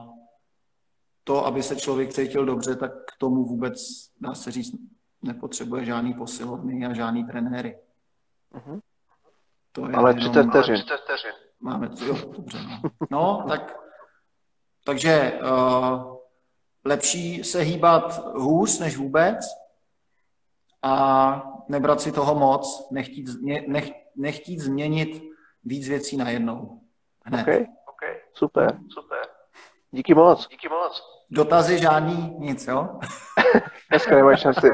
to, 1.28 1.46
aby 1.46 1.62
se 1.62 1.76
člověk 1.76 2.12
cítil 2.12 2.44
dobře, 2.44 2.76
tak 2.76 2.92
k 2.92 3.18
tomu 3.18 3.44
vůbec, 3.44 3.74
dá 4.20 4.34
se 4.34 4.50
říct, 4.50 4.74
nepotřebuje 5.22 5.84
žádný 5.84 6.14
posilovny 6.14 6.86
a 6.86 6.94
žádný 6.94 7.24
trenéry. 7.24 7.78
Uh-huh. 8.54 8.80
To 9.72 9.88
je 9.88 9.94
Ale 9.94 10.14
30 10.14 10.42
vteřin. 10.42 10.76
Máme, 11.60 11.90
jo, 12.06 12.14
dobře. 12.36 12.58
No, 12.70 12.80
no 13.10 13.44
tak, 13.48 13.78
takže 14.84 15.40
uh, 15.42 16.16
lepší 16.84 17.44
se 17.44 17.60
hýbat 17.60 18.26
hůř 18.34 18.78
než 18.78 18.96
vůbec 18.96 19.38
a 20.82 21.42
nebrat 21.68 22.00
si 22.00 22.12
toho 22.12 22.34
moc, 22.34 22.88
nechtít, 22.90 23.28
nech, 23.66 23.90
nechtít 24.16 24.58
změnit 24.58 25.22
víc 25.64 25.88
věcí 25.88 26.16
najednou. 26.16 26.80
Hned. 27.24 27.42
Okay. 27.42 27.66
Okay. 27.88 28.20
Super. 28.32 28.80
Super. 28.88 29.18
Díky 29.90 30.14
moc. 30.14 30.48
Díky 30.48 30.68
moc. 30.68 31.17
Dotazy 31.30 31.78
žádný, 31.78 32.36
nic, 32.38 32.66
jo? 32.66 32.88
Dneska 33.90 34.14
nemáš 34.14 34.40
šanci. 34.40 34.70